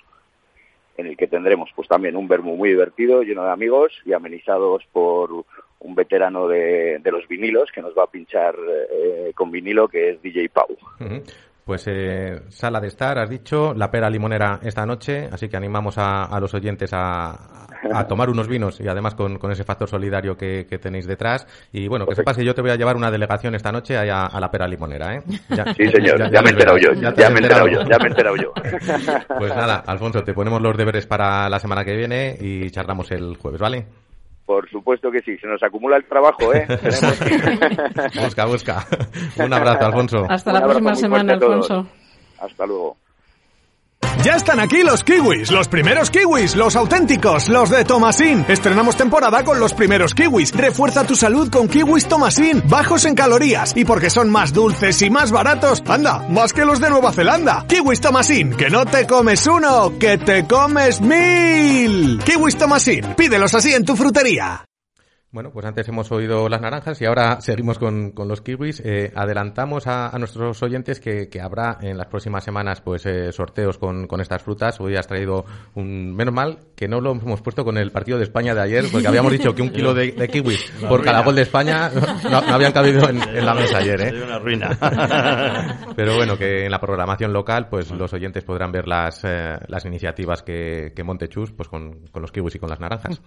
en 0.96 1.06
el 1.06 1.16
que 1.16 1.26
tendremos 1.26 1.68
pues 1.74 1.88
también 1.88 2.14
un 2.14 2.28
vermú 2.28 2.56
muy 2.56 2.68
divertido, 2.68 3.24
lleno 3.24 3.42
de 3.42 3.50
amigos 3.50 4.00
y 4.04 4.12
amenizados 4.12 4.84
por 4.92 5.44
un 5.80 5.94
veterano 5.96 6.46
de, 6.46 7.00
de 7.00 7.10
los 7.10 7.26
vinilos 7.26 7.72
que 7.74 7.82
nos 7.82 7.98
va 7.98 8.04
a 8.04 8.10
pinchar 8.12 8.54
eh, 8.92 9.32
con 9.34 9.50
vinilo, 9.50 9.88
que 9.88 10.10
es 10.10 10.22
DJ 10.22 10.50
Pau. 10.50 10.68
Pues 11.64 11.84
eh, 11.86 12.42
sala 12.48 12.80
de 12.80 12.88
estar, 12.88 13.18
has 13.18 13.30
dicho, 13.30 13.72
la 13.74 13.88
pera 13.88 14.10
limonera 14.10 14.58
esta 14.62 14.84
noche, 14.84 15.28
así 15.30 15.48
que 15.48 15.56
animamos 15.56 15.96
a, 15.96 16.24
a 16.24 16.40
los 16.40 16.52
oyentes 16.54 16.90
a, 16.92 17.66
a 17.92 18.06
tomar 18.08 18.28
unos 18.30 18.48
vinos 18.48 18.80
y 18.80 18.88
además 18.88 19.14
con, 19.14 19.38
con 19.38 19.52
ese 19.52 19.62
factor 19.62 19.88
solidario 19.88 20.36
que, 20.36 20.66
que 20.68 20.78
tenéis 20.78 21.06
detrás. 21.06 21.46
Y 21.72 21.86
bueno, 21.86 22.04
que 22.06 22.16
sepas 22.16 22.36
que 22.36 22.44
yo 22.44 22.52
te 22.52 22.62
voy 22.62 22.72
a 22.72 22.76
llevar 22.76 22.96
una 22.96 23.12
delegación 23.12 23.54
esta 23.54 23.70
noche 23.70 23.96
allá 23.96 24.26
a 24.26 24.40
la 24.40 24.50
pera 24.50 24.66
limonera, 24.66 25.14
¿eh? 25.14 25.22
Ya- 25.50 25.72
Sí, 25.76 25.88
señor, 25.88 26.18
ya, 26.32 26.42
me 26.42 26.48
he 26.48 26.52
enterado 26.52 26.78
yo, 26.78 26.92
ya 26.94 27.10
me 27.30 27.34
he 27.36 27.42
enterado 27.42 27.68
yo, 27.68 27.82
ya 27.84 27.98
me 27.98 28.04
he 28.04 28.08
enterado 28.08 28.36
yo. 28.36 28.52
Pues 29.38 29.54
nada, 29.54 29.84
Alfonso, 29.86 30.24
te 30.24 30.34
ponemos 30.34 30.60
los 30.60 30.76
deberes 30.76 31.06
para 31.06 31.48
la 31.48 31.60
semana 31.60 31.84
que 31.84 31.96
viene 31.96 32.36
y 32.40 32.70
charlamos 32.70 33.10
el 33.12 33.36
jueves, 33.36 33.60
¿vale? 33.60 33.86
Por 34.46 34.68
supuesto 34.70 35.10
que 35.10 35.20
sí, 35.20 35.36
se 35.38 35.46
nos 35.46 35.62
acumula 35.62 35.96
el 35.96 36.04
trabajo, 36.04 36.52
¿eh? 36.52 36.66
Tenemos 36.68 37.20
que- 37.20 38.20
Busca, 38.20 38.44
busca. 38.46 38.86
Un 39.38 39.52
abrazo, 39.52 39.86
Alfonso. 39.86 40.26
Hasta 40.28 40.50
Un 40.50 40.58
la 40.58 40.62
próxima 40.64 40.94
semana. 40.96 41.32
Alfonso. 41.34 41.86
Hasta 42.40 42.66
luego. 42.66 42.96
Ya 44.24 44.36
están 44.36 44.60
aquí 44.60 44.84
los 44.84 45.02
kiwis, 45.02 45.50
los 45.50 45.66
primeros 45.66 46.08
kiwis, 46.08 46.54
los 46.54 46.76
auténticos, 46.76 47.48
los 47.48 47.70
de 47.70 47.84
Tomasín. 47.84 48.44
Estrenamos 48.46 48.96
temporada 48.96 49.42
con 49.42 49.58
los 49.58 49.74
primeros 49.74 50.14
kiwis. 50.14 50.54
Refuerza 50.54 51.04
tu 51.04 51.16
salud 51.16 51.50
con 51.50 51.66
kiwis 51.66 52.06
Tomasín, 52.06 52.62
bajos 52.68 53.04
en 53.04 53.16
calorías 53.16 53.76
y 53.76 53.84
porque 53.84 54.10
son 54.10 54.30
más 54.30 54.52
dulces 54.52 55.02
y 55.02 55.10
más 55.10 55.32
baratos. 55.32 55.82
Anda, 55.88 56.24
más 56.28 56.52
que 56.52 56.64
los 56.64 56.80
de 56.80 56.90
Nueva 56.90 57.10
Zelanda. 57.10 57.64
Kiwis 57.66 58.00
Tomasín, 58.00 58.54
que 58.54 58.70
no 58.70 58.86
te 58.86 59.08
comes 59.08 59.44
uno, 59.48 59.98
que 59.98 60.18
te 60.18 60.46
comes 60.46 61.00
mil. 61.00 62.20
Kiwis 62.24 62.56
Tomasín, 62.56 63.14
pídelos 63.16 63.54
así 63.54 63.74
en 63.74 63.84
tu 63.84 63.96
frutería. 63.96 64.64
Bueno, 65.32 65.50
pues 65.50 65.64
antes 65.64 65.88
hemos 65.88 66.12
oído 66.12 66.46
las 66.50 66.60
naranjas 66.60 67.00
y 67.00 67.06
ahora 67.06 67.40
seguimos 67.40 67.78
con, 67.78 68.10
con 68.10 68.28
los 68.28 68.42
kiwis. 68.42 68.82
Eh, 68.84 69.10
adelantamos 69.14 69.86
a, 69.86 70.14
a 70.14 70.18
nuestros 70.18 70.62
oyentes 70.62 71.00
que, 71.00 71.30
que 71.30 71.40
habrá 71.40 71.78
en 71.80 71.96
las 71.96 72.08
próximas 72.08 72.44
semanas 72.44 72.82
pues 72.82 73.06
eh, 73.06 73.32
sorteos 73.32 73.78
con, 73.78 74.06
con 74.06 74.20
estas 74.20 74.42
frutas. 74.42 74.78
Hoy 74.78 74.94
has 74.94 75.06
traído 75.06 75.46
un... 75.74 76.14
Menos 76.14 76.34
mal 76.34 76.58
que 76.76 76.86
no 76.86 77.00
lo 77.00 77.12
hemos 77.12 77.40
puesto 77.40 77.64
con 77.64 77.78
el 77.78 77.90
partido 77.92 78.18
de 78.18 78.24
España 78.24 78.54
de 78.54 78.60
ayer, 78.60 78.84
porque 78.92 79.08
habíamos 79.08 79.32
dicho 79.32 79.54
que 79.54 79.62
un 79.62 79.70
kilo 79.70 79.94
de, 79.94 80.12
de 80.12 80.28
kiwis 80.28 80.70
por 80.86 81.02
cada 81.02 81.20
ruina. 81.20 81.24
gol 81.24 81.34
de 81.36 81.42
España 81.42 81.90
no, 82.24 82.42
no 82.42 82.54
habían 82.54 82.72
cabido 82.72 83.08
en, 83.08 83.22
en 83.22 83.46
la 83.46 83.54
mesa 83.54 83.78
ayer, 83.78 84.02
¿eh? 84.02 84.22
Una 84.22 84.38
ruina. 84.38 84.78
Pero 85.96 86.14
bueno, 86.14 86.36
que 86.36 86.66
en 86.66 86.70
la 86.70 86.78
programación 86.78 87.32
local 87.32 87.68
pues 87.70 87.90
los 87.90 88.12
oyentes 88.12 88.44
podrán 88.44 88.70
ver 88.70 88.86
las, 88.86 89.24
eh, 89.24 89.56
las 89.68 89.86
iniciativas 89.86 90.42
que, 90.42 90.92
que 90.94 91.02
monte 91.02 91.30
Chus 91.30 91.52
pues 91.52 91.70
con, 91.70 92.00
con 92.10 92.20
los 92.20 92.30
kiwis 92.30 92.54
y 92.56 92.58
con 92.58 92.68
las 92.68 92.80
naranjas. 92.80 93.22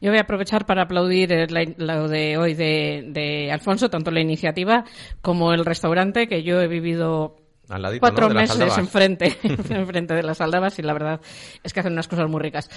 Yo 0.00 0.10
voy 0.10 0.18
a 0.18 0.22
aprovechar 0.22 0.66
para 0.66 0.82
aplaudir 0.82 1.35
la- 1.48 1.64
lo 1.76 2.08
de 2.08 2.36
hoy 2.38 2.54
de, 2.54 3.04
de 3.08 3.50
Alfonso, 3.52 3.88
tanto 3.90 4.10
la 4.10 4.20
iniciativa 4.20 4.84
como 5.22 5.52
el 5.52 5.64
restaurante, 5.64 6.26
que 6.28 6.42
yo 6.42 6.60
he 6.60 6.68
vivido 6.68 7.36
Al 7.68 7.82
ladito, 7.82 8.00
cuatro 8.00 8.28
meses 8.30 8.78
enfrente, 8.78 9.36
enfrente 9.70 10.14
de 10.14 10.22
las 10.22 10.40
aldabas 10.40 10.78
y 10.78 10.82
la 10.82 10.92
verdad 10.92 11.20
es 11.62 11.72
que 11.72 11.80
hacen 11.80 11.92
unas 11.92 12.08
cosas 12.08 12.28
muy 12.28 12.40
ricas. 12.40 12.68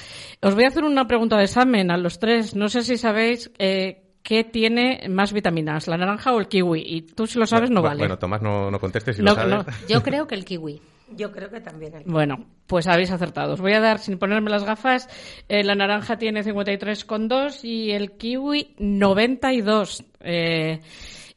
Os 0.41 0.55
voy 0.55 0.65
a 0.65 0.67
hacer 0.67 0.83
una 0.83 1.07
pregunta 1.07 1.37
de 1.37 1.43
examen 1.45 1.91
a 1.91 1.97
los 1.97 2.19
tres. 2.19 2.55
No 2.55 2.69
sé 2.69 2.83
si 2.83 2.97
sabéis 2.97 3.51
eh, 3.59 4.03
qué 4.23 4.43
tiene 4.43 5.07
más 5.09 5.31
vitaminas, 5.33 5.87
la 5.87 5.97
naranja 5.97 6.33
o 6.33 6.39
el 6.39 6.47
kiwi. 6.47 6.81
Y 6.85 7.01
tú 7.03 7.25
si 7.27 7.39
lo 7.39 7.45
sabes 7.45 7.69
no 7.69 7.81
vale. 7.81 7.99
Bueno, 7.99 8.17
Tomás, 8.19 8.41
no, 8.41 8.69
no 8.71 8.79
contestes 8.79 9.15
si 9.15 9.21
No, 9.23 9.31
lo 9.31 9.35
sabes. 9.35 9.53
no. 9.53 9.65
Yo 9.87 10.01
creo 10.03 10.27
que 10.27 10.35
el 10.35 10.45
kiwi. 10.45 10.81
Yo 11.15 11.31
creo 11.31 11.49
que 11.49 11.61
también 11.61 11.95
el 11.95 12.03
Bueno, 12.05 12.45
pues 12.67 12.87
habéis 12.87 13.11
acertado. 13.11 13.53
Os 13.53 13.61
voy 13.61 13.73
a 13.73 13.79
dar, 13.79 13.99
sin 13.99 14.17
ponerme 14.17 14.49
las 14.49 14.63
gafas, 14.63 15.07
eh, 15.47 15.63
la 15.63 15.75
naranja 15.75 16.17
tiene 16.17 16.43
53,2 16.43 17.63
y 17.63 17.91
el 17.91 18.11
kiwi 18.11 18.75
92. 18.77 20.03
Eh, 20.21 20.79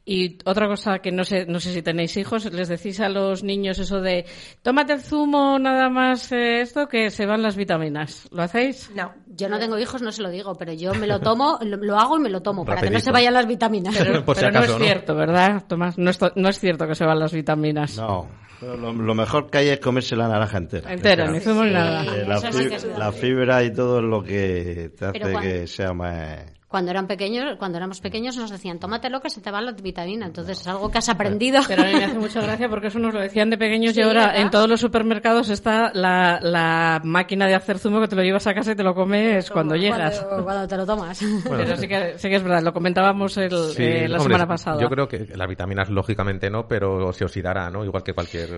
y 0.05 0.37
otra 0.43 0.67
cosa 0.67 0.99
que 0.99 1.13
no 1.13 1.23
sé, 1.23 1.45
no 1.45 1.61
sé 1.61 1.71
si 1.71 1.81
tenéis 1.81 2.17
hijos, 2.17 2.51
les 2.51 2.67
decís 2.67 2.99
a 2.99 3.07
los 3.07 3.41
niños 3.41 3.79
eso 3.79 4.01
de 4.01 4.25
tómate 4.61 4.93
el 4.93 5.01
zumo 5.01 5.57
nada 5.59 5.89
más 5.89 6.29
eh, 6.33 6.59
esto 6.59 6.87
que 6.87 7.09
se 7.09 7.25
van 7.25 7.41
las 7.41 7.55
vitaminas. 7.55 8.27
¿Lo 8.31 8.43
hacéis? 8.43 8.91
No. 8.93 9.13
Yo 9.27 9.47
no 9.47 9.57
tengo 9.59 9.79
hijos, 9.79 10.01
no 10.01 10.11
se 10.11 10.21
lo 10.21 10.29
digo, 10.29 10.55
pero 10.55 10.73
yo 10.73 10.93
me 10.93 11.07
lo 11.07 11.21
tomo, 11.21 11.57
lo, 11.63 11.77
lo 11.77 11.97
hago 11.97 12.17
y 12.17 12.21
me 12.21 12.29
lo 12.29 12.41
tomo, 12.41 12.65
para 12.65 12.81
que 12.81 12.89
no 12.89 12.99
se 12.99 13.11
vayan 13.11 13.33
las 13.33 13.47
vitaminas. 13.47 13.95
Pero, 13.97 14.25
Por 14.25 14.35
si 14.35 14.41
pero 14.41 14.51
no 14.51 14.65
es 14.65 14.71
¿no? 14.71 14.77
cierto, 14.77 15.15
¿verdad, 15.15 15.63
Tomás? 15.67 15.97
No 15.97 16.09
es, 16.09 16.19
no 16.35 16.49
es 16.49 16.59
cierto 16.59 16.85
que 16.85 16.95
se 16.95 17.05
van 17.05 17.19
las 17.19 17.31
vitaminas. 17.31 17.97
No, 17.97 18.27
lo, 18.63 18.93
lo 18.93 19.15
mejor 19.15 19.49
que 19.49 19.57
hay 19.59 19.69
es 19.69 19.79
comerse 19.79 20.15
la 20.15 20.27
naranja 20.27 20.57
entera. 20.57 20.91
Entera, 20.93 21.23
O 21.23 21.27
sea, 21.27 21.33
ni 21.35 21.39
zumo 21.41 21.63
ni 21.65 21.71
nada. 21.71 22.03
eh, 22.15 22.25
la, 22.27 22.35
Eso 22.37 22.51
sí 22.51 22.63
fi- 22.63 22.69
que 22.69 22.75
es 22.75 22.83
verdad. 22.83 22.99
la 22.99 23.11
fibra 23.11 23.63
y 23.63 23.73
todo 23.73 23.99
es 23.99 24.05
lo 24.05 24.23
que 24.23 24.91
te 24.97 25.05
hace 25.05 25.19
cuando- 25.19 25.39
que 25.41 25.67
sea 25.67 25.93
más... 25.93 26.39
Cuando 26.73 26.89
eran 26.89 27.05
pequeños, 27.05 27.55
cuando 27.59 27.77
éramos 27.77 28.01
pequeños 28.01 28.35
nos 28.35 28.49
decían, 28.49 28.79
tómatelo 28.79 29.21
que 29.21 29.29
se 29.29 29.41
te 29.41 29.51
va 29.51 29.61
la 29.61 29.73
vitamina. 29.73 30.25
Entonces 30.25 30.59
es 30.59 30.67
algo 30.67 30.89
que 30.89 30.97
has 30.97 31.07
aprendido. 31.07 31.61
Pero 31.67 31.83
a 31.83 31.85
mí 31.85 31.91
me 31.93 32.05
hace 32.05 32.17
mucha 32.17 32.41
gracia 32.41 32.67
porque 32.67 32.87
eso 32.87 32.97
nos 32.97 33.13
lo 33.13 33.19
decían 33.19 33.51
de 33.51 33.59
pequeños 33.59 33.93
Sí, 33.93 33.99
y 33.99 34.03
ahora 34.03 34.25
¿verdad? 34.25 34.41
en 34.41 34.49
todos 34.49 34.67
los 34.67 34.79
supermercados 34.79 35.49
está 35.51 35.91
la, 35.93 36.39
la 36.41 36.99
máquina 37.03 37.45
de 37.45 37.53
hacer 37.53 37.77
zumo 37.77 38.01
que 38.01 38.07
te 38.07 38.15
lo 38.15 38.23
llevas 38.23 38.47
a 38.47 38.55
casa 38.55 38.71
y 38.71 38.75
te 38.75 38.81
lo 38.81 38.95
comes 38.95 39.51
cuando 39.51 39.75
llegas. 39.75 40.19
Cuando, 40.21 40.43
cuando 40.45 40.67
te 40.67 40.75
lo 40.77 40.85
tomas. 40.87 41.19
Pero 41.47 41.77
sí 41.77 41.87
que, 41.87 42.17
sí 42.17 42.27
que 42.27 42.37
es 42.37 42.43
verdad, 42.43 42.63
lo 42.63 42.73
comentábamos 42.73 43.37
el- 43.37 43.51
Sí, 43.51 43.83
eh, 43.83 44.07
la 44.07 44.17
hombre, 44.17 44.33
semana 44.33 44.47
pasada. 44.47 44.81
Yo 44.81 44.89
creo 44.89 45.07
que 45.07 45.27
las 45.35 45.47
vitaminas, 45.47 45.91
lógicamente 45.91 46.49
no, 46.49 46.67
pero 46.67 47.13
se 47.13 47.23
oxidará, 47.23 47.69
¿no? 47.69 47.85
Igual 47.85 48.01
que 48.01 48.13
cualquier. 48.13 48.49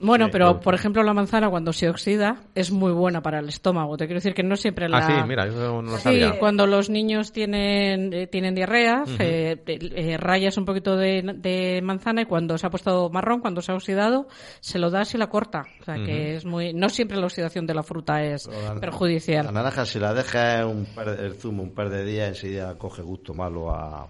Bueno, 0.00 0.26
Sí, 0.26 0.32
pero 0.32 0.44
producto. 0.48 0.64
por 0.64 0.74
ejemplo 0.74 1.02
la 1.02 1.14
manzana 1.14 1.48
cuando 1.48 1.72
se 1.72 1.88
oxida 1.88 2.42
es 2.54 2.70
muy 2.70 2.92
buena 2.92 3.22
para 3.22 3.38
el 3.38 3.48
estómago. 3.48 3.96
Te 3.96 4.04
quiero 4.04 4.18
decir 4.18 4.34
que 4.34 4.42
no 4.42 4.54
siempre 4.56 4.86
la... 4.86 4.98
Ah, 4.98 5.02
sí, 5.06 5.12
mira, 5.26 5.46
eso 5.46 5.80
no 5.80 5.92
lo 5.92 5.96
Sí, 5.96 6.02
sabía. 6.02 6.38
cuando 6.38 6.66
los 6.66 6.90
niños 6.90 7.32
tienen, 7.32 7.53
eh, 7.54 8.26
tienen 8.30 8.54
diarrea, 8.54 9.04
eh, 9.18 9.56
eh, 9.66 10.16
rayas 10.18 10.56
un 10.58 10.64
poquito 10.64 10.96
de, 10.96 11.22
de 11.36 11.80
manzana 11.82 12.22
y 12.22 12.24
cuando 12.26 12.58
se 12.58 12.66
ha 12.66 12.70
puesto 12.70 13.08
marrón, 13.10 13.40
cuando 13.40 13.62
se 13.62 13.72
ha 13.72 13.74
oxidado, 13.74 14.26
se 14.60 14.78
lo 14.78 14.90
das 14.90 15.14
y 15.14 15.18
la 15.18 15.28
corta. 15.28 15.62
O 15.80 15.84
sea 15.84 15.94
que 15.96 16.34
es 16.36 16.44
muy... 16.44 16.72
No 16.74 16.88
siempre 16.88 17.16
la 17.16 17.26
oxidación 17.26 17.66
de 17.66 17.74
la 17.74 17.82
fruta 17.82 18.22
es 18.22 18.46
La 18.46 18.78
perjudicial. 18.80 19.52
naranja, 19.52 19.86
si 19.86 19.98
la 19.98 20.12
dejas 20.14 20.64
un 20.66 20.86
par 20.94 21.16
de- 21.16 21.26
el 21.26 21.34
zumo 21.34 21.62
un 21.62 21.70
par 21.74 21.88
de 21.90 22.04
días, 22.04 22.28
enseguida 22.28 22.76
coge 22.76 23.02
gusto 23.02 23.34
malo 23.34 23.70
a, 23.70 24.08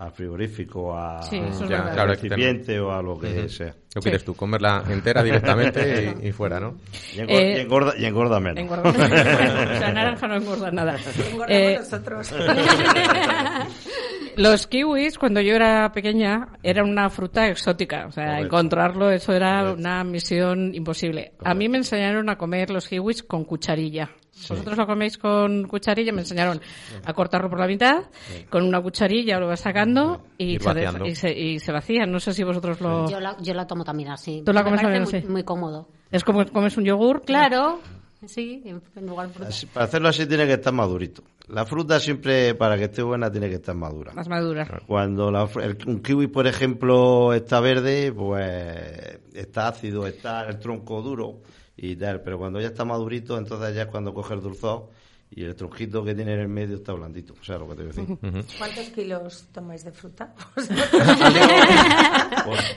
al 0.00 0.12
frigorífico, 0.12 0.96
a, 0.96 1.22
Sí, 1.22 1.40
Ya, 1.40 1.66
verdad. 1.66 1.92
claro, 1.94 2.10
recipiente 2.12 2.78
o 2.78 2.92
a 2.92 3.02
lo 3.02 3.18
que 3.18 3.48
sea. 3.48 3.74
¿Qué 3.92 4.00
quieres 4.00 4.24
tú? 4.24 4.34
Comerla 4.34 4.84
entera 4.88 5.24
directamente 5.24 6.14
y, 6.22 6.26
y 6.28 6.32
fuera, 6.32 6.60
¿no? 6.60 6.76
Y 7.14 7.18
engorda, 7.20 7.40
Eh, 7.42 7.56
y 7.56 7.60
engorda, 7.60 7.94
y 7.98 8.04
engorda 8.04 8.40
menos. 8.40 8.58
Engorda. 8.58 8.90
o 8.90 9.78
sea, 9.78 9.92
naranja 9.92 10.28
no 10.28 10.36
engorda 10.36 10.70
nada. 10.70 10.96
Engordamos 11.30 11.50
Eh, 11.50 11.76
nosotros. 11.80 12.32
Los 14.36 14.68
kiwis, 14.68 15.18
cuando 15.18 15.40
yo 15.40 15.56
era 15.56 15.90
pequeña, 15.90 16.50
eran 16.62 16.88
una 16.88 17.10
fruta 17.10 17.48
exótica. 17.48 18.06
O 18.06 18.12
sea, 18.12 18.24
Correcto. 18.26 18.44
encontrarlo, 18.46 19.10
eso 19.10 19.32
era 19.32 19.72
una 19.72 20.04
misión 20.04 20.72
imposible. 20.76 21.32
A 21.44 21.54
mí 21.54 21.68
me 21.68 21.78
enseñaron 21.78 22.30
a 22.30 22.38
comer 22.38 22.70
los 22.70 22.86
kiwis 22.86 23.24
con 23.24 23.44
cucharilla. 23.44 24.10
Vosotros 24.48 24.76
lo 24.78 24.86
coméis 24.86 25.18
con 25.18 25.64
cucharilla, 25.64 26.12
me 26.12 26.20
enseñaron 26.20 26.60
a 27.04 27.12
cortarlo 27.12 27.50
por 27.50 27.58
la 27.60 27.66
mitad, 27.66 28.04
con 28.50 28.62
una 28.64 28.80
cucharilla 28.80 29.38
lo 29.38 29.46
vas 29.48 29.60
sacando 29.60 30.22
y 30.38 30.58
se, 30.58 30.84
y, 31.06 31.14
se, 31.14 31.32
y 31.38 31.58
se 31.58 31.72
vacía. 31.72 32.06
No 32.06 32.20
sé 32.20 32.32
si 32.32 32.44
vosotros 32.44 32.80
lo... 32.80 33.08
Yo 33.10 33.20
la, 33.20 33.36
yo 33.40 33.54
la 33.54 33.66
tomo 33.66 33.84
también 33.84 34.10
así. 34.10 34.42
¿Tú 34.44 34.52
la 34.52 34.60
Me 34.60 34.64
comes 34.66 34.82
también 34.82 35.02
muy, 35.04 35.14
así? 35.14 35.26
muy 35.26 35.42
cómodo. 35.44 35.88
Es 36.10 36.24
como 36.24 36.46
comes 36.46 36.76
un 36.76 36.84
yogur. 36.84 37.22
Claro, 37.22 37.80
sí, 38.26 38.62
en 38.64 39.06
lugar 39.06 39.28
de 39.28 39.34
fruta. 39.34 39.48
Así- 39.50 39.66
para 39.66 39.84
hacerlo 39.86 40.08
así 40.08 40.26
tiene 40.26 40.46
que 40.46 40.54
estar 40.54 40.72
madurito. 40.72 41.22
La 41.48 41.64
fruta 41.64 41.98
siempre, 41.98 42.54
para 42.54 42.76
que 42.76 42.84
esté 42.84 43.02
buena, 43.02 43.30
tiene 43.30 43.48
que 43.48 43.54
estar 43.56 43.74
madura. 43.74 44.12
Más 44.14 44.28
madura. 44.28 44.66
Cuando 44.86 45.30
la 45.30 45.48
el- 45.62 45.78
un 45.86 46.00
kiwi, 46.02 46.26
por 46.28 46.46
ejemplo, 46.46 47.32
está 47.32 47.60
verde, 47.60 48.12
pues 48.12 49.18
está 49.34 49.68
ácido, 49.68 50.06
está 50.06 50.46
el 50.48 50.58
tronco 50.58 51.00
duro 51.02 51.40
y 51.78 51.96
tal. 51.96 52.20
Pero 52.22 52.38
cuando 52.38 52.60
ya 52.60 52.66
está 52.66 52.84
madurito, 52.84 53.38
entonces 53.38 53.74
ya 53.74 53.82
es 53.82 53.88
cuando 53.88 54.12
coge 54.12 54.34
el 54.34 54.40
dulzor 54.42 54.90
y 55.30 55.44
el 55.44 55.54
tronquito 55.54 56.02
que 56.02 56.14
tiene 56.14 56.32
en 56.34 56.40
el 56.40 56.48
medio 56.48 56.76
está 56.76 56.92
blandito. 56.94 57.34
O 57.40 57.44
sea, 57.44 57.58
lo 57.58 57.68
que 57.68 57.74
te 57.76 57.82
voy 57.84 57.92
a 57.92 57.94
decir. 57.94 58.16
¿Cuántos 58.58 58.84
kilos 58.90 59.46
tomáis 59.52 59.84
de 59.84 59.92
fruta? 59.92 60.32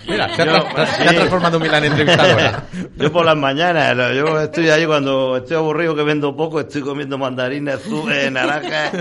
Mira, 0.08 0.36
se 0.36 0.42
ha, 0.42 0.46
Yo- 0.46 0.54
tra- 0.68 0.86
se 0.86 1.04
ha 1.04 1.14
transformado 1.14 1.58
en 1.58 1.64
Milán 1.64 1.84
en 1.86 1.92
entrevistadora. 1.92 2.66
Yo 2.98 3.12
por 3.12 3.26
las 3.26 3.38
mañanas, 3.38 3.96
yo 4.16 4.40
estoy 4.42 4.70
ahí 4.70 4.86
cuando 4.86 5.38
estoy 5.38 5.58
aburrido 5.58 5.96
que 5.96 6.04
vendo 6.04 6.36
poco, 6.36 6.60
estoy 6.60 6.82
comiendo 6.82 7.18
mandarines, 7.18 7.76
azúcar, 7.76 8.32
naranjas. 8.32 8.92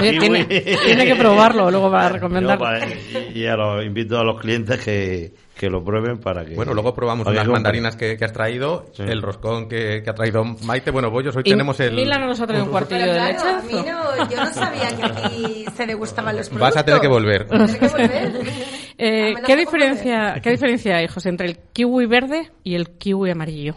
Oye, 0.00 0.18
tiene, 0.18 0.44
tiene 0.44 1.04
que 1.06 1.14
probarlo 1.16 1.70
luego 1.70 1.90
para 1.90 2.08
recomendar. 2.10 2.58
Yo, 2.58 2.64
para- 2.64 2.86
y, 2.86 3.32
y 3.40 3.46
a 3.46 3.56
los, 3.56 3.84
invito 3.84 4.18
a 4.18 4.24
los 4.24 4.40
clientes 4.40 4.80
que, 4.82 5.34
que 5.62 5.70
lo 5.70 5.84
prueben 5.84 6.18
para 6.18 6.44
que. 6.44 6.56
Bueno, 6.56 6.74
luego 6.74 6.92
probamos 6.92 7.24
unas 7.24 7.46
mandarinas 7.46 7.94
que, 7.94 8.16
que 8.16 8.24
has 8.24 8.32
traído, 8.32 8.86
el 8.98 9.22
roscón 9.22 9.68
que, 9.68 10.02
que 10.02 10.10
ha 10.10 10.12
traído 10.12 10.42
Maite. 10.44 10.90
Bueno, 10.90 11.08
bollos, 11.08 11.36
hoy 11.36 11.44
Y 11.46 11.50
tenemos 11.50 11.78
el... 11.78 11.94
Mila 11.94 12.18
no 12.18 12.26
nos 12.26 12.40
ha 12.40 12.48
traído 12.48 12.64
un 12.64 12.72
cuartillo 12.72 13.12
de 13.12 13.20
leche. 13.20 13.46
a 13.46 13.62
mí 13.62 13.74
no, 13.74 14.28
yo 14.28 14.36
no 14.38 14.52
sabía 14.52 14.88
que 14.96 15.04
aquí 15.04 15.64
se 15.72 15.86
degustaban 15.86 16.36
los 16.36 16.48
productos. 16.48 16.74
Vas 16.74 16.82
a 16.82 16.84
tener 16.84 17.00
que 17.00 17.06
volver. 17.06 17.46
Tendré 17.48 17.78
que 17.78 17.86
volver. 17.86 18.42
Eh, 18.98 19.20
Amenaza 19.20 19.46
¿qué, 19.46 19.56
diferencia, 19.56 20.40
¿Qué 20.42 20.50
diferencia 20.50 20.96
hay, 20.96 21.06
José, 21.06 21.28
entre 21.28 21.46
el 21.46 21.58
kiwi 21.72 22.06
verde 22.06 22.50
y 22.64 22.74
el 22.74 22.98
kiwi 22.98 23.30
amarillo? 23.30 23.76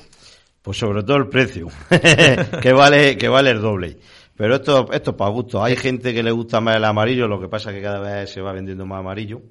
Pues 0.63 0.79
sobre 0.79 1.03
todo 1.03 1.17
el 1.17 1.27
precio, 1.27 1.67
que 2.61 2.73
vale 2.73 3.15
que 3.15 3.27
vale 3.27 3.51
el 3.51 3.61
doble. 3.61 3.99
Pero 4.35 4.55
esto, 4.55 4.91
esto 4.91 5.11
es 5.11 5.17
para 5.17 5.29
gusto. 5.29 5.63
Hay 5.63 5.75
gente 5.75 6.15
que 6.15 6.23
le 6.23 6.31
gusta 6.31 6.59
más 6.61 6.77
el 6.77 6.83
amarillo, 6.83 7.27
lo 7.27 7.39
que 7.39 7.47
pasa 7.47 7.69
es 7.69 7.75
que 7.75 7.83
cada 7.83 7.99
vez 7.99 8.31
se 8.31 8.41
va 8.41 8.53
vendiendo 8.53 8.87
más 8.87 9.01
amarillo. 9.01 9.43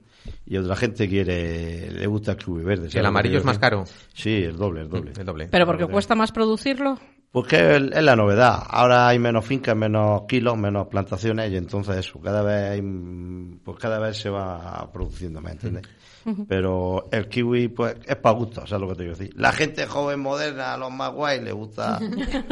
Y 0.46 0.56
otra 0.56 0.76
gente 0.76 1.08
quiere, 1.08 1.90
le 1.90 2.06
gusta 2.06 2.32
el 2.32 2.36
kiwi 2.38 2.62
verde. 2.64 2.82
¿sabes 2.84 2.96
¿El 2.96 3.06
amarillo 3.06 3.38
es 3.38 3.44
más 3.44 3.58
caro? 3.58 3.84
Sí, 4.12 4.44
el 4.44 4.56
doble, 4.56 4.82
el 4.82 4.88
doble. 4.88 5.12
El 5.18 5.24
doble. 5.24 5.48
¿Pero 5.50 5.66
porque 5.66 5.86
cuesta 5.86 6.14
más 6.14 6.32
producirlo? 6.32 6.98
Pues 7.30 7.48
que 7.48 7.76
es, 7.76 7.82
la 8.04 8.14
novedad. 8.14 8.62
Ahora 8.68 9.08
hay 9.08 9.18
menos 9.18 9.44
fincas, 9.44 9.74
menos 9.76 10.22
kilos, 10.28 10.56
menos 10.56 10.86
plantaciones 10.86 11.50
y 11.50 11.56
entonces 11.56 11.96
eso, 11.96 12.20
cada 12.20 12.42
vez 12.42 12.70
hay, 12.72 12.80
mm, 12.82 13.58
pues 13.64 13.76
cada 13.78 13.98
vez 13.98 14.16
se 14.18 14.30
va 14.30 14.88
produciendo, 14.92 15.40
¿me 15.40 15.50
entiendes? 15.50 15.82
Ujú. 16.26 16.46
Pero 16.46 17.08
el 17.10 17.28
kiwi, 17.28 17.68
pues, 17.68 17.96
es 18.06 18.16
para 18.16 18.36
gusto, 18.36 18.64
¿sabes 18.66 18.80
lo 18.82 18.88
que 18.88 18.94
te 18.94 19.02
quiero 19.02 19.16
decir? 19.18 19.34
La 19.36 19.52
gente 19.52 19.84
joven, 19.86 20.20
moderna, 20.20 20.76
los 20.78 20.92
más 20.92 21.12
guays, 21.12 21.42
le 21.42 21.52
gusta... 21.52 21.98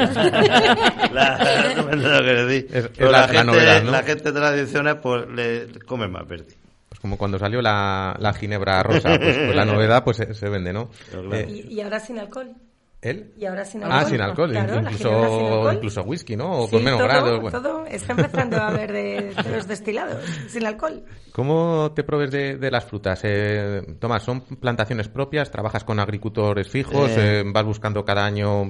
la, 1.12 1.74
no 1.76 1.84
me 1.84 1.92
entiendes 1.92 2.10
lo 2.10 2.18
que 2.18 2.24
quiero 2.24 2.46
decir. 2.46 2.66
Es- 2.72 3.00
la- 3.00 3.28
gente, 3.28 3.44
novedad, 3.44 3.82
¿no? 3.84 3.90
la 3.92 4.02
gente 4.02 4.32
tradicional, 4.32 5.00
pues, 5.00 5.28
le 5.28 5.68
come 5.86 6.08
más 6.08 6.26
verde. 6.26 6.54
Como 7.02 7.18
cuando 7.18 7.38
salió 7.38 7.60
la, 7.60 8.16
la 8.18 8.32
ginebra 8.32 8.82
rosa, 8.82 9.18
pues, 9.18 9.36
pues 9.36 9.54
la 9.56 9.64
novedad 9.66 10.02
pues 10.04 10.16
se, 10.16 10.32
se 10.34 10.48
vende, 10.48 10.72
¿no? 10.72 10.88
Eh, 11.32 11.46
Y, 11.68 11.74
y 11.74 11.80
ahora 11.80 11.98
sin 12.00 12.18
alcohol. 12.18 12.54
¿Él? 13.02 13.32
Y 13.36 13.44
ahora 13.46 13.64
sin 13.64 13.82
alcohol. 13.82 14.00
Ah, 14.00 14.08
sin 14.08 14.20
alcohol, 14.20 14.50
Claro, 14.52 14.74
la 14.76 14.80
incluso, 14.92 15.08
sin 15.08 15.44
alcohol. 15.46 15.74
incluso 15.74 16.02
whisky, 16.04 16.36
¿no? 16.36 16.50
O 16.52 16.64
Sí, 16.66 16.70
con 16.70 16.84
menos 16.84 17.00
todo, 17.00 17.08
grados. 17.08 17.40
bueno. 17.40 17.60
todo. 17.60 17.86
Está 17.86 18.12
empezando 18.12 18.56
a 18.58 18.68
haber 18.68 18.92
de, 18.92 19.34
de 19.42 19.50
los 19.56 19.66
destilados 19.66 20.24
sin 20.46 20.64
alcohol. 20.64 21.02
¿Cómo 21.32 21.90
te 21.96 22.04
provees 22.04 22.30
de, 22.30 22.56
de 22.58 22.70
las 22.70 22.84
frutas? 22.84 23.20
Eh, 23.24 23.96
Tomás, 23.98 24.22
¿son 24.22 24.42
plantaciones 24.42 25.08
propias? 25.08 25.50
¿Trabajas 25.50 25.82
con 25.82 25.98
agricultores 25.98 26.68
fijos? 26.68 27.10
Eh, 27.10 27.40
Eh, 27.40 27.44
¿Vas 27.52 27.64
buscando 27.64 28.04
cada 28.04 28.24
año 28.24 28.64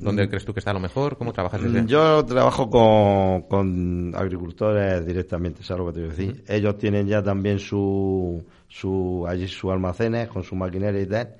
dónde 0.00 0.24
mm, 0.26 0.28
crees 0.30 0.44
tú 0.46 0.54
que 0.54 0.60
está 0.60 0.72
lo 0.72 0.80
mejor? 0.80 1.18
¿Cómo 1.18 1.32
trabajas 1.34 1.60
desde? 1.62 1.84
Yo 1.86 2.24
trabajo 2.24 2.70
con, 2.70 3.42
con 3.42 4.14
agricultores 4.16 5.04
directamente, 5.06 5.62
¿sabes 5.62 5.80
lo 5.84 5.86
que 5.88 5.92
te 5.92 6.00
quiero 6.00 6.16
decir? 6.16 6.44
Ellos 6.48 6.78
tienen 6.78 7.06
ya 7.08 7.22
también 7.22 7.58
su, 7.58 8.42
su, 8.68 9.26
allí 9.28 9.46
sus 9.48 9.70
almacenes 9.70 10.28
con 10.28 10.42
su 10.44 10.54
maquinaria 10.56 11.02
y 11.02 11.06
tal. 11.06 11.34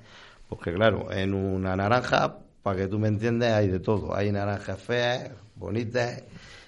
Porque 0.49 0.73
claro, 0.73 1.11
en 1.11 1.33
una 1.33 1.75
naranja, 1.75 2.37
para 2.63 2.77
que 2.77 2.87
tú 2.87 2.99
me 2.99 3.07
entiendas, 3.07 3.53
hay 3.53 3.67
de 3.67 3.79
todo. 3.79 4.15
Hay 4.15 4.31
naranjas 4.31 4.79
feas, 4.79 5.31
bonitas, 5.55 6.23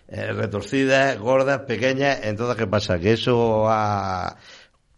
eh, 0.08 0.34
retorcidas, 0.34 1.18
gordas, 1.20 1.60
pequeñas. 1.62 2.20
Entonces, 2.24 2.58
¿qué 2.58 2.68
pasa? 2.68 3.00
Que 3.00 3.14
eso 3.14 3.70
ha- 3.70 4.36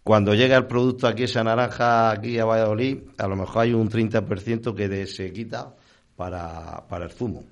cuando 0.03 0.33
llega 0.33 0.57
el 0.57 0.65
producto 0.65 1.07
aquí, 1.07 1.23
esa 1.23 1.43
naranja 1.43 2.09
aquí 2.11 2.39
a 2.39 2.45
Valladolid, 2.45 2.99
a 3.17 3.27
lo 3.27 3.35
mejor 3.35 3.61
hay 3.63 3.73
un 3.73 3.87
30% 3.89 4.73
que 4.73 4.87
de- 4.89 5.05
se 5.05 5.31
quita 5.31 5.75
para, 6.15 6.85
para 6.89 7.05
el 7.05 7.11
zumo. 7.11 7.43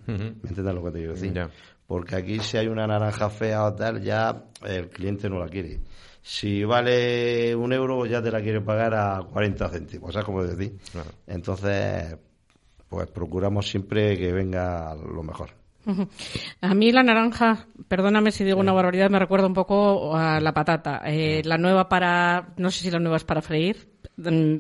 ¿Me 0.44 0.50
entiendes 0.50 0.74
lo 0.74 0.84
que 0.84 0.92
te 0.92 0.98
quiero 1.00 1.14
decir? 1.14 1.30
Porque 1.86 2.16
aquí 2.16 2.40
si 2.40 2.58
hay 2.58 2.68
una 2.68 2.86
naranja 2.88 3.30
fea 3.30 3.64
o 3.66 3.74
tal, 3.74 4.02
ya 4.02 4.44
el 4.66 4.90
cliente 4.90 5.30
no 5.30 5.40
la 5.40 5.48
quiere. 5.48 5.80
Si 6.22 6.64
vale 6.64 7.56
un 7.56 7.74
euro, 7.74 8.06
ya 8.06 8.22
te 8.22 8.32
la 8.32 8.42
quiere 8.42 8.62
pagar 8.62 8.94
a 8.94 9.22
40 9.32 9.70
céntimos, 9.70 10.14
¿sabes 10.14 10.26
cómo 10.26 10.44
decir? 10.44 10.78
Entonces, 11.28 12.16
pues 12.88 13.08
procuramos 13.08 13.70
siempre 13.70 14.18
que 14.18 14.32
venga 14.32 14.96
lo 14.96 15.24
mejor. 15.24 15.50
A 16.62 16.74
mí 16.74 16.92
la 16.92 17.04
naranja, 17.04 17.66
perdóname 17.88 18.32
si 18.32 18.44
digo 18.44 18.60
una 18.60 18.74
barbaridad, 18.74 19.10
me 19.10 19.18
recuerda 19.18 19.48
un 19.48 19.54
poco 19.54 20.16
a 20.16 20.40
la 20.40 20.54
patata. 20.54 21.02
Eh, 21.06 21.42
la 21.46 21.58
nueva 21.58 21.88
para, 21.90 22.50
no 22.58 22.70
sé 22.70 22.82
si 22.84 22.92
la 22.92 23.00
nueva 23.00 23.18
es 23.18 23.24
para 23.24 23.42
freír, 23.42 23.88
mm, 24.18 24.56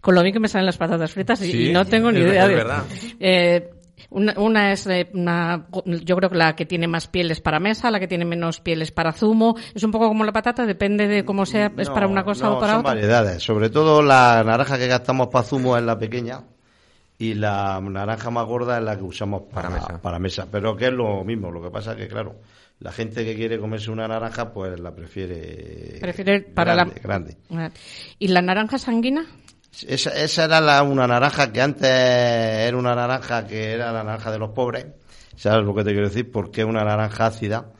con 0.00 0.14
lo 0.14 0.22
bien 0.22 0.34
que 0.34 0.40
me 0.40 0.48
salen 0.48 0.66
las 0.66 0.76
patatas 0.76 1.12
fritas 1.12 1.40
y, 1.42 1.52
Sí, 1.52 1.68
y 1.68 1.72
no 1.72 1.84
tengo 1.86 2.10
ni 2.12 2.20
es 2.20 2.26
idea. 2.26 2.46
verdad, 2.46 2.84
de-. 2.84 3.16
Eh, 3.20 3.70
una, 4.08 4.34
una 4.38 4.72
es 4.72 4.86
eh, 4.86 5.10
una, 5.12 5.66
yo 5.84 6.16
creo 6.16 6.30
que 6.30 6.36
la 6.36 6.56
que 6.56 6.66
tiene 6.66 6.88
más 6.88 7.06
pieles 7.08 7.40
para 7.40 7.60
mesa, 7.60 7.90
la 7.90 8.00
que 8.00 8.08
tiene 8.08 8.24
menos 8.24 8.60
pieles 8.60 8.90
para 8.90 9.12
zumo. 9.12 9.56
Es 9.74 9.82
un 9.82 9.90
poco 9.90 10.08
como 10.08 10.24
la 10.24 10.32
patata, 10.32 10.64
depende 10.66 11.06
de 11.06 11.24
cómo 11.24 11.44
sea, 11.46 11.70
es 11.76 11.88
No, 11.88 11.94
para 11.94 12.06
una 12.06 12.24
cosa 12.24 12.46
no, 12.46 12.56
o 12.56 12.60
para 12.60 12.72
son 12.72 12.80
otra. 12.80 12.94
variedades. 12.94 13.42
Sobre 13.42 13.70
todo 13.70 14.02
la 14.02 14.42
naranja 14.44 14.78
que 14.78 14.86
gastamos 14.86 15.28
para 15.28 15.44
zumo 15.44 15.76
es 15.76 15.82
la 15.82 15.98
pequeña 15.98 16.42
y 17.18 17.34
la 17.34 17.80
naranja 17.82 18.30
más 18.30 18.46
gorda 18.46 18.78
es 18.78 18.84
la 18.84 18.96
que 18.96 19.02
usamos 19.02 19.42
para, 19.52 19.98
para, 19.98 20.18
mesa. 20.18 20.46
Pero 20.50 20.74
que 20.74 20.86
es 20.86 20.92
lo 20.92 21.22
mismo. 21.22 21.50
Lo 21.50 21.62
que 21.62 21.70
pasa 21.70 21.94
que, 21.94 22.08
claro, 22.08 22.36
la 22.78 22.92
gente 22.92 23.26
que 23.26 23.34
quiere 23.36 23.58
comerse 23.58 23.90
una 23.90 24.08
naranja, 24.08 24.52
pues 24.54 24.80
la 24.80 24.94
prefiere, 24.94 25.98
Prefiere 26.00 26.40
para 26.40 26.72
grande, 26.74 26.94
la 26.94 27.02
grande. 27.02 27.36
Ah. 27.50 27.70
¿Y 28.18 28.28
la 28.28 28.40
naranja 28.40 28.78
sanguina? 28.78 29.26
Esa, 29.86 30.10
esa 30.10 30.44
era 30.44 30.60
la, 30.60 30.82
una 30.82 31.06
naranja 31.06 31.52
que 31.52 31.60
antes 31.60 31.88
era 31.90 32.76
una 32.76 32.94
naranja 32.94 33.46
que 33.46 33.72
era 33.72 33.92
la 33.92 34.04
naranja 34.04 34.30
de 34.30 34.38
los 34.38 34.50
pobres. 34.50 34.86
¿Sabes 35.36 35.64
lo 35.64 35.74
que 35.74 35.84
te 35.84 35.92
quiero 35.92 36.08
decir? 36.08 36.30
Porque 36.30 36.62
es 36.62 36.66
una 36.66 36.84
naranja 36.84 37.26
ácida. 37.26 37.72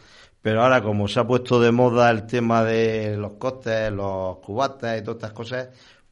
Pero 0.43 0.63
ahora, 0.63 0.83
como 0.83 1.07
se 1.09 1.21
ha 1.21 1.27
puesto 1.27 1.61
de 1.61 1.71
moda 1.71 2.11
el 2.11 2.27
tema 2.27 2.65
de 2.65 3.17
los 3.17 3.33
costes, 3.33 3.93
los 3.93 4.39
cubates 4.39 5.01
y 5.01 5.05
todas 5.05 5.17
estas 5.17 5.33
cosas, 5.33 5.69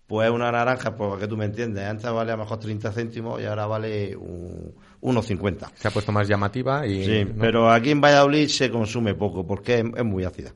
pues 0.07 0.29
es 0.29 0.35
una 0.35 0.53
naranja, 0.53 0.95
pues 0.95 1.09
para 1.09 1.21
que 1.21 1.29
tú 1.29 1.37
me 1.37 1.47
entiendes, 1.47 1.85
antes 1.85 2.11
valía 2.11 2.35
a 2.35 2.37
lo 2.37 2.43
mejor 2.43 2.59
30 2.59 2.93
céntimos 2.93 3.41
y 3.41 3.47
ahora 3.47 3.67
vale 3.67 4.15
un, 4.17 4.75
unos 5.01 5.27
50. 5.27 5.73
Se 5.75 5.89
ha 5.89 5.91
puesto 5.91 6.13
más 6.13 6.29
llamativa 6.29 6.87
y... 6.87 7.05
Sí, 7.05 7.25
¿no? 7.25 7.35
pero 7.41 7.71
aquí 7.71 7.91
en 7.91 8.01
Valladolid 8.01 8.49
se 8.49 8.71
consume 8.71 9.15
poco 9.15 9.47
porque 9.47 9.79
es, 9.79 9.85
es 9.97 10.05
muy 10.05 10.25
ácida. 10.25 10.53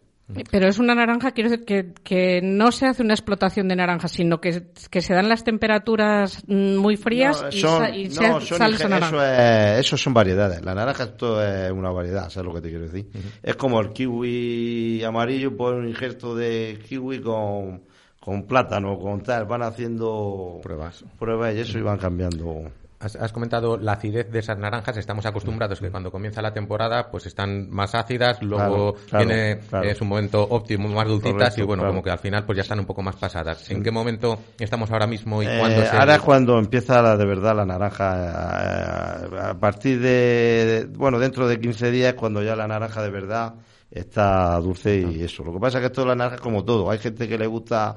Pero 0.50 0.68
es 0.68 0.78
una 0.78 0.94
naranja, 0.94 1.32
quiero 1.32 1.50
decir, 1.50 1.64
que, 1.64 1.92
que 2.02 2.40
no 2.42 2.72
se 2.72 2.86
hace 2.86 3.02
una 3.02 3.14
explotación 3.14 3.68
de 3.68 3.76
naranja, 3.76 4.08
sino 4.08 4.40
que, 4.40 4.64
que 4.90 5.00
se 5.00 5.14
dan 5.14 5.28
las 5.28 5.44
temperaturas 5.44 6.42
mm, 6.46 6.76
muy 6.76 6.96
frías 6.96 7.42
No, 7.42 7.48
y, 7.50 7.60
sa- 7.60 7.90
y 7.90 8.10
se- 8.10 8.28
no, 8.28 8.40
son 8.40 8.58
naranja. 8.58 9.06
eso, 9.08 9.24
es, 9.24 9.80
eso 9.86 9.96
son 9.96 10.14
variedades. 10.14 10.62
La 10.64 10.74
naranja 10.74 11.04
esto 11.04 11.42
es 11.44 11.70
una 11.72 11.90
variedad, 11.90 12.28
¿sabes 12.30 12.46
lo 12.46 12.54
que 12.54 12.60
te 12.62 12.68
quiero 12.70 12.84
decir? 12.84 13.06
Es 13.42 13.56
como 13.56 13.80
el 13.80 13.90
kiwi 13.92 15.02
amarillo, 15.04 15.56
pues 15.56 15.74
un 15.74 15.88
injerto 15.88 16.34
de 16.34 16.78
kiwi 16.88 17.20
con, 17.20 17.82
con 18.20 18.44
plátano, 18.44 18.98
con 18.98 19.22
tal. 19.22 19.44
Van 19.46 19.62
haciendo 19.62 20.60
pruebas. 20.62 21.04
Pruebas 21.18 21.54
y 21.54 21.60
eso 21.60 21.78
y 21.78 21.82
van 21.82 21.98
cambiando. 21.98 22.70
Has, 23.02 23.16
has 23.16 23.32
comentado 23.32 23.76
la 23.76 23.92
acidez 23.92 24.30
de 24.30 24.38
esas 24.38 24.56
naranjas. 24.58 24.96
Estamos 24.96 25.26
acostumbrados 25.26 25.80
que 25.80 25.90
cuando 25.90 26.10
comienza 26.10 26.40
la 26.40 26.52
temporada, 26.52 27.10
pues 27.10 27.26
están 27.26 27.68
más 27.70 27.94
ácidas, 27.94 28.40
luego 28.42 28.94
Claro, 28.94 28.96
claro, 29.08 29.26
tiene 29.26 29.58
claro. 29.68 29.88
eh, 29.88 29.94
su 29.94 30.04
momento 30.04 30.46
óptimo, 30.48 30.88
más 30.88 31.08
dulcitas 31.08 31.32
Correcto, 31.32 31.60
y 31.60 31.64
bueno, 31.64 31.84
como 31.86 32.02
que 32.02 32.10
al 32.10 32.18
final 32.18 32.44
pues 32.44 32.56
ya 32.56 32.62
están 32.62 32.78
un 32.78 32.86
poco 32.86 33.02
más 33.02 33.16
pasadas. 33.16 33.68
¿En 33.70 33.82
qué 33.82 33.90
momento 33.90 34.38
estamos 34.58 34.90
ahora 34.90 35.06
mismo 35.06 35.42
y 35.42 35.46
Eh, 35.46 35.56
cuándo 35.58 35.82
se... 35.82 35.96
Ahora 35.96 36.14
es 36.14 36.20
cuando 36.22 36.58
empieza 36.58 37.02
la, 37.02 37.16
de 37.16 37.24
verdad 37.26 37.56
la 37.56 37.66
naranja. 37.66 39.24
eh, 39.24 39.40
A 39.50 39.54
partir 39.58 40.00
de, 40.00 40.88
bueno, 40.96 41.18
dentro 41.18 41.48
de 41.48 41.58
15 41.58 41.90
días 41.90 42.12
es 42.12 42.14
cuando 42.14 42.42
ya 42.42 42.54
la 42.56 42.68
naranja 42.68 43.02
de 43.02 43.10
verdad 43.10 43.54
está 43.90 44.58
dulce 44.60 44.96
y 44.98 45.22
eso. 45.22 45.44
Lo 45.44 45.52
que 45.52 45.58
pasa 45.58 45.78
es 45.78 45.82
que 45.82 45.86
esto 45.86 46.02
de 46.02 46.08
la 46.08 46.14
naranja 46.14 46.36
es 46.36 46.40
como 46.42 46.64
todo. 46.64 46.90
Hay 46.90 46.98
gente 46.98 47.28
que 47.28 47.36
le 47.36 47.46
gusta 47.46 47.96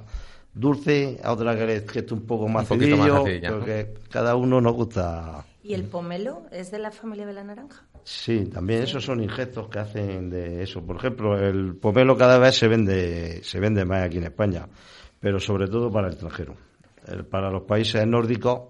dulce, 0.56 1.20
a 1.24 1.34
otra 1.34 1.56
que 1.56 1.66
le 1.68 1.86
que 1.86 2.00
esté 2.00 2.14
un 2.14 2.26
poco 2.26 2.48
más 2.48 2.70
Un 2.72 2.80
porque 2.80 3.94
cada 4.10 4.36
uno 4.36 4.60
nos 4.62 4.74
gusta. 4.74 5.46
¿Y 5.62 5.74
el 5.74 5.84
pomelo 5.84 6.44
es 6.52 6.72
de 6.72 6.80
la 6.80 6.92
familia 6.92 7.26
de 7.26 7.34
la 7.34 7.44
naranja? 7.44 7.84
Sí, 8.04 8.46
también 8.46 8.84
esos 8.84 9.04
son 9.04 9.22
injertos 9.22 9.68
que 9.68 9.80
hacen 9.80 10.30
de 10.30 10.64
eso. 10.64 10.82
Por 10.82 10.96
ejemplo, 10.98 11.38
el 11.38 11.76
pomelo 11.76 12.16
cada 12.16 12.38
vez 12.38 12.56
se 12.56 12.68
vende, 12.68 13.44
se 13.44 13.60
vende 13.60 13.84
más 13.84 14.04
aquí 14.04 14.18
en 14.18 14.26
España, 14.26 14.68
pero 15.20 15.40
sobre 15.40 15.68
todo 15.68 15.92
para 15.92 16.08
el 16.08 16.14
extranjero. 16.14 16.56
El- 17.08 17.26
para 17.26 17.50
los 17.52 17.64
países 17.64 18.06
nórdicos 18.08 18.62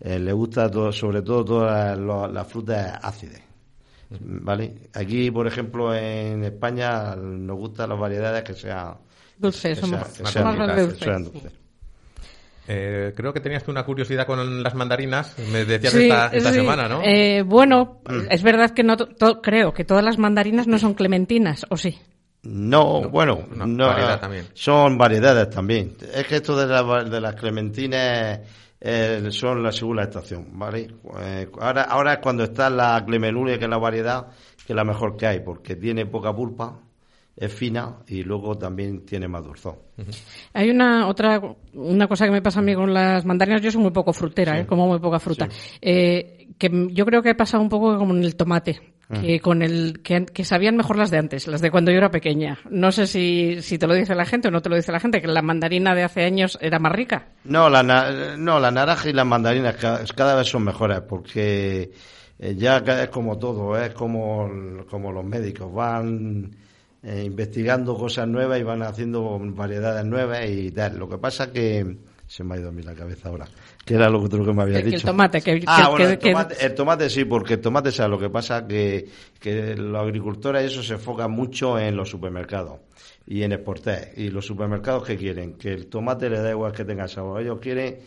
eh, 0.00 0.18
le 0.18 0.32
gusta 0.32 0.70
todo- 0.70 0.92
sobre 0.92 1.22
todo 1.22 1.44
todas 1.44 1.98
las, 1.98 2.30
las 2.32 2.46
frutas 2.46 2.98
ácidas. 3.02 3.42
¿Vale? 4.20 4.88
Aquí, 4.94 5.30
por 5.30 5.46
ejemplo, 5.46 5.94
en 5.94 6.42
España 6.44 7.14
nos 7.14 7.58
gustan 7.58 7.90
las 7.90 7.98
variedades 7.98 8.42
que 8.42 8.54
sean 8.54 8.94
Dulces, 9.38 9.78
somos- 9.78 10.06
sean- 10.08 10.44
más 10.58 10.76
dulces. 10.76 10.98
sean 10.98 11.24
dulces. 11.24 11.52
Eh, 12.70 13.14
creo 13.16 13.32
que 13.32 13.40
tenías 13.40 13.64
tú 13.64 13.70
una 13.70 13.82
curiosidad 13.84 14.26
con 14.26 14.62
las 14.62 14.74
mandarinas, 14.74 15.34
me 15.50 15.64
decías 15.64 15.92
Sí, 15.92 16.02
esta, 16.02 16.26
esta 16.26 16.50
sí. 16.50 16.56
semana, 16.56 16.86
¿no? 16.86 17.00
Eh, 17.02 17.42
bueno, 17.42 18.02
Mm. 18.06 18.26
es 18.30 18.42
verdad 18.42 18.72
que 18.72 18.82
no 18.82 18.96
to- 18.98 19.06
to- 19.08 19.40
creo 19.40 19.72
que 19.72 19.84
todas 19.84 20.04
las 20.04 20.18
mandarinas 20.18 20.66
no 20.66 20.78
son 20.78 20.92
clementinas, 20.92 21.64
¿o 21.70 21.78
sí? 21.78 21.98
No, 22.42 23.08
bueno, 23.08 23.48
no, 23.54 23.86
variedad 23.86 24.20
también. 24.20 24.46
son 24.52 24.98
variedades 24.98 25.48
también. 25.50 25.96
Es 26.14 26.26
que 26.26 26.36
esto 26.36 26.56
de, 26.56 26.66
la- 26.66 27.04
de 27.04 27.20
las 27.20 27.34
clementines 27.36 28.40
eh, 28.80 29.26
son 29.30 29.62
la 29.62 29.72
segunda 29.72 30.02
estación, 30.04 30.46
¿vale? 30.58 30.88
Eh, 31.20 31.48
ahora, 31.60 31.82
ahora 31.84 32.12
es 32.14 32.18
cuando 32.20 32.44
está 32.44 32.68
la 32.70 33.02
clemelulia, 33.04 33.58
que 33.58 33.64
es 33.64 33.70
la 33.70 33.78
variedad, 33.78 34.26
que 34.66 34.72
es 34.72 34.76
la 34.76 34.84
mejor 34.84 35.16
que 35.16 35.26
hay, 35.26 35.40
porque 35.40 35.74
tiene 35.74 36.04
poca 36.06 36.32
pulpa, 36.34 36.78
es 37.40 37.52
fina 37.52 37.96
y 38.08 38.22
luego 38.24 38.58
también 38.58 39.06
tiene 39.06 39.28
más 39.28 39.44
dulzor. 39.44 39.76
Hay 40.52 40.70
una 40.70 41.06
otra 41.06 41.40
una 41.72 42.08
cosa 42.08 42.24
que 42.26 42.32
me 42.32 42.42
pasa 42.42 42.58
a 42.58 42.62
mí 42.62 42.74
con 42.74 42.92
las 42.92 43.24
mandarinas. 43.24 43.62
Yo 43.62 43.70
soy 43.70 43.80
muy 43.82 43.92
poco 43.92 44.12
frutera, 44.12 44.54
Sí. 44.54 44.60
¿eh? 44.62 44.66
como 44.66 44.86
muy 44.88 44.98
poca 44.98 45.20
fruta. 45.20 45.48
Eh, 45.80 46.48
que 46.58 46.88
yo 46.92 47.06
creo 47.06 47.22
que 47.22 47.30
he 47.30 47.34
pasado 47.34 47.62
un 47.62 47.68
poco 47.68 47.96
como 47.96 48.14
en 48.14 48.24
el 48.24 48.34
tomate. 48.36 48.80
Que 49.22 49.40
con 49.40 49.62
el 49.62 50.02
que, 50.02 50.26
que 50.26 50.44
sabían 50.44 50.76
mejor 50.76 50.98
las 50.98 51.10
de 51.10 51.16
antes, 51.16 51.46
las 51.46 51.62
de 51.62 51.70
cuando 51.70 51.90
yo 51.90 51.96
era 51.96 52.10
pequeña. 52.10 52.58
No 52.68 52.92
sé 52.92 53.06
si, 53.06 53.62
si 53.62 53.78
te 53.78 53.86
lo 53.86 53.94
dice 53.94 54.14
la 54.14 54.26
gente 54.26 54.48
o 54.48 54.50
no 54.50 54.60
te 54.60 54.68
lo 54.68 54.76
dice 54.76 54.92
la 54.92 55.00
gente, 55.00 55.22
que 55.22 55.28
la 55.28 55.40
mandarina 55.40 55.94
de 55.94 56.02
hace 56.02 56.24
años 56.24 56.58
era 56.60 56.78
más 56.78 56.92
rica. 56.92 57.28
No, 57.44 57.70
la, 57.70 57.82
na- 57.82 58.36
no, 58.36 58.60
la 58.60 58.70
naranja 58.70 59.08
y 59.08 59.14
las 59.14 59.24
mandarinas 59.24 59.76
ca- 59.76 60.00
cada, 60.14 60.34
vez 60.34 60.46
son 60.48 60.62
mejores 60.64 61.00
porque 61.08 61.90
eh, 62.38 62.54
ya 62.58 62.76
es 62.84 63.08
como 63.08 63.38
todo, 63.38 63.78
es 63.82 63.94
como, 63.94 64.46
como 64.90 65.10
los 65.10 65.24
médicos, 65.24 65.72
van 65.72 66.50
eh, 67.02 67.22
investigando 67.24 67.96
cosas 67.96 68.26
nuevas 68.28 68.58
y 68.60 68.62
van 68.62 68.82
haciendo 68.82 69.38
variedades 69.40 70.04
nuevas 70.04 70.48
y 70.48 70.70
tal. 70.72 70.98
Lo 70.98 71.08
que 71.08 71.18
pasa 71.18 71.52
que 71.52 71.96
se 72.26 72.44
me 72.44 72.54
ha 72.54 72.58
ido 72.58 72.68
a 72.68 72.72
mí 72.72 72.82
la 72.82 72.94
cabeza 72.94 73.28
ahora, 73.30 73.46
que 73.84 73.94
era 73.94 74.10
lo 74.10 74.20
otro 74.20 74.44
que 74.44 74.52
me 74.52 74.62
había 74.62 74.78
Que- 74.78 74.82
que 74.84 74.90
dicho. 74.90 74.98
el 74.98 75.04
tomate, 75.12 75.40
que- 75.40 75.62
ah, 75.66 75.82
que- 75.84 75.90
bueno, 75.90 75.96
que- 76.06 76.12
el, 76.12 76.18
que- 76.18 76.30
tomate, 76.32 76.66
el 76.66 76.74
tomate 76.74 77.10
sí, 77.10 77.24
porque 77.24 77.54
el 77.54 77.60
tomate, 77.60 77.90
¿sabes 77.92 78.10
lo 78.10 78.18
que 78.18 78.28
pasa? 78.28 78.66
Que, 78.66 79.08
que 79.40 79.74
los 79.76 80.00
agricultores 80.02 80.64
eso 80.70 80.82
se 80.82 80.94
enfocan 80.94 81.30
mucho 81.30 81.78
en 81.78 81.96
los 81.96 82.10
supermercados 82.10 82.80
y 83.26 83.42
en 83.44 83.52
exportar. 83.52 84.08
¿Y 84.16 84.28
los 84.30 84.44
supermercados 84.44 85.04
qué 85.06 85.16
quieren? 85.16 85.54
Que 85.54 85.72
el 85.72 85.86
tomate 85.86 86.28
le 86.28 86.40
da 86.40 86.50
igual 86.50 86.72
que 86.72 86.84
tenga 86.84 87.08
sabor. 87.08 87.40
Ellos 87.40 87.58
quieren 87.60 87.98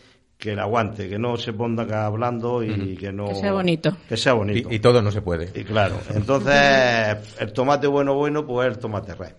que 0.42 0.56
le 0.56 0.60
aguante, 0.60 1.08
que 1.08 1.20
no 1.20 1.36
se 1.36 1.52
ponga 1.52 2.04
hablando 2.04 2.64
y 2.64 2.96
que 2.96 3.12
no... 3.12 3.26
Que 3.28 3.36
sea 3.36 3.52
bonito. 3.52 3.96
Que 4.08 4.16
sea 4.16 4.32
bonito. 4.32 4.68
Y, 4.72 4.74
y 4.74 4.78
todo 4.80 5.00
no 5.00 5.12
se 5.12 5.22
puede. 5.22 5.52
Y 5.54 5.62
claro, 5.62 6.00
entonces 6.12 7.36
el 7.38 7.52
tomate 7.52 7.86
bueno, 7.86 8.14
bueno, 8.14 8.44
pues 8.44 8.66
el 8.66 8.78
tomate 8.78 9.14
red. 9.14 9.32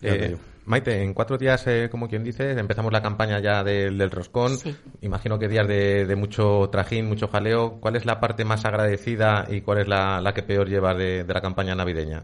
Eh. 0.00 0.36
Maite, 0.66 1.02
en 1.02 1.14
cuatro 1.14 1.36
días, 1.36 1.66
eh, 1.66 1.88
como 1.90 2.08
quien 2.08 2.22
dice, 2.22 2.52
empezamos 2.52 2.92
la 2.92 3.02
campaña 3.02 3.40
ya 3.40 3.64
del, 3.64 3.98
del 3.98 4.10
roscón. 4.12 4.56
Sí. 4.56 4.76
Imagino 5.00 5.36
que 5.36 5.48
días 5.48 5.66
de, 5.66 6.06
de 6.06 6.14
mucho 6.14 6.68
trajín, 6.70 7.08
mucho 7.08 7.26
jaleo. 7.26 7.80
¿Cuál 7.80 7.96
es 7.96 8.06
la 8.06 8.20
parte 8.20 8.44
más 8.44 8.64
agradecida 8.64 9.46
y 9.48 9.62
cuál 9.62 9.78
es 9.78 9.88
la, 9.88 10.20
la 10.20 10.32
que 10.32 10.44
peor 10.44 10.68
lleva 10.68 10.94
de, 10.94 11.24
de 11.24 11.34
la 11.34 11.40
campaña 11.40 11.74
navideña? 11.74 12.22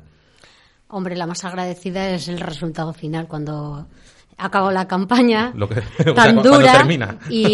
Hombre, 0.87 1.17
la 1.17 1.27
más 1.27 1.45
agradecida 1.45 2.11
es 2.11 2.29
el 2.29 2.39
resultado 2.39 2.93
final 2.93 3.27
cuando 3.27 3.89
acabó 4.37 4.71
la 4.71 4.87
campaña 4.89 5.53
Lo 5.55 5.69
que- 5.69 5.81
o 6.01 6.03
sea, 6.03 6.15
tan 6.15 6.43
dura 6.43 6.73
termina. 6.79 7.19
y, 7.31 7.47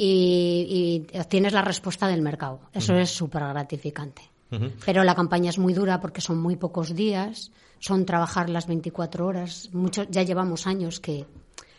y- 0.00 1.06
y 1.14 1.18
obtienes 1.18 1.52
la 1.52 1.62
respuesta 1.62 2.06
del 2.08 2.22
mercado. 2.22 2.60
Eso 2.72 2.94
es 2.94 3.10
súper 3.10 3.42
gratificante. 3.48 4.22
Pero 4.86 5.04
la 5.04 5.14
campaña 5.14 5.50
es 5.50 5.58
muy 5.58 5.74
dura 5.74 6.00
porque 6.00 6.22
son 6.22 6.38
muy 6.40 6.56
pocos 6.56 6.94
días, 6.94 7.52
son 7.80 8.06
trabajar 8.06 8.48
las 8.48 8.66
24 8.66 9.26
horas. 9.26 9.68
Mucho, 9.74 10.04
ya 10.08 10.22
llevamos 10.22 10.66
años 10.66 11.00
que 11.00 11.26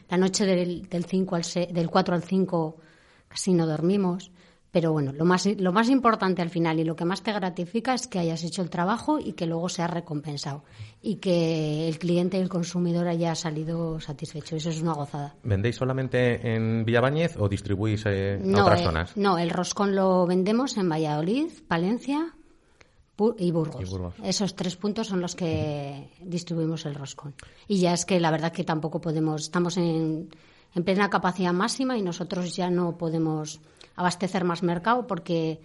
la 0.08 0.18
noche 0.18 0.46
del, 0.46 0.88
del, 0.88 1.06
5 1.06 1.36
al 1.36 1.44
se- 1.44 1.70
del 1.74 1.90
4 1.90 2.14
al 2.14 2.22
5 2.24 2.78
casi 3.28 3.54
no 3.54 3.66
dormimos. 3.66 4.32
Pero 4.72 4.92
bueno, 4.92 5.12
lo 5.14 5.26
más, 5.26 5.48
lo 5.48 5.72
más 5.74 5.90
importante 5.90 6.44
al 6.44 6.52
final 6.52 6.80
y 6.80 6.84
lo 6.84 6.96
que 6.96 7.04
más 7.04 7.24
te 7.24 7.34
gratifica 7.34 7.96
es 7.96 8.06
que 8.08 8.20
hayas 8.20 8.44
hecho 8.44 8.62
el 8.62 8.70
trabajo 8.70 9.18
y 9.20 9.34
que 9.34 9.48
luego 9.48 9.68
seas 9.68 9.90
recompensado. 9.90 10.64
Y 11.02 11.16
que 11.16 11.88
el 11.88 11.98
cliente 11.98 12.38
y 12.38 12.42
el 12.42 12.50
consumidor 12.50 13.08
haya 13.08 13.34
salido 13.34 14.00
satisfecho. 14.00 14.56
Eso 14.56 14.70
es 14.70 14.82
una 14.82 14.94
gozada. 14.94 15.36
¿Vendéis 15.44 15.76
solamente 15.78 16.54
en 16.56 16.86
Villabañez 16.86 17.36
o 17.38 17.50
distribuís 17.50 18.04
eh, 18.06 18.40
a 18.56 18.62
otras 18.62 18.82
eh, 18.82 18.84
zonas? 18.84 19.18
no, 19.18 19.40
el 19.40 19.50
roscón 19.50 19.96
lo 19.96 20.28
vendemos 20.28 20.78
en 20.78 20.88
Valladolid, 20.88 21.48
Palencia 21.68 22.36
Bu- 23.18 23.36
y 23.40 23.50
Burgos. 23.52 23.82
Y 23.82 23.90
Burgos. 23.90 24.14
Esos 24.24 24.56
tres 24.56 24.76
puntos 24.76 25.08
son 25.08 25.20
los 25.20 25.36
que 25.36 26.10
distribuimos 26.22 26.86
el 26.86 26.94
roscón. 26.94 27.34
Y 27.68 27.80
ya 27.80 27.94
es 27.94 28.06
que 28.06 28.20
la 28.20 28.30
verdad 28.30 28.52
que 28.52 28.64
tampoco 28.64 29.02
podemos, 29.02 29.42
estamos 29.42 29.78
en, 29.78 30.30
en 30.76 30.84
plena 30.84 31.10
capacidad 31.10 31.54
máxima 31.54 31.98
y 31.98 32.04
nosotros 32.04 32.56
ya 32.56 32.70
no 32.70 32.98
podemos 33.00 33.60
abastecer 34.00 34.44
más 34.44 34.64
mercado 34.64 35.06
porque 35.08 35.60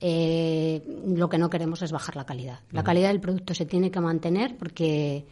eh, 0.00 0.82
lo 1.06 1.28
que 1.28 1.38
no 1.38 1.50
queremos 1.50 1.82
es 1.82 1.90
bajar 1.92 2.16
la 2.16 2.24
calidad. 2.24 2.60
La 2.70 2.84
calidad 2.84 3.08
del 3.08 3.20
producto 3.20 3.54
se 3.54 3.66
tiene 3.66 3.90
que 3.90 4.00
mantener 4.00 4.56
porque 4.56 5.26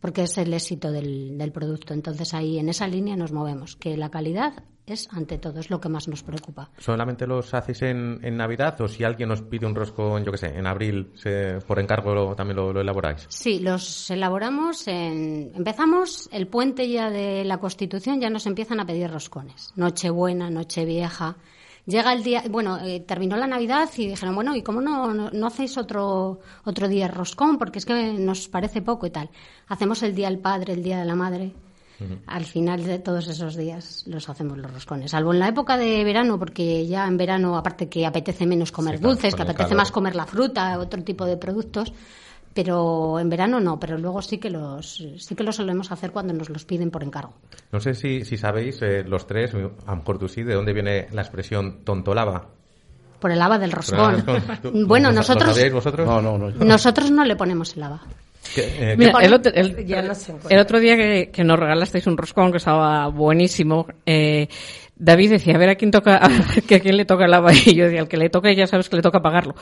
porque 0.00 0.22
es 0.24 0.38
el 0.38 0.52
éxito 0.52 0.92
del, 0.92 1.36
del 1.38 1.52
producto. 1.52 1.92
Entonces 1.94 2.32
ahí 2.34 2.58
en 2.58 2.68
esa 2.68 2.86
línea 2.86 3.16
nos 3.16 3.32
movemos, 3.32 3.76
que 3.76 3.96
la 3.96 4.10
calidad 4.10 4.62
es 4.86 5.08
ante 5.10 5.36
todo, 5.38 5.58
es 5.58 5.68
lo 5.70 5.80
que 5.80 5.88
más 5.88 6.06
nos 6.06 6.22
preocupa. 6.22 6.70
¿Solamente 6.78 7.26
los 7.26 7.52
hacéis 7.54 7.82
en, 7.82 8.20
en 8.22 8.36
Navidad 8.36 8.80
o 8.82 8.88
si 8.88 9.02
alguien 9.02 9.30
os 9.32 9.42
pide 9.42 9.66
un 9.66 9.74
roscón, 9.74 10.22
yo 10.24 10.30
qué 10.30 10.38
sé, 10.38 10.46
en 10.56 10.66
abril, 10.66 11.10
se- 11.16 11.58
por 11.66 11.80
encargo 11.80 12.14
lo- 12.14 12.34
también 12.36 12.56
lo, 12.56 12.72
lo 12.72 12.80
elaboráis? 12.82 13.26
Sí, 13.30 13.58
los 13.58 14.08
elaboramos 14.10 14.86
en... 14.86 15.50
Empezamos 15.56 16.28
el 16.30 16.46
puente 16.46 16.88
ya 16.88 17.10
de 17.10 17.42
la 17.44 17.58
Constitución, 17.58 18.20
ya 18.20 18.30
nos 18.30 18.46
empiezan 18.46 18.78
a 18.78 18.86
pedir 18.86 19.10
roscones. 19.10 19.72
Nochebuena, 19.76 20.50
Nochevieja. 20.50 21.36
Llega 21.86 22.12
el 22.12 22.24
día, 22.24 22.42
bueno, 22.50 22.78
eh, 22.84 23.00
terminó 23.00 23.36
la 23.36 23.46
Navidad 23.46 23.88
y 23.96 24.08
dijeron, 24.08 24.34
bueno, 24.34 24.56
¿y 24.56 24.62
cómo 24.62 24.80
no, 24.80 25.14
no, 25.14 25.30
no 25.30 25.46
hacéis 25.46 25.78
otro, 25.78 26.40
otro 26.64 26.88
día 26.88 27.06
roscón? 27.06 27.58
Porque 27.58 27.78
es 27.78 27.86
que 27.86 28.12
nos 28.14 28.48
parece 28.48 28.82
poco 28.82 29.06
y 29.06 29.10
tal. 29.10 29.30
Hacemos 29.68 30.02
el 30.02 30.14
Día 30.14 30.28
del 30.28 30.40
Padre, 30.40 30.72
el 30.72 30.82
Día 30.82 30.98
de 30.98 31.04
la 31.04 31.14
Madre. 31.14 31.52
Al 32.26 32.44
final 32.44 32.84
de 32.84 32.98
todos 32.98 33.26
esos 33.28 33.56
días 33.56 34.04
los 34.06 34.28
hacemos 34.28 34.58
los 34.58 34.70
roscones. 34.70 35.12
Salvo 35.12 35.32
en 35.32 35.38
la 35.38 35.48
época 35.48 35.78
de 35.78 36.04
verano, 36.04 36.38
porque 36.38 36.86
ya 36.86 37.06
en 37.06 37.16
verano, 37.16 37.56
aparte 37.56 37.88
que 37.88 38.04
apetece 38.04 38.44
menos 38.44 38.70
comer 38.70 38.98
Sí, 38.98 39.02
dulces, 39.02 39.34
que 39.34 39.40
apetece 39.42 39.68
calor. 39.70 39.76
más 39.78 39.90
comer 39.92 40.14
la 40.14 40.26
fruta, 40.26 40.78
otro 40.78 41.02
tipo 41.02 41.24
de 41.24 41.38
productos, 41.38 41.94
pero 42.56 43.20
en 43.20 43.28
verano 43.28 43.60
no, 43.60 43.78
pero 43.78 43.98
luego 43.98 44.22
sí 44.22 44.38
que 44.38 44.48
los 44.50 45.04
sí 45.18 45.34
que 45.36 45.44
los 45.44 45.56
solemos 45.56 45.92
hacer 45.92 46.10
cuando 46.10 46.32
nos 46.32 46.48
los 46.48 46.64
piden 46.64 46.90
por 46.90 47.04
encargo. 47.04 47.34
No 47.70 47.78
sé 47.80 47.94
si, 47.94 48.24
si 48.24 48.38
sabéis, 48.38 48.80
eh, 48.80 49.04
los 49.06 49.26
tres, 49.26 49.54
a 49.54 49.58
lo 49.58 49.96
mejor 49.96 50.18
tú 50.18 50.26
sí, 50.26 50.42
de 50.42 50.54
dónde 50.54 50.72
viene 50.72 51.06
la 51.12 51.20
expresión 51.22 51.84
tontolaba. 51.84 52.46
Por 53.20 53.30
el 53.30 53.40
haba 53.40 53.58
del 53.58 53.72
roscón. 53.72 54.24
¿Tú- 54.62 54.72
bueno, 54.86 55.08
lo- 55.08 55.14
lo 55.14 55.20
nosotros 55.20 55.50
sabíais 55.54 55.72
vosotros? 55.72 56.06
No, 56.06 56.20
no, 56.22 56.38
no. 56.38 56.50
nosotros 56.64 57.10
no 57.10 57.24
le 57.24 57.36
ponemos 57.36 57.76
el. 57.76 58.00
¿Qué, 58.54 58.92
eh, 58.92 58.96
Mira, 58.96 59.12
otro, 59.34 59.52
el 60.48 60.58
otro 60.58 60.78
día 60.80 60.96
que, 60.96 61.30
que 61.32 61.44
nos 61.44 61.58
regalasteis 61.58 62.06
un 62.06 62.16
roscón 62.16 62.50
que 62.52 62.58
estaba 62.58 63.08
buenísimo, 63.08 63.86
eh, 64.06 64.48
David 64.98 65.30
decía, 65.30 65.54
a 65.54 65.58
ver 65.58 65.68
a 65.68 65.74
quién 65.74 65.90
toca, 65.90 66.16
a 66.16 66.28
ver 66.28 66.62
que 66.66 66.76
a 66.76 66.80
quién 66.80 66.96
le 66.96 67.04
toca 67.04 67.26
el 67.26 67.34
agua. 67.34 67.52
Y 67.66 67.74
yo 67.74 67.84
decía, 67.84 68.00
al 68.00 68.08
que 68.08 68.16
le 68.16 68.30
toque 68.30 68.56
ya 68.56 68.66
sabes 68.66 68.88
que 68.88 68.96
le 68.96 69.02
toca 69.02 69.20
pagarlo. 69.20 69.54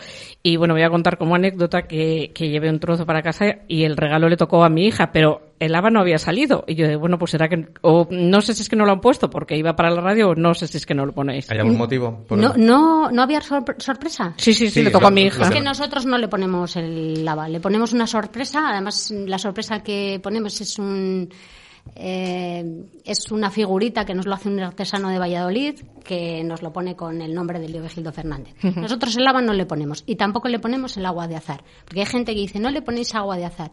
Y 0.43 0.57
bueno, 0.57 0.75
voy 0.75 0.83
a 0.85 0.91
contar 0.91 1.19
como 1.19 1.35
anécdota 1.35 1.83
que, 1.89 2.31
que 2.35 2.49
llevé 2.49 2.71
un 2.71 2.79
trozo 2.79 3.05
para 3.05 3.23
casa 3.23 3.47
y 3.67 3.83
el 3.85 3.97
regalo 3.97 4.29
le 4.29 4.37
tocó 4.37 4.63
a 4.65 4.69
mi 4.69 4.87
hija, 4.87 5.11
pero 5.11 5.43
el 5.59 5.75
haba 5.75 5.91
no 5.91 5.99
había 6.01 6.19
salido. 6.19 6.65
Y 6.69 6.77
yo, 6.77 6.99
bueno, 7.01 7.19
pues 7.19 7.33
será 7.33 7.49
que, 7.49 7.67
o 7.81 8.07
no 8.11 8.41
sé 8.43 8.55
si 8.55 8.63
es 8.63 8.69
que 8.69 8.77
no 8.77 8.85
lo 8.87 8.93
han 8.93 9.01
puesto 9.01 9.29
porque 9.29 9.57
iba 9.57 9.75
para 9.75 9.91
la 9.91 10.01
radio 10.01 10.31
o 10.31 10.35
no 10.37 10.55
sé 10.55 10.69
si 10.69 10.77
es 10.77 10.87
que 10.87 10.95
no 10.95 11.05
lo 11.05 11.13
ponéis. 11.13 11.51
¿Hay 11.51 11.59
algún 11.59 11.79
motivo? 11.79 12.25
por- 12.29 12.39
No, 12.39 12.55
no, 12.57 13.11
no 13.11 13.23
había 13.23 13.41
sorpre- 13.41 13.81
sorpresa. 13.81 14.35
Sí, 14.37 14.53
sí, 14.55 14.67
sí, 14.69 14.75
Sí, 14.75 14.83
le 14.85 14.91
tocó 14.91 15.03
lo- 15.03 15.09
a 15.09 15.11
mi 15.11 15.23
hija. 15.23 15.43
Es 15.43 15.51
que 15.51 15.61
nosotros 15.61 16.07
no 16.07 16.17
le 16.19 16.29
ponemos 16.29 16.77
el 16.77 17.25
lava, 17.25 17.49
le 17.49 17.59
ponemos 17.61 17.93
una 17.93 18.07
sorpresa. 18.07 18.69
Además, 18.71 19.11
la 19.11 19.39
sorpresa 19.39 19.83
que 19.83 20.21
ponemos 20.23 20.61
es 20.61 20.79
un 20.79 21.29
eh, 21.97 22.87
es 23.05 23.31
una 23.31 23.51
figurita 23.51 24.05
que 24.05 24.15
nos 24.15 24.27
lo 24.27 24.35
hace 24.35 24.49
un 24.49 24.61
artesano 24.61 25.11
de 25.11 25.19
Valladolid 25.19 25.81
que 26.05 26.43
nos 26.45 26.63
lo 26.63 26.73
pone 26.73 26.97
con 26.97 27.23
el 27.23 27.35
nombre 27.35 27.61
de 27.61 27.69
Leovigildo 27.69 28.13
Fernández. 28.13 28.55
Nosotros 28.77 29.17
el 29.17 29.25
lava 29.25 29.41
no 29.41 29.53
le 29.53 29.67
ponemos 29.67 30.03
y 30.07 30.17
tampoco 30.17 30.49
le 30.49 30.59
ponemos 30.59 30.97
el 30.97 31.07
agua 31.07 31.29
de 31.29 31.37
azar, 31.37 31.65
porque 31.85 32.01
hay 32.01 32.07
gente 32.07 32.35
que 32.35 32.41
dice 32.41 32.59
no 32.61 32.71
le 32.71 32.83
ponéis 32.83 33.15
agua 33.15 33.37
de 33.37 33.45
azar. 33.45 33.71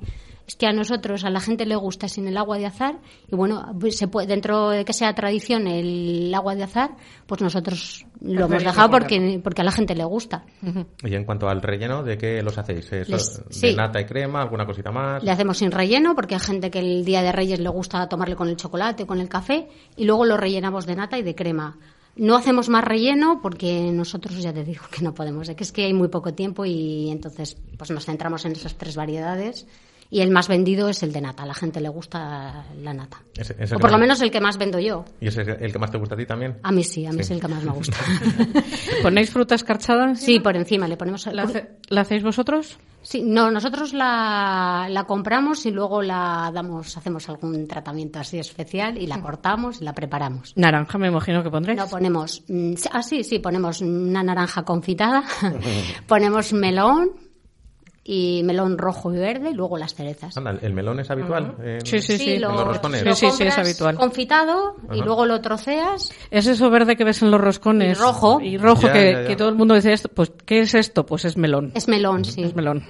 Es 0.51 0.57
que 0.57 0.67
a 0.67 0.73
nosotros, 0.73 1.23
a 1.23 1.29
la 1.29 1.39
gente 1.39 1.65
le 1.65 1.77
gusta 1.77 2.09
sin 2.09 2.27
el 2.27 2.35
agua 2.35 2.57
de 2.57 2.65
azar 2.65 2.99
y 3.31 3.37
bueno, 3.37 3.73
pues 3.79 3.95
se 3.97 4.09
puede, 4.09 4.27
dentro 4.27 4.71
de 4.71 4.83
que 4.83 4.91
sea 4.91 5.15
tradición 5.15 5.65
el 5.65 6.29
agua 6.35 6.55
de 6.55 6.63
azar, 6.63 6.97
pues 7.25 7.39
nosotros 7.39 8.05
lo 8.19 8.31
hemos 8.31 8.49
Preferimos 8.49 8.73
dejado 8.75 8.91
porque, 8.91 9.39
porque 9.41 9.61
a 9.61 9.63
la 9.63 9.71
gente 9.71 9.95
le 9.95 10.03
gusta. 10.03 10.43
Y 11.05 11.15
en 11.15 11.23
cuanto 11.23 11.47
al 11.47 11.61
relleno, 11.61 12.03
¿de 12.03 12.17
qué 12.17 12.43
los 12.43 12.57
hacéis? 12.57 12.91
¿Eso 12.91 13.11
Les- 13.13 13.45
¿De 13.47 13.53
sí. 13.69 13.73
nata 13.77 14.01
y 14.01 14.05
crema? 14.05 14.41
¿Alguna 14.41 14.65
cosita 14.65 14.91
más? 14.91 15.23
Le 15.23 15.31
hacemos 15.31 15.57
sin 15.57 15.71
relleno 15.71 16.15
porque 16.15 16.35
hay 16.35 16.41
gente 16.41 16.69
que 16.69 16.79
el 16.79 17.05
día 17.05 17.21
de 17.21 17.31
Reyes 17.31 17.61
le 17.61 17.69
gusta 17.69 18.09
tomarle 18.09 18.35
con 18.35 18.49
el 18.49 18.57
chocolate, 18.57 19.05
con 19.07 19.21
el 19.21 19.29
café 19.29 19.69
y 19.95 20.03
luego 20.03 20.25
lo 20.25 20.35
rellenamos 20.35 20.85
de 20.85 20.97
nata 20.97 21.17
y 21.17 21.23
de 21.23 21.33
crema. 21.33 21.77
No 22.17 22.35
hacemos 22.35 22.67
más 22.67 22.83
relleno 22.83 23.39
porque 23.41 23.89
nosotros 23.93 24.35
ya 24.43 24.51
te 24.51 24.65
digo 24.65 24.83
que 24.91 25.01
no 25.01 25.13
podemos, 25.13 25.47
es 25.47 25.55
que 25.55 25.63
es 25.63 25.71
que 25.71 25.85
hay 25.85 25.93
muy 25.93 26.09
poco 26.09 26.33
tiempo 26.33 26.65
y 26.65 27.09
entonces 27.09 27.55
pues 27.77 27.89
nos 27.89 28.03
centramos 28.05 28.43
en 28.43 28.51
esas 28.51 28.75
tres 28.75 28.97
variedades 28.97 29.65
Y 30.14 30.20
el 30.20 30.30
más 30.30 30.49
vendido 30.49 30.89
es 30.89 31.03
el 31.03 31.14
de 31.14 31.22
nata. 31.22 31.43
A 31.43 31.45
la 31.45 31.53
gente 31.53 31.80
le 31.80 31.88
gusta 31.88 32.66
la 32.82 32.93
nata. 32.93 33.24
Ese- 33.34 33.55
ese 33.57 33.76
O 33.76 33.80
por 33.80 33.89
lo 33.91 33.97
más- 33.97 34.01
menos 34.01 34.22
el 34.22 34.30
que 34.30 34.41
más 34.41 34.57
vendo 34.57 34.78
yo. 34.78 35.05
¿Y 35.22 35.28
ese 35.30 35.41
es 35.43 35.47
el 35.62 35.72
que 35.72 35.80
más 35.80 35.89
te 35.89 35.97
gusta 35.97 36.16
a 36.16 36.18
ti 36.18 36.26
también? 36.26 36.57
A 36.64 36.72
mí 36.74 36.84
sí, 36.84 37.05
a 37.05 37.12
mí 37.12 37.16
Sí. 37.16 37.22
es 37.22 37.32
el 37.32 37.39
que 37.39 37.47
más 37.47 37.64
me 37.64 37.72
gusta. 37.72 37.95
¿Ponéis 39.01 39.30
fruta 39.32 39.55
escarchada? 39.55 40.16
Sí, 40.16 40.39
por 40.39 40.55
encima 40.57 40.88
le 40.88 40.97
ponemos. 40.97 41.26
¿La, 41.28 41.43
hace- 41.43 41.78
¿la 41.89 42.01
hacéis 42.01 42.24
vosotros? 42.24 42.78
Sí, 43.03 43.24
no, 43.26 43.49
nosotros 43.49 43.93
la, 43.93 44.88
la 44.89 45.05
compramos 45.05 45.66
y 45.66 45.72
luego 45.72 46.01
la 46.03 46.51
damos, 46.53 46.95
hacemos 46.97 47.28
algún 47.30 47.68
tratamiento 47.68 48.20
así 48.20 48.38
especial 48.38 48.97
y 48.97 49.07
la 49.07 49.22
cortamos 49.22 49.82
y 49.82 49.86
la 49.86 49.93
preparamos. 49.93 50.53
Naranja, 50.55 50.97
me 50.99 51.07
imagino 51.07 51.41
que 51.41 51.49
pondréis. 51.49 51.80
No 51.80 51.88
ponemos, 51.88 52.43
mm, 52.47 52.74
ah, 52.91 53.01
sí, 53.01 53.24
sí, 53.24 53.39
ponemos 53.39 53.82
una 53.82 54.22
naranja 54.22 54.64
confitada, 54.64 55.24
ponemos 56.07 56.53
melón 56.53 57.12
y 58.03 58.41
melón 58.43 58.77
rojo 58.79 59.13
y 59.13 59.17
verde 59.17 59.51
y 59.51 59.53
luego 59.53 59.77
las 59.77 59.93
cerezas. 59.93 60.35
Anda, 60.35 60.57
¿el 60.61 60.73
melón 60.73 60.99
es 60.99 61.11
habitual? 61.11 61.55
en- 61.63 61.85
Sí, 61.85 62.01
sí, 62.01 62.17
sí. 62.17 62.39
lo, 62.39 62.51
los 62.51 62.65
roscones? 62.67 63.03
lo 63.05 63.15
Sí, 63.15 63.27
sí, 63.29 63.37
sí, 63.37 63.43
es 63.43 63.57
habitual. 63.57 63.95
confitado 63.95 64.75
y 64.91 65.01
luego 65.01 65.25
lo 65.27 65.39
troceas. 65.41 66.11
Es 66.31 66.47
eso 66.47 66.69
verde 66.71 66.95
que 66.95 67.03
ves 67.03 67.21
en 67.21 67.29
los 67.31 67.39
roscones. 67.39 67.97
Y 67.97 68.01
rojo. 68.01 68.39
Y 68.41 68.57
rojo 68.57 68.83
Ya, 68.87 68.93
que, 68.93 69.11
ya, 69.13 69.21
ya. 69.21 69.27
que 69.27 69.35
todo 69.35 69.49
el 69.49 69.55
mundo 69.55 69.75
dice 69.75 69.93
esto. 69.93 70.09
Pues, 70.09 70.31
¿qué 70.45 70.61
es 70.61 70.73
esto? 70.73 71.05
Pues 71.05 71.25
es 71.25 71.37
melón. 71.37 71.71
Es 71.75 71.87
melón, 71.87 72.25
sí. 72.25 72.41
Es 72.43 72.55
melón. 72.55 72.83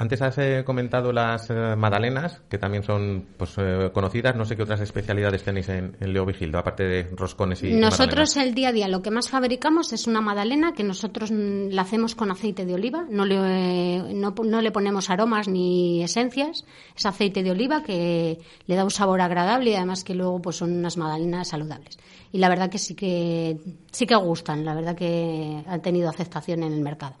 Antes 0.00 0.22
has 0.22 0.38
eh, 0.38 0.62
comentado 0.64 1.12
las 1.12 1.50
eh, 1.50 1.74
magdalenas, 1.76 2.40
que 2.48 2.56
también 2.56 2.84
son 2.84 3.26
pues, 3.36 3.54
eh, 3.58 3.90
conocidas. 3.92 4.36
No 4.36 4.44
sé 4.44 4.54
qué 4.54 4.62
otras 4.62 4.80
especialidades 4.80 5.42
tenéis 5.42 5.68
en, 5.70 5.96
Leo 5.98 6.24
Vigildo, 6.24 6.56
aparte 6.56 6.84
de 6.84 7.02
roscones 7.16 7.64
y 7.64 7.72
Nosotros 7.72 8.36
el 8.36 8.54
día 8.54 8.68
a 8.68 8.72
día 8.72 8.86
lo 8.86 9.02
que 9.02 9.10
más 9.10 9.28
fabricamos 9.28 9.92
es 9.92 10.06
una 10.06 10.20
magdalena 10.20 10.72
que 10.72 10.84
nosotros 10.84 11.32
mm, 11.32 11.70
la 11.70 11.82
hacemos 11.82 12.14
con 12.14 12.30
aceite 12.30 12.64
de 12.64 12.74
oliva, 12.74 13.06
no 13.10 13.24
le, 13.24 14.14
no, 14.14 14.36
no 14.44 14.62
le 14.62 14.70
ponemos 14.70 15.10
aromas 15.10 15.48
ni 15.48 16.00
esencias, 16.04 16.64
es 16.96 17.04
aceite 17.04 17.42
de 17.42 17.50
oliva 17.50 17.82
que 17.82 18.38
le 18.66 18.76
da 18.76 18.84
un 18.84 18.92
sabor 18.92 19.20
agradable 19.20 19.70
y 19.70 19.74
además 19.74 20.04
que 20.04 20.14
luego 20.14 20.40
pues 20.40 20.54
son 20.54 20.74
unas 20.74 20.96
magdalenas 20.96 21.48
saludables. 21.48 21.98
Y 22.30 22.38
la 22.38 22.48
verdad 22.48 22.70
que 22.70 22.78
sí 22.78 22.94
que 22.94 23.58
sí 23.90 24.06
que 24.06 24.14
gustan, 24.14 24.64
la 24.64 24.74
verdad 24.74 24.94
que 24.94 25.64
han 25.66 25.82
tenido 25.82 26.08
aceptación 26.08 26.62
en 26.62 26.72
el 26.72 26.82
mercado. 26.82 27.16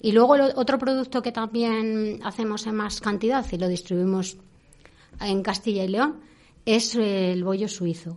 Y 0.00 0.12
luego 0.12 0.34
el 0.36 0.42
otro 0.56 0.78
producto 0.78 1.20
que 1.22 1.30
también 1.32 2.20
hacemos 2.24 2.66
en 2.66 2.74
más 2.74 3.00
cantidad 3.00 3.44
y 3.52 3.58
lo 3.58 3.68
distribuimos 3.68 4.36
en 5.20 5.42
Castilla 5.42 5.84
y 5.84 5.88
León 5.88 6.20
es 6.64 6.94
el 6.94 7.44
bollo 7.44 7.68
suizo, 7.68 8.16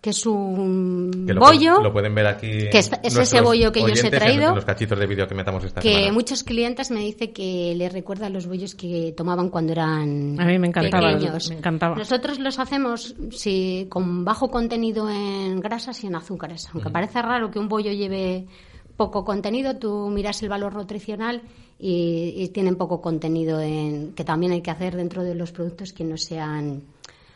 que 0.00 0.10
es 0.10 0.26
un 0.26 1.24
Que 1.26 1.34
lo, 1.34 1.40
bollo 1.40 1.80
lo 1.82 1.92
pueden 1.92 2.14
ver 2.14 2.26
aquí. 2.28 2.68
que 2.70 2.78
es- 2.78 2.90
es 3.02 3.16
ese 3.16 3.40
bollo 3.40 3.72
que 3.72 3.80
yo 3.80 3.86
os 3.92 4.04
he 4.04 4.10
traído, 4.10 4.50
En 4.50 4.54
los 4.56 4.64
cachitos 4.64 4.96
de 4.98 5.06
vídeo 5.06 5.26
que 5.26 5.34
metamos 5.34 5.64
esta 5.64 5.80
que 5.80 5.92
semana. 5.92 6.12
muchos 6.12 6.44
clientes 6.44 6.90
me 6.92 7.00
dicen 7.00 7.32
que 7.32 7.74
les 7.76 7.92
recuerda 7.92 8.26
a 8.26 8.30
los 8.30 8.46
bollos 8.46 8.74
que 8.76 9.12
tomaban 9.16 9.48
cuando 9.48 9.72
eran 9.72 10.38
A 10.38 10.44
mí 10.44 10.58
me 10.58 10.68
encantaba, 10.68 11.14
pequeños. 11.14 11.48
me 11.50 11.56
encantaba. 11.56 11.96
Nosotros 11.96 12.38
los 12.38 12.58
hacemos 12.60 13.16
sí, 13.30 13.86
con 13.88 14.24
bajo 14.24 14.50
contenido 14.50 15.10
en 15.10 15.58
grasas 15.60 16.04
y 16.04 16.06
en 16.06 16.14
azúcares. 16.14 16.68
Aunque 16.72 16.90
parece 16.90 17.20
raro 17.22 17.50
que 17.50 17.58
un 17.58 17.68
bollo 17.68 17.90
lleve 17.90 18.46
poco 18.96 19.24
contenido, 19.24 19.76
tú 19.76 20.08
miras 20.10 20.42
el 20.42 20.48
valor 20.48 20.74
nutricional 20.74 21.42
y, 21.78 22.34
y 22.36 22.48
tienen 22.48 22.76
poco 22.76 23.00
contenido 23.00 23.60
en 23.60 24.12
que 24.14 24.24
también 24.24 24.52
hay 24.52 24.60
que 24.62 24.70
hacer 24.70 24.94
dentro 24.96 25.22
de 25.22 25.34
los 25.34 25.50
productos 25.52 25.92
que 25.92 26.04
no 26.04 26.16
sean 26.16 26.82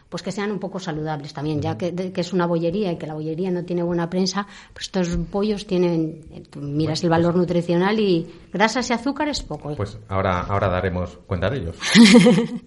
pues 0.09 0.23
que 0.23 0.33
sean 0.33 0.51
un 0.51 0.59
poco 0.59 0.81
saludables 0.81 1.35
también, 1.35 1.61
ya 1.61 1.77
que, 1.77 1.93
de- 1.93 2.13
que 2.13 2.23
es 2.23 2.33
una 2.33 2.47
bollería 2.47 2.91
y 2.91 2.97
que 2.97 3.07
la 3.07 3.13
bollería 3.13 3.51
no 3.51 3.65
tiene 3.65 3.83
buena 3.83 4.09
prensa, 4.09 4.47
pues 4.73 4.87
estos 4.87 5.09
pollos 5.31 5.67
tienen, 5.67 6.25
eh, 6.33 6.43
tú 6.49 6.61
miras 6.61 7.05
el 7.05 7.11
valor 7.11 7.37
nutricional 7.37 8.01
y 8.01 8.27
grasas 8.51 8.89
y 8.89 8.95
azúcares 8.95 9.43
poco. 9.43 9.75
Pues 9.77 9.99
ahora, 10.09 10.41
ahora 10.49 10.69
daremos 10.71 11.19
cuenta 11.27 11.51
de 11.51 11.59
ellos. 11.59 11.77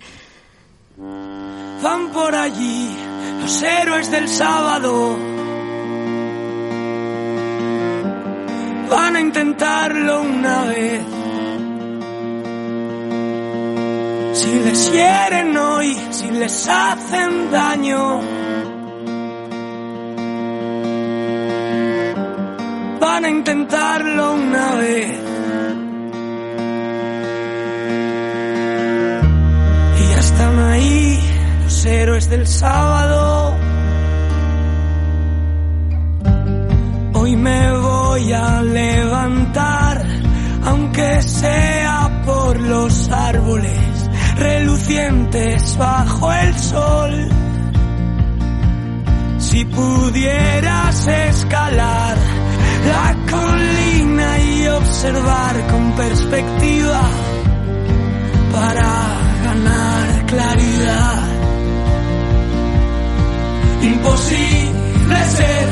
Van 1.81 2.11
por 2.11 2.35
allí 2.35 2.95
los 3.41 3.63
héroes 3.63 4.11
del 4.11 4.27
sábado. 4.27 5.17
Van 8.91 9.15
a 9.15 9.21
intentarlo 9.21 10.21
una 10.21 10.65
vez. 10.65 11.01
Si 14.33 14.53
les 14.65 14.91
hieren 14.91 15.55
hoy, 15.55 15.97
si 16.09 16.29
les 16.31 16.67
hacen 16.67 17.51
daño. 17.51 18.19
Van 22.99 23.23
a 23.23 23.29
intentarlo 23.29 24.33
una 24.33 24.75
vez. 24.75 25.19
Y 29.99 30.13
ya 30.13 30.19
están 30.19 30.59
ahí 30.59 31.19
los 31.63 31.85
héroes 31.85 32.29
del 32.29 32.45
sábado. 32.45 33.55
Hoy 37.13 37.37
me 37.37 37.80
voy 38.11 38.33
a 38.33 38.61
levantar, 38.61 40.05
aunque 40.65 41.21
sea 41.21 42.21
por 42.25 42.59
los 42.59 43.09
árboles 43.09 44.09
relucientes 44.35 45.77
bajo 45.77 46.33
el 46.33 46.53
sol. 46.59 47.29
Si 49.39 49.63
pudieras 49.63 51.07
escalar 51.07 52.17
la 52.93 53.07
colina 53.31 54.39
y 54.39 54.67
observar 54.67 55.67
con 55.71 55.91
perspectiva 55.93 57.01
para 58.51 58.91
ganar 59.45 60.25
claridad. 60.25 61.23
Imposible 63.81 65.17
ser 65.37 65.67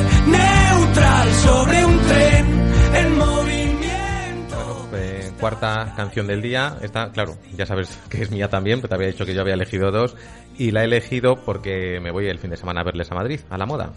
sobre 1.43 1.85
un 1.85 1.97
tren 2.07 2.45
en 2.95 3.17
movimiento. 3.17 4.89
Eh, 4.93 5.31
cuarta 5.39 5.93
canción 5.95 6.27
del 6.27 6.41
día. 6.41 6.77
Esta, 6.81 7.11
claro, 7.11 7.37
ya 7.55 7.65
sabes 7.65 7.97
que 8.09 8.21
es 8.21 8.31
mía 8.31 8.49
también, 8.49 8.79
pero 8.79 8.89
te 8.89 8.95
había 8.95 9.07
dicho 9.07 9.25
que 9.25 9.33
yo 9.33 9.41
había 9.41 9.53
elegido 9.53 9.91
dos. 9.91 10.15
Y 10.57 10.71
la 10.71 10.81
he 10.81 10.85
elegido 10.85 11.43
porque 11.43 11.99
me 12.01 12.11
voy 12.11 12.27
el 12.27 12.39
fin 12.39 12.49
de 12.49 12.57
semana 12.57 12.81
a 12.81 12.83
verles 12.83 13.11
a 13.11 13.15
Madrid, 13.15 13.39
a 13.49 13.57
la 13.57 13.65
moda. 13.65 13.93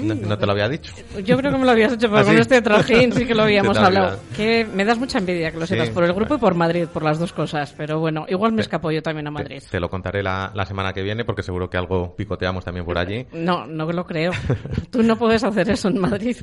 No, 0.00 0.14
no 0.14 0.38
te 0.38 0.46
lo 0.46 0.52
había 0.52 0.68
dicho. 0.68 0.92
Yo 1.24 1.36
creo 1.36 1.52
que 1.52 1.58
me 1.58 1.64
lo 1.64 1.70
habías 1.70 1.92
hecho, 1.92 2.08
pero 2.08 2.18
¿Ah, 2.20 2.24
con 2.24 2.34
sí? 2.34 2.40
este 2.40 2.62
trajín 2.62 3.12
sí 3.12 3.26
que 3.26 3.34
lo 3.34 3.42
habíamos 3.42 3.76
hablado. 3.78 4.18
Que 4.36 4.64
me 4.74 4.84
das 4.84 4.98
mucha 4.98 5.18
envidia 5.18 5.50
que 5.50 5.58
lo 5.58 5.66
Sí. 5.66 5.74
sepas 5.74 5.90
por 5.90 6.04
el 6.04 6.12
grupo 6.12 6.34
y 6.36 6.38
por 6.38 6.54
Madrid, 6.54 6.86
por 6.92 7.02
las 7.02 7.18
dos 7.18 7.32
cosas. 7.32 7.74
Pero 7.76 7.98
bueno, 8.00 8.26
igual 8.28 8.52
me 8.52 8.62
escapo 8.62 8.90
yo 8.90 9.02
también 9.02 9.26
a 9.26 9.30
Madrid. 9.30 9.60
Te, 9.62 9.70
te 9.72 9.80
lo 9.80 9.88
contaré 9.88 10.22
la, 10.22 10.50
la 10.54 10.64
semana 10.66 10.92
que 10.92 11.02
viene 11.02 11.24
porque 11.24 11.42
seguro 11.42 11.68
que 11.70 11.76
algo 11.76 12.14
picoteamos 12.16 12.64
también 12.64 12.84
por 12.86 12.98
allí. 12.98 13.26
No, 13.32 13.66
no 13.66 13.86
lo 13.92 14.04
creo. 14.06 14.32
Tú 14.90 15.02
no 15.02 15.16
puedes 15.16 15.42
hacer 15.44 15.68
eso 15.70 15.88
en 15.88 15.98
Madrid. 16.00 16.36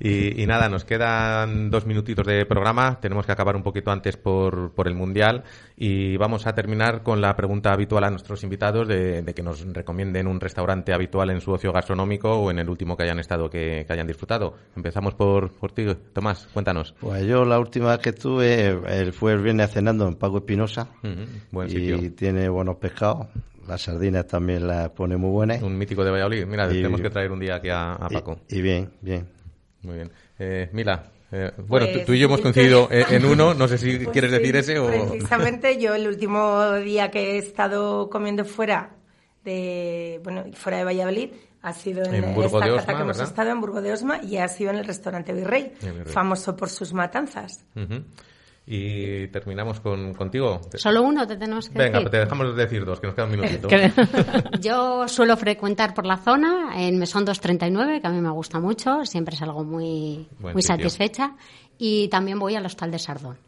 Y, 0.00 0.42
y 0.42 0.46
nada, 0.46 0.68
nos 0.68 0.84
quedan 0.84 1.70
dos 1.70 1.86
minutitos 1.86 2.26
de 2.26 2.46
programa. 2.46 2.98
Tenemos 3.00 3.26
que 3.26 3.32
acabar 3.32 3.56
un 3.56 3.62
poquito 3.62 3.90
antes 3.90 4.16
por, 4.16 4.72
por 4.74 4.88
el 4.88 4.94
Mundial. 4.94 5.44
Y 5.76 6.16
vamos 6.16 6.46
a 6.46 6.54
terminar 6.54 7.02
con 7.02 7.20
la 7.20 7.36
pregunta 7.36 7.72
habitual 7.72 8.04
a 8.04 8.10
nuestros 8.10 8.42
invitados 8.44 8.88
de, 8.88 9.22
de 9.22 9.34
que 9.34 9.42
nos 9.42 9.60
recomienden 9.72 10.26
un 10.26 10.40
restaurante 10.40 10.92
habitual 10.92 11.30
en 11.30 11.40
su 11.40 11.52
ocio 11.52 11.72
gastronómico 11.72 12.32
o 12.34 12.50
en 12.50 12.58
el 12.58 12.65
último 12.70 12.96
que 12.96 13.02
hayan 13.04 13.18
estado, 13.18 13.48
que, 13.50 13.84
que 13.86 13.92
hayan 13.92 14.06
disfrutado. 14.06 14.54
Empezamos 14.76 15.14
por, 15.14 15.50
por 15.52 15.72
ti, 15.72 15.86
Tomás, 16.12 16.48
cuéntanos. 16.52 16.94
Pues 17.00 17.24
yo 17.26 17.44
la 17.44 17.58
última 17.58 17.90
vez 17.90 17.98
que 18.00 18.10
estuve 18.10 18.78
eh, 18.86 19.12
fue 19.12 19.32
el 19.32 19.42
viernes 19.42 19.70
cenando 19.72 20.06
en 20.08 20.14
Pago 20.16 20.38
Espinosa. 20.38 20.88
Ujú, 21.02 21.22
buen 21.50 21.68
y 21.68 21.72
sitio. 21.72 22.12
tiene 22.14 22.48
buenos 22.48 22.76
pescados. 22.76 23.26
Las 23.68 23.82
sardinas 23.82 24.26
también 24.28 24.66
las 24.66 24.90
pone 24.90 25.16
muy 25.16 25.30
buenas. 25.30 25.60
Un 25.62 25.76
mítico 25.76 26.04
de 26.04 26.10
Valladolid. 26.12 26.46
Mira, 26.46 26.66
Y- 26.70 26.74
tenemos 26.76 27.00
que 27.00 27.10
traer 27.10 27.32
un 27.32 27.40
día 27.40 27.56
aquí 27.56 27.68
a, 27.68 27.94
a 27.94 28.08
Paco. 28.08 28.38
Y, 28.48 28.58
y 28.58 28.62
bien, 28.62 28.90
bien. 29.00 29.26
Muy 29.82 29.96
bien. 29.96 30.12
Eh, 30.38 30.68
Mila, 30.72 31.04
eh, 31.32 31.50
bueno, 31.66 31.86
tú- 31.86 31.92
Pues, 31.94 32.06
tú 32.06 32.12
y 32.12 32.18
yo 32.20 32.26
hemos 32.26 32.40
coincidido 32.40 32.88
en, 32.92 33.12
en 33.12 33.24
uno. 33.24 33.54
No 33.54 33.66
sé 33.66 33.76
si 33.78 33.96
Pues 33.96 34.10
quieres 34.10 34.30
sí, 34.30 34.38
decir 34.38 34.54
ese 34.56 34.78
o... 34.78 34.86
Precisamente 34.86 35.80
yo 35.80 35.96
el 35.96 36.06
último 36.06 36.74
día 36.74 37.10
que 37.10 37.32
he 37.34 37.38
estado 37.38 38.08
comiendo 38.08 38.44
fuera 38.44 38.90
de, 39.44 40.20
bueno, 40.22 40.44
fuera 40.54 40.78
de 40.78 40.84
Valladolid 40.84 41.30
ha 41.68 41.72
sido 41.72 42.04
en, 42.04 42.14
En 42.14 42.34
Burgo 42.34 42.58
esta 42.58 42.64
de 42.66 42.72
Osma, 42.72 42.94
que 42.96 43.02
hemos 43.02 43.20
estado 43.20 43.50
en 43.50 43.60
Burgo 43.60 43.82
de 43.82 43.92
Osma 43.92 44.20
y 44.22 44.36
ha 44.38 44.48
sido 44.48 44.70
en 44.70 44.76
el 44.76 44.84
restaurante 44.84 45.32
Virrey, 45.32 45.72
El 45.82 45.92
Virrey. 45.92 46.12
famoso 46.12 46.56
por 46.56 46.68
sus 46.70 46.92
matanzas. 46.92 47.64
Ujú. 47.74 48.04
Y 48.68 49.28
terminamos 49.28 49.78
con, 49.78 50.12
contigo. 50.14 50.60
Solo 50.74 51.02
uno 51.02 51.24
te 51.26 51.36
tenemos 51.36 51.68
que 51.68 51.78
Venga, 51.78 51.98
decir. 51.98 52.10
te 52.10 52.18
dejamos 52.18 52.56
decir 52.56 52.84
dos, 52.84 52.98
que 52.98 53.06
nos 53.06 53.14
queda 53.14 53.26
un 53.26 53.30
minutito. 53.30 53.68
Yo 54.60 55.06
suelo 55.06 55.36
frecuentar 55.36 55.94
por 55.94 56.04
la 56.04 56.16
zona 56.16 56.72
en 56.76 56.98
Mesón 56.98 57.24
239, 57.24 58.00
que 58.00 58.06
a 58.06 58.10
mí 58.10 58.20
me 58.20 58.30
gusta 58.30 58.58
mucho, 58.58 59.04
siempre 59.04 59.36
es 59.36 59.42
algo 59.42 59.62
muy, 59.62 60.28
Buen 60.40 60.54
muy 60.54 60.62
sitio. 60.62 60.76
satisfecha, 60.78 61.36
y 61.78 62.08
también 62.08 62.38
voy 62.40 62.56
al 62.56 62.66
Hostal 62.66 62.90
de 62.90 62.98
Sardón. 62.98 63.38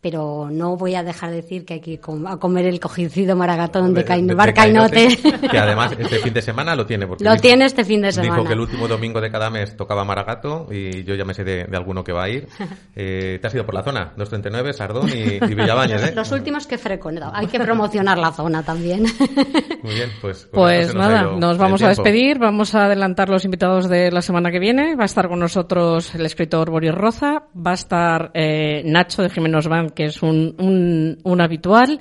Pero 0.00 0.48
no 0.50 0.76
voy 0.76 0.94
a 0.94 1.02
dejar 1.02 1.30
de 1.30 1.36
decir 1.36 1.64
que 1.64 1.74
hay 1.74 1.80
que 1.80 1.90
ir 1.92 2.00
com- 2.00 2.26
a 2.26 2.38
comer 2.38 2.66
el 2.66 2.78
cocido 2.78 3.34
maragatón 3.34 3.94
de, 3.94 4.04
De- 4.04 4.14
de- 4.16 4.22
de 4.22 4.34
Bar 4.34 4.54
Cainote. 4.54 5.08
Que 5.50 5.58
además 5.58 5.92
este 5.98 6.18
fin 6.18 6.32
de 6.32 6.40
semana 6.42 6.76
lo 6.76 6.86
tiene. 6.86 7.06
Porque 7.06 7.24
Lo 7.24 7.32
dijo- 7.32 7.42
tiene 7.42 7.64
este 7.64 7.84
fin 7.84 8.02
de 8.02 8.12
semana. 8.12 8.32
Dijo 8.34 8.46
que 8.46 8.52
el 8.54 8.60
último 8.60 8.86
domingo 8.86 9.20
de 9.20 9.30
cada 9.30 9.50
mes 9.50 9.76
tocaba 9.76 10.04
Maragato 10.04 10.66
y 10.70 11.02
yo 11.04 11.14
ya 11.16 11.24
me 11.24 11.34
sé 11.34 11.42
de, 11.44 11.64
de 11.64 11.76
alguno 11.76 12.04
que 12.04 12.12
va 12.12 12.24
a 12.24 12.28
ir. 12.28 12.46
Eh, 13.00 13.38
te 13.40 13.46
has 13.46 13.54
ido 13.54 13.64
por 13.64 13.74
la 13.76 13.82
zona, 13.84 14.12
239, 14.16 14.72
Sardón 14.72 15.08
y, 15.08 15.12
y 15.36 15.54
Villabañez, 15.54 16.02
¿eh? 16.08 16.12
Los 16.16 16.32
últimos 16.32 16.66
que 16.66 16.78
frecuento. 16.78 17.30
Hay 17.32 17.46
que 17.46 17.60
promocionar 17.60 18.18
la 18.18 18.32
zona 18.32 18.62
también. 18.64 19.04
Muy 19.82 19.94
bien, 19.94 20.10
pues... 20.20 20.48
Pues 20.52 20.94
nos 20.94 21.06
ha 21.06 21.08
nada, 21.08 21.22
nos 21.36 21.52
el 21.52 21.58
vamos 21.58 21.82
a 21.82 21.88
despedir, 21.88 22.38
vamos 22.40 22.74
a 22.74 22.86
adelantar 22.86 23.28
los 23.28 23.44
invitados 23.44 23.88
de 23.88 24.10
la 24.10 24.20
semana 24.20 24.50
que 24.50 24.58
viene. 24.58 24.96
Va 24.96 25.02
a 25.02 25.06
estar 25.06 25.28
con 25.28 25.38
nosotros 25.38 26.12
el 26.16 26.26
escritor 26.26 26.70
Boris 26.70 26.92
Roza, 26.94 27.44
va 27.54 27.70
a 27.70 27.74
estar 27.74 28.30
eh, 28.34 28.82
Nacho 28.84 29.22
de 29.22 29.30
Jiménez 29.30 29.68
Van, 29.68 29.87
que 29.90 30.06
es 30.06 30.22
un, 30.22 30.54
un, 30.58 31.18
un 31.22 31.40
habitual, 31.40 31.98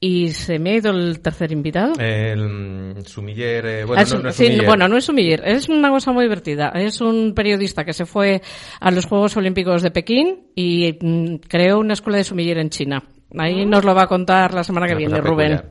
y 0.00 0.28
se 0.30 0.58
me 0.58 0.70
ha 0.70 0.74
ido 0.76 0.90
el 0.90 1.20
tercer 1.20 1.52
invitado. 1.52 1.94
El 1.98 2.48
mm, 2.96 3.00
sumiller... 3.04 3.66
eh, 3.66 3.84
bueno, 3.84 4.02
Ah, 4.02 4.14
no, 4.14 4.22
no 4.22 4.28
es 4.28 4.36
sí, 4.36 4.44
sumiller. 4.46 4.66
bueno, 4.66 4.88
no 4.88 4.96
es 4.96 5.04
sumiller, 5.04 5.42
es 5.46 5.68
una 5.68 5.90
cosa 5.90 6.12
muy 6.12 6.24
divertida. 6.24 6.68
Es 6.74 7.00
un 7.00 7.32
periodista 7.34 7.84
que 7.84 7.92
se 7.92 8.06
fue 8.06 8.42
a 8.80 8.90
los 8.90 9.06
Juegos 9.06 9.36
Olímpicos 9.36 9.82
de 9.82 9.90
Pekín 9.90 10.48
y 10.54 10.98
mm, 11.00 11.36
creó 11.48 11.78
una 11.78 11.94
escuela 11.94 12.18
de 12.18 12.24
sumiller 12.24 12.58
en 12.58 12.70
China. 12.70 13.02
Ahí 13.38 13.66
nos 13.66 13.84
lo 13.84 13.94
va 13.94 14.02
a 14.04 14.06
contar 14.06 14.54
la 14.54 14.62
semana 14.64 14.86
que 14.86 14.92
Una 14.94 14.98
viene, 14.98 15.20
Rubén. 15.20 15.62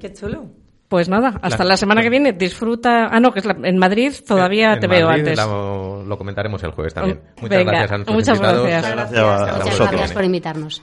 Qué 0.00 0.12
chulo. 0.12 0.46
Pues 0.88 1.08
nada, 1.08 1.38
hasta 1.42 1.64
La- 1.64 1.70
la, 1.70 1.76
semana 1.76 2.00
que 2.00 2.08
viene. 2.10 2.32
Disfruta. 2.32 3.08
Ah, 3.10 3.18
no, 3.18 3.32
que 3.32 3.40
es 3.40 3.44
la- 3.44 3.56
en 3.64 3.76
Madrid 3.76 4.12
todavía 4.26 4.74
En 4.74 4.80
te 4.80 4.86
veo 4.86 5.08
Madrid 5.08 5.28
antes. 5.30 5.38
Lo, 5.44 6.04
lo 6.04 6.16
comentaremos 6.16 6.62
el 6.62 6.70
jueves 6.70 6.94
también. 6.94 7.20
Oh, 7.36 7.40
Muchas 7.42 7.58
venga, 7.58 7.72
gracias 7.72 7.90
a 7.92 7.96
nuestros 7.96 8.14
muchas 8.16 8.36
invitados. 8.38 8.66
gracias. 8.68 8.92
Gracias 8.94 9.12
la 9.20 9.32
Muchas 9.58 9.78
gracias 9.78 9.90
viene. 10.00 10.14
por 10.14 10.24
invitarnos. 10.24 10.82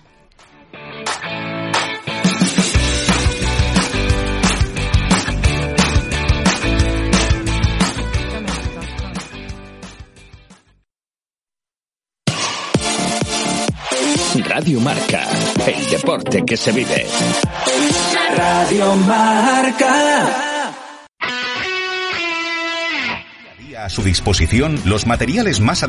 Radio 14.41 14.79
Marca, 14.79 15.27
el 15.67 15.89
deporte 15.91 16.43
que 16.43 16.57
se 16.57 16.71
vive. 16.71 17.05
Radio 18.35 18.95
Marca. 18.95 20.53
A 23.77 23.89
su 23.89 24.01
disposición 24.01 24.79
los 24.85 25.05
materiales 25.05 25.59
más 25.59 25.81